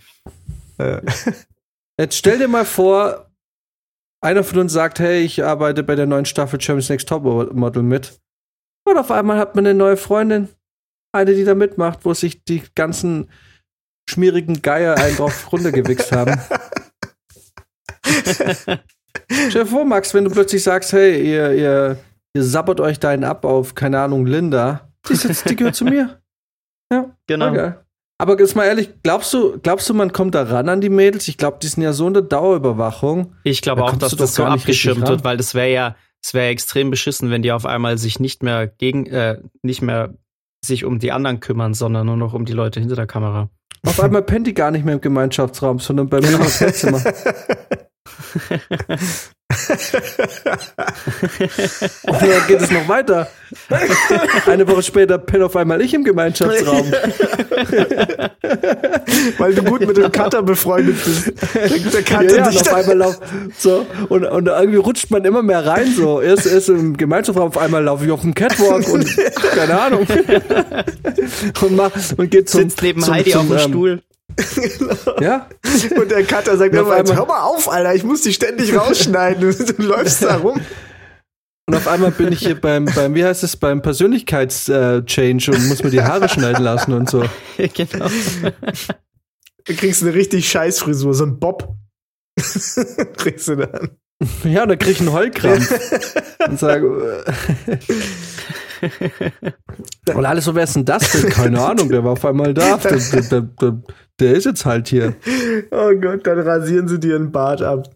Äh, 0.78 1.02
Jetzt 2.00 2.16
stell 2.16 2.38
dir 2.38 2.48
mal 2.48 2.64
vor, 2.64 3.30
einer 4.22 4.46
von 4.46 4.60
uns 4.60 4.72
sagt, 4.72 5.00
hey, 5.00 5.20
ich 5.22 5.44
arbeite 5.44 5.84
bei 5.84 5.96
der 5.96 6.06
neuen 6.06 6.24
Staffel 6.24 6.60
Champions 6.60 6.88
Next 6.88 7.10
Top 7.10 7.24
Model 7.24 7.84
mit. 7.84 8.22
Und 8.86 8.98
auf 8.98 9.12
einmal 9.12 9.38
hat 9.38 9.56
man 9.56 9.66
eine 9.66 9.78
neue 9.78 9.98
Freundin. 9.98 10.48
Eine, 11.12 11.36
die 11.36 11.44
da 11.44 11.56
mitmacht, 11.56 12.06
wo 12.06 12.14
sich 12.14 12.46
die 12.46 12.64
ganzen 12.74 13.30
schmierigen 14.10 14.62
Geier 14.62 14.98
einen 14.98 15.18
drauf 15.18 15.48
runtergewichst 15.52 16.14
haben. 16.14 16.40
Stell 18.06 19.64
dir 19.64 19.66
vor, 19.66 19.84
Max, 19.84 20.14
wenn 20.14 20.24
du 20.24 20.32
plötzlich 20.32 20.64
sagst, 20.64 20.94
hey, 20.94 21.22
ihr, 21.22 21.52
ihr, 21.54 22.00
ihr 22.34 22.44
sabbert 22.44 22.80
euch 22.80 23.00
da 23.00 23.10
einen 23.10 23.26
ab 23.26 23.44
auf, 23.44 23.76
keine 23.76 24.00
Ahnung, 24.00 24.26
Linda. 24.26 24.89
Die, 25.08 25.14
ist 25.14 25.24
jetzt, 25.24 25.50
die 25.50 25.56
gehört 25.56 25.76
zu 25.76 25.86
mir. 25.86 26.22
Ja, 26.92 27.16
Genau. 27.28 27.54
geil. 27.54 27.86
Aber 28.18 28.40
jetzt 28.40 28.56
mal 28.56 28.66
ehrlich, 28.66 28.90
glaubst 29.04 29.32
du, 29.32 29.60
glaubst 29.60 29.88
du, 29.88 29.94
man 29.94 30.12
kommt 30.12 30.34
da 30.34 30.42
ran 30.42 30.68
an 30.70 30.82
die 30.82 30.90
Mädels? 30.90 31.28
Ich 31.28 31.38
glaube, 31.38 31.60
die 31.62 31.68
sind 31.68 31.84
ja 31.84 31.94
so 31.94 32.08
in 32.08 32.14
der 32.16 32.24
Dauerüberwachung. 32.24 33.36
Ich 33.44 33.62
glaube 33.62 33.82
Da 33.82 33.88
auch, 33.88 33.96
dass 33.96 34.16
das 34.16 34.34
so 34.34 34.44
abgeschirmt 34.44 35.08
wird, 35.08 35.24
weil 35.24 35.38
das 35.38 35.54
wäre 35.54 35.72
ja, 35.72 35.96
es 36.22 36.34
wäre 36.34 36.46
ja 36.48 36.52
extrem 36.52 36.90
beschissen, 36.90 37.30
wenn 37.30 37.44
die 37.44 37.52
auf 37.52 37.68
einmal 37.68 38.00
sich 38.00 38.20
nicht 38.20 38.42
mehr 38.42 38.66
gegen, 38.66 39.06
äh, 39.06 39.40
nicht 39.62 39.84
mehr 39.84 40.16
sich 40.66 40.84
um 40.84 40.98
die 40.98 41.12
anderen 41.12 41.40
kümmern, 41.40 41.76
sondern 41.76 42.08
nur 42.08 42.18
noch 42.18 42.34
um 42.34 42.44
die 42.44 42.54
Leute 42.54 42.80
hinter 42.80 42.96
der 42.96 43.08
Kamera. 43.08 43.50
Auf 43.86 44.00
einmal 44.04 44.24
pennt 44.24 44.48
die 44.48 44.56
gar 44.56 44.72
nicht 44.72 44.84
mehr 44.84 44.96
im 44.96 45.02
Gemeinschaftsraum, 45.02 45.80
sondern 45.80 46.10
bei 46.10 46.20
mir 46.20 46.32
im 46.32 46.40
Hotelzimmer. 46.44 47.02
Und 52.04 52.22
dann 52.22 52.48
geht 52.48 52.62
es 52.62 52.70
noch 52.70 52.88
weiter. 52.88 53.28
Eine 54.46 54.68
Woche 54.68 54.84
später 54.84 55.18
pennt 55.18 55.44
auf 55.44 55.56
einmal 55.56 55.82
ich 55.82 55.94
im 55.96 56.04
Gemeinschaftsraum. 56.04 56.92
weil 59.40 59.56
du 59.56 59.64
gut 59.64 59.88
mit 59.88 59.98
dem 59.98 60.12
Cutter 60.12 60.44
befreundet 60.44 60.98
bist. 61.04 61.34
Der, 61.94 62.04
Cutter 62.04 62.24
Ja, 62.24 62.36
ja, 62.36 62.46
und 62.46 62.54
dich 62.54 62.62
auf 62.62 62.74
einmal 62.74 62.98
lauf, 62.98 63.20
so 63.58 63.88
und, 64.10 64.24
und 64.26 64.48
irgendwie 64.48 64.78
rutscht 64.78 65.10
man 65.10 65.26
immer 65.26 65.42
mehr 65.42 65.66
rein 65.66 65.94
so. 65.96 66.22
Erst, 66.22 66.46
erst 66.46 66.70
im 66.70 66.96
Gemeinschaftsraum, 66.96 67.48
auf 67.48 67.58
einmal 67.58 67.84
laufe 67.84 68.06
ich 68.06 68.12
auf 68.12 68.22
dem 68.22 68.36
Catwalk 68.36 68.88
und 68.88 69.08
keine 69.56 69.82
Ahnung 69.82 70.06
und 71.62 71.76
mach 71.76 71.92
und 72.18 72.30
geht 72.30 72.50
zum 72.50 72.62
Sitzt 72.62 72.84
neben 72.84 73.02
zum, 73.02 73.16
Heidi 73.16 73.32
zum, 73.32 73.42
auf 73.42 73.48
dem 73.48 73.58
ähm, 73.58 73.68
Stuhl. 73.70 74.02
Ja, 75.20 75.48
Und 76.00 76.12
der 76.12 76.24
Cutter 76.24 76.58
sagt 76.58 76.74
immer, 76.74 77.04
hör 77.16 77.26
mal 77.26 77.42
auf, 77.42 77.70
Alter, 77.70 77.94
ich 77.94 78.04
muss 78.04 78.22
dich 78.22 78.36
ständig 78.36 78.76
rausschneiden. 78.76 79.42
Du, 79.42 79.74
du 79.74 79.84
läufst 79.84 80.24
da 80.24 80.38
rum. 80.38 80.62
Und 81.68 81.76
auf 81.76 81.88
einmal 81.88 82.12
bin 82.12 82.32
ich 82.32 82.40
hier 82.40 82.60
beim, 82.60 82.86
beim 82.86 83.14
wie 83.14 83.24
heißt 83.24 83.44
es, 83.44 83.56
beim 83.56 83.82
Persönlichkeitschange 83.82 85.52
und 85.52 85.68
muss 85.68 85.84
mir 85.84 85.92
die 85.92 86.02
Haare 86.02 86.28
schneiden 86.28 86.64
lassen 86.64 86.94
und 86.94 87.10
so. 87.10 87.24
genau. 87.58 88.08
Du 89.66 89.76
kriegst 89.76 90.02
eine 90.02 90.14
richtig 90.14 90.50
scheiß 90.50 90.80
Frisur, 90.80 91.14
so 91.14 91.26
ein 91.26 91.40
Bob. 91.40 91.76
kriegst 93.18 93.48
du 93.50 93.58
dann. 93.58 93.92
Ja, 94.44 94.64
und 94.64 94.70
dann 94.70 94.80
krieg 94.80 94.94
ich 94.94 95.00
einen 95.00 95.14
Heulkrampf. 95.14 95.72
und 96.48 96.60
sage, 96.60 97.24
äh. 97.68 97.78
und 100.16 100.26
alles 100.26 100.46
so, 100.46 100.56
wer 100.56 100.64
ist 100.64 100.76
denn 100.76 100.86
das 100.86 101.12
denn? 101.12 101.30
Keine 101.30 101.62
Ahnung, 101.66 101.90
der 101.90 102.04
war 102.04 102.14
auf 102.14 102.26
einmal 102.26 102.54
da. 102.54 102.78
Der, 102.78 102.98
der, 102.98 103.42
der, 103.42 103.82
der, 104.20 104.34
ist 104.34 104.46
jetzt 104.46 104.66
halt 104.66 104.88
hier. 104.88 105.16
Oh 105.72 105.92
Gott, 106.00 106.26
dann 106.26 106.40
rasieren 106.40 106.88
sie 106.88 107.00
dir 107.00 107.16
einen 107.16 107.32
Bart 107.32 107.62
ab. 107.62 107.90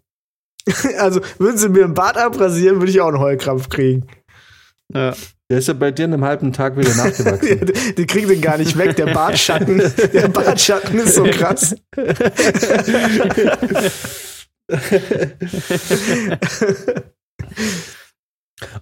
Also, 0.98 1.20
würden 1.40 1.58
sie 1.58 1.68
mir 1.68 1.84
im 1.84 1.94
Bart 1.94 2.18
abrasieren, 2.18 2.80
würde 2.80 2.90
ich 2.90 3.02
auch 3.02 3.10
einen 3.10 3.20
Heulkrampf 3.20 3.68
kriegen. 3.68 4.08
Ja. 4.94 5.14
Der 5.50 5.58
ist 5.60 5.68
ja 5.68 5.74
bei 5.74 5.92
dir 5.92 6.06
in 6.06 6.14
einem 6.14 6.24
halben 6.24 6.54
Tag 6.54 6.78
wieder 6.78 6.90
Ja, 6.90 7.06
nachgewachsen. 7.06 7.66
die, 7.66 7.96
die 7.96 8.06
kriegen 8.06 8.30
den 8.30 8.40
gar 8.40 8.58
nicht 8.58 8.78
weg. 8.78 8.96
Der 8.96 9.08
Bartschatten, 9.08 9.82
der 10.14 10.30
Bartschatten 10.30 11.00
ist 11.00 11.16
so 11.16 11.24
krass. 11.26 11.76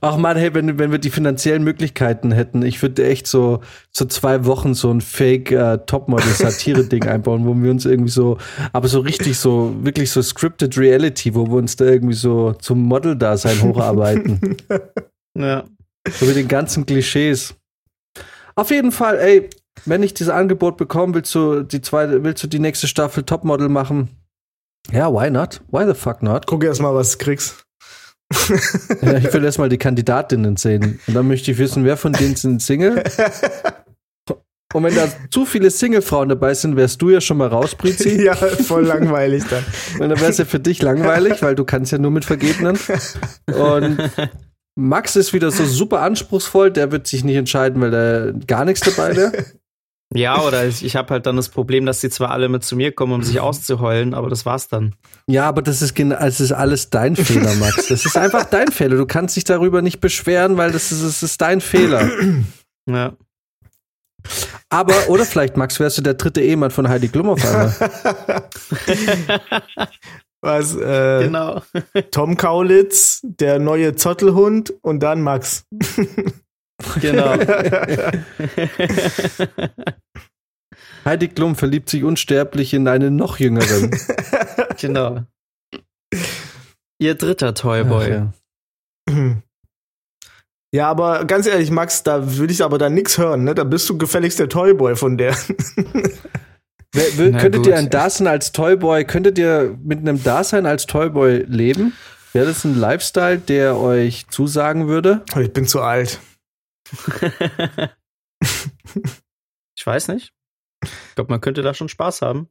Ach 0.02 0.18
man, 0.18 0.38
hey, 0.38 0.54
wenn, 0.54 0.80
wenn 0.80 0.92
wir 0.92 1.00
die 1.00 1.10
finanziellen 1.10 1.64
Möglichkeiten 1.64 2.32
hätten, 2.32 2.64
ich 2.64 2.82
würde 2.82 3.06
echt 3.06 3.28
so, 3.28 3.62
so 3.92 4.06
zwei 4.06 4.46
Wochen 4.46 4.74
so 4.74 4.92
ein 4.92 5.02
Fake 5.02 5.52
äh, 5.52 5.78
einbauen, 7.08 7.46
wo 7.46 7.56
wir 7.56 7.72
uns 7.72 7.86
irgendwie 7.86 8.12
so, 8.12 8.38
aber 8.74 8.88
so 8.88 9.00
richtig 9.00 9.38
so, 9.38 9.76
wirklich 9.82 10.12
so 10.12 10.22
scripted 10.22 10.78
Reality, 10.78 11.36
wo 11.36 11.48
wir 11.48 11.56
uns 11.56 11.76
da 11.76 11.86
irgendwie 11.86 12.14
so 12.14 12.54
zum 12.54 12.82
Model-Dasein 12.84 13.62
hocharbeiten. 13.62 14.58
ja. 15.38 15.64
so 16.10 16.26
mit 16.26 16.36
den 16.36 16.48
ganzen 16.48 16.86
Klischees. 16.86 17.56
Auf 18.56 18.72
jeden 18.72 18.92
Fall, 18.92 19.18
ey, 19.20 19.50
wenn 19.86 20.04
ich 20.04 20.14
dieses 20.14 20.32
Angebot 20.32 20.78
bekomme, 20.78 21.16
willst 21.16 21.34
du 21.34 21.64
die 21.64 21.82
zweite, 21.82 22.24
willst 22.24 22.44
du 22.44 22.48
die 22.48 22.60
nächste 22.60 22.88
Staffel 22.88 23.24
Topmodel 23.24 23.70
machen? 23.70 24.10
Ja, 24.92 25.12
why 25.14 25.30
not? 25.30 25.62
Why 25.72 25.86
the 25.86 25.94
fuck 25.94 26.24
not? 26.24 26.48
Guck 26.48 26.64
erst 26.64 26.82
mal, 26.82 26.94
was 26.94 27.18
du 27.18 27.24
kriegst. 27.24 27.66
Ja, 29.02 29.18
ich 29.18 29.34
will 29.34 29.44
erstmal 29.44 29.70
die 29.70 29.78
Kandidatinnen 29.78 30.58
sehen. 30.58 31.00
Und 31.08 31.14
dann 31.14 31.28
möchte 31.28 31.52
ich 31.52 31.58
wissen, 31.58 31.84
wer 31.86 31.98
von 31.98 32.14
denen 32.14 32.36
sind 32.36 32.62
Single. 32.62 33.04
Und 34.74 34.84
wenn 34.84 34.96
da 34.96 35.08
zu 35.30 35.46
viele 35.46 35.70
Single-Frauen 35.70 36.30
dabei 36.30 36.54
sind, 36.54 36.78
wärst 36.78 37.02
du 37.02 37.10
ja 37.10 37.20
schon 37.20 37.38
mal 37.38 37.48
raus, 37.48 37.76
Prizi. 37.76 38.22
Ja, 38.24 38.36
voll 38.36 38.86
langweilig 38.86 39.44
dann. 39.50 39.66
Und 40.00 40.10
dann 40.10 40.20
wäre 40.20 40.32
es 40.32 40.38
ja 40.38 40.46
für 40.46 40.60
dich 40.60 40.82
langweilig, 40.82 41.42
weil 41.42 41.56
du 41.56 41.66
kannst 41.66 41.92
ja 41.92 41.98
nur 41.98 42.12
mit 42.12 42.24
Vergebenen. 42.24 42.78
Und 43.48 43.98
Max 44.76 45.16
ist 45.18 45.34
wieder 45.34 45.52
so 45.52 45.66
super 45.66 46.02
anspruchsvoll, 46.02 46.72
der 46.72 46.92
wird 46.92 47.08
sich 47.08 47.24
nicht 47.24 47.36
entscheiden, 47.36 47.82
weil 47.82 47.92
da 47.92 48.32
gar 48.48 48.64
nichts 48.64 48.82
dabei 48.82 49.16
wäre. 49.16 49.32
Ja, 50.14 50.42
oder 50.42 50.66
ich, 50.66 50.84
ich 50.84 50.96
habe 50.96 51.14
halt 51.14 51.26
dann 51.26 51.38
das 51.38 51.50
Problem, 51.50 51.86
dass 51.86 52.02
die 52.02 52.10
zwar 52.10 52.32
alle 52.32 52.50
mit 52.50 52.64
zu 52.64 52.76
mir 52.76 52.92
kommen, 52.92 53.14
um 53.14 53.24
sich 53.24 53.40
auszuheulen, 53.42 54.14
aber 54.14 54.30
das 54.30 54.46
war's 54.46 54.68
dann. 54.68 54.96
Ja, 55.28 55.48
aber 55.48 55.62
das 55.62 55.82
ist, 55.82 55.94
genau, 55.96 56.18
das 56.20 56.42
ist 56.42 56.52
alles 56.52 56.90
dein 56.90 57.16
Fehler, 57.16 57.54
Max. 57.56 57.88
Das 57.90 58.06
ist 58.06 58.18
einfach 58.18 58.46
dein 58.46 58.70
Fehler. 58.70 58.98
Du 58.98 59.06
kannst 59.06 59.36
dich 59.36 59.44
darüber 59.44 59.82
nicht 59.82 60.00
beschweren, 60.02 60.58
weil 60.58 60.72
das 60.72 60.92
ist, 60.92 61.04
das 61.04 61.24
ist 61.24 61.42
dein 61.42 61.62
Fehler. 61.62 62.10
Ja. 62.90 63.14
Aber, 64.70 64.94
oder 65.08 65.24
vielleicht, 65.24 65.56
Max, 65.56 65.80
wärst 65.80 66.00
du 66.00 66.02
der 66.02 66.16
dritte 66.16 66.42
Ehemann 66.42 66.72
von 66.72 66.90
Heidi 66.90 67.10
Klum 67.10 67.30
auf 67.30 67.46
einmal. 67.46 67.74
Was, 70.42 70.76
äh, 70.76 71.26
Genau. 71.26 71.62
Tom 72.10 72.38
Kaulitz, 72.38 73.22
der 73.24 73.60
neue 73.60 73.96
Zottelhund 73.96 74.74
und 74.82 75.02
dann 75.02 75.22
Max. 75.22 75.66
Genau. 77.02 77.36
Heidi 81.06 81.30
Klum 81.30 81.56
verliebt 81.56 81.90
sich 81.90 82.04
unsterblich 82.04 82.74
in 82.74 82.88
einen 82.88 83.16
noch 83.16 83.40
jüngeren. 83.40 83.92
genau. 84.80 85.24
Ihr 87.00 87.16
dritter 87.16 87.54
Toyboy. 87.54 88.06
Ach, 88.06 88.34
ja. 89.10 89.36
Ja, 90.74 90.90
aber 90.90 91.26
ganz 91.26 91.48
ehrlich, 91.48 91.70
Max, 91.70 92.04
da 92.04 92.38
würde 92.38 92.54
ich 92.54 92.64
aber 92.64 92.78
dann 92.78 92.94
nix 92.94 93.18
hören, 93.18 93.44
ne? 93.44 93.54
Da 93.54 93.66
bist 93.66 93.90
du 93.90 93.98
gefälligst 93.98 94.40
der 94.40 94.48
Toyboy 94.48 94.96
von 94.96 95.18
der. 95.18 95.36
Wer, 96.94 97.06
wer, 97.16 97.32
Na 97.32 97.40
könntet 97.40 97.64
gut. 97.64 97.68
ihr 97.68 97.78
ein 97.78 97.90
Dasein 97.90 98.28
als 98.28 98.52
Toyboy, 98.52 99.06
könntet 99.06 99.38
ihr 99.38 99.78
mit 99.82 100.00
einem 100.00 100.22
Dasein 100.22 100.66
als 100.66 100.88
Toyboy 100.88 101.46
leben? 101.48 101.94
Wäre 102.34 102.48
das 102.48 102.66
ein 102.66 102.78
Lifestyle, 102.78 103.38
der 103.38 103.78
euch 103.78 104.28
zusagen 104.30 104.90
würde? 104.90 105.22
Ich 105.40 105.54
bin 105.54 105.66
zu 105.66 105.82
alt. 105.82 106.20
Ich 109.82 109.88
weiß 109.88 110.10
nicht. 110.10 110.32
Ich 110.84 111.16
glaube, 111.16 111.32
man 111.32 111.42
könnte 111.42 111.64
da 111.64 111.74
schon 111.74 111.90
Spaß 111.90 112.22
haben. 112.22 112.50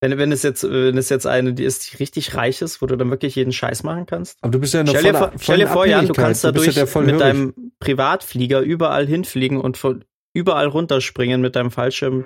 Wenn, 0.00 0.16
wenn 0.16 0.32
es 0.32 0.42
jetzt, 0.42 0.62
wenn 0.62 0.96
es 0.96 1.10
jetzt 1.10 1.26
eine, 1.26 1.52
die 1.52 1.64
ist, 1.64 1.92
die 1.92 1.96
richtig 1.96 2.34
reich 2.34 2.62
ist, 2.62 2.80
wo 2.80 2.86
du 2.86 2.96
dann 2.96 3.10
wirklich 3.10 3.34
jeden 3.34 3.52
Scheiß 3.52 3.82
machen 3.82 4.06
kannst. 4.06 4.38
Aber 4.40 4.52
du 4.52 4.60
bist 4.60 4.72
ja 4.72 4.82
noch 4.82 4.96
Stell 4.96 5.12
dir, 5.12 5.18
vor, 5.18 5.32
stell 5.38 5.58
dir 5.58 5.66
vor, 5.66 5.86
Jan, 5.86 6.06
du 6.06 6.14
kannst 6.14 6.44
da 6.44 6.52
dadurch 6.52 6.76
ja 6.76 6.86
voll 6.86 7.04
mit 7.04 7.20
deinem 7.20 7.72
Privatflieger 7.80 8.60
überall 8.60 9.06
hinfliegen 9.06 9.60
und 9.60 9.76
von 9.76 10.04
überall 10.32 10.68
runterspringen 10.68 11.40
mit 11.40 11.54
deinem 11.54 11.70
Fallschirm. 11.70 12.24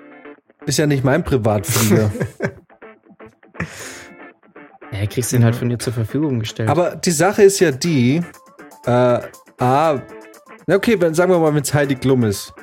Ist 0.67 0.79
ja 0.79 0.87
nicht 0.87 1.03
mein 1.03 1.25
Privatflieger. 1.25 2.13
Ja, 4.93 5.07
kriegst 5.07 5.33
den 5.33 5.43
halt 5.43 5.57
von 5.57 5.71
dir 5.71 5.79
zur 5.79 5.95
Verfügung 5.95 6.41
gestellt. 6.41 6.69
Aber 6.69 6.97
die 6.97 7.13
Sache 7.13 7.43
ist 7.43 7.61
ja 7.61 7.71
die, 7.71 8.23
äh, 8.85 9.21
A, 9.59 10.03
na 10.73 10.77
okay, 10.79 10.99
wenn, 10.99 11.13
sagen 11.15 11.31
wir 11.31 11.39
mal, 11.39 11.55
wenn 11.55 11.63
es 11.63 11.75
Heidi 11.75 11.95
Klum 11.97 12.25
ist. 12.25 12.55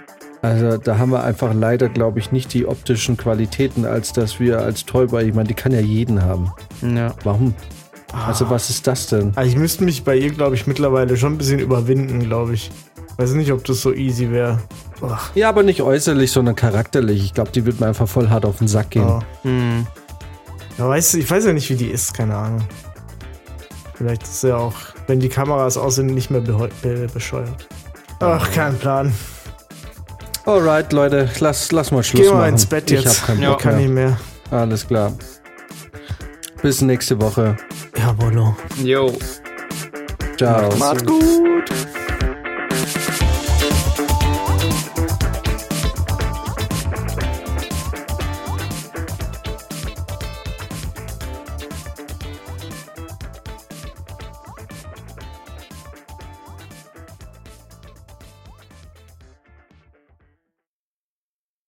Also 0.41 0.78
da 0.78 0.97
haben 0.97 1.12
wir 1.12 1.24
einfach 1.24 1.53
leider, 1.53 1.89
glaube 1.89 2.18
ich, 2.20 2.32
nicht 2.32 2.53
die 2.53 2.66
optischen 2.66 3.18
Qualitäten, 3.18 3.86
als 3.86 4.14
dass 4.14 4.39
wir 4.39 4.60
als 4.60 4.86
Toyboy, 4.86 5.26
ich 5.28 5.34
meine, 5.36 5.47
die 5.47 5.53
kann 5.53 5.72
ja 5.74 5.80
jeden 5.82 6.24
haben. 6.24 6.51
ja. 6.82 7.14
Warum? 7.24 7.53
Also 8.26 8.49
was 8.49 8.72
ist 8.72 8.88
das 8.88 9.05
denn? 9.07 9.34
Also 9.36 9.51
ich 9.51 9.55
müsste 9.57 9.84
mich 9.84 10.03
bei 10.03 10.16
ihr, 10.16 10.32
glaube 10.32 10.55
ich, 10.55 10.66
mittlerweile 10.66 11.16
schon 11.18 11.34
ein 11.34 11.38
bisschen 11.38 11.60
überwinden, 11.60 12.20
glaube 12.22 12.55
ich. 12.55 12.72
Weiß 13.18 13.34
nicht, 13.34 13.51
ob 13.51 13.64
das 13.66 13.82
so 13.82 13.93
easy 13.93 14.32
wäre. 14.32 14.57
Ja, 15.36 15.49
aber 15.49 15.62
nicht 15.62 15.84
äußerlich, 15.84 16.32
sondern 16.32 16.55
charakterlich. 16.55 17.24
Ich 17.24 17.34
glaube, 17.36 17.51
die 17.51 17.66
wird 17.68 17.80
mir 17.80 17.86
einfach 17.88 18.07
voll 18.07 18.30
hart 18.30 18.45
auf 18.45 18.57
den 18.57 18.68
Sack 18.68 18.89
gehen. 18.91 19.03
ja. 19.07 19.20
Hm. 19.43 19.86
ja, 20.80 20.88
weißt 20.89 21.14
du, 21.14 21.18
ich 21.20 21.30
weiß 21.30 21.45
ja 21.45 21.53
nicht, 21.53 21.70
wie 21.70 21.76
die 21.76 21.89
ist, 21.89 22.16
keine 22.16 22.36
Ahnung. 22.36 22.64
Vielleicht 23.93 24.24
ist 24.24 24.41
sie 24.41 24.55
auch, 24.57 24.74
wenn 25.05 25.20
die 25.20 25.30
Kameras 25.30 25.78
aus 25.78 25.95
sind, 25.95 26.07
nicht 26.07 26.32
mehr 26.32 26.41
beheu- 26.41 26.72
be 26.82 27.07
bescheuert. 27.14 27.68
Ach, 28.20 28.51
kein 28.51 28.78
Plan. 28.78 29.13
Alright, 30.45 30.91
Leute, 30.93 31.30
lass, 31.39 31.72
lass 31.72 31.91
mal 31.91 32.03
Schluss 32.03 32.24
Geh 32.24 32.30
mal 32.30 32.38
machen. 32.39 32.49
ins 32.53 32.65
Bett 32.65 32.89
Ich 32.91 33.03
jetzt. 33.03 33.22
hab 33.22 33.28
keinen 33.28 33.41
Ja. 33.43 33.49
Bock 33.51 33.61
Kann 33.61 33.78
nicht 33.78 33.89
mehr. 33.89 34.17
mehr. 34.51 34.59
Alles 34.59 34.88
klar. 34.88 35.13
Bis 36.61 36.82
nächste 36.82 37.20
Woche. 37.22 37.55
Ja, 37.97 38.11
Bolo. 38.13 38.55
Jo. 38.84 39.13
Ciao. 40.38 40.76
Macht's 40.78 41.05
gut. 41.05 41.70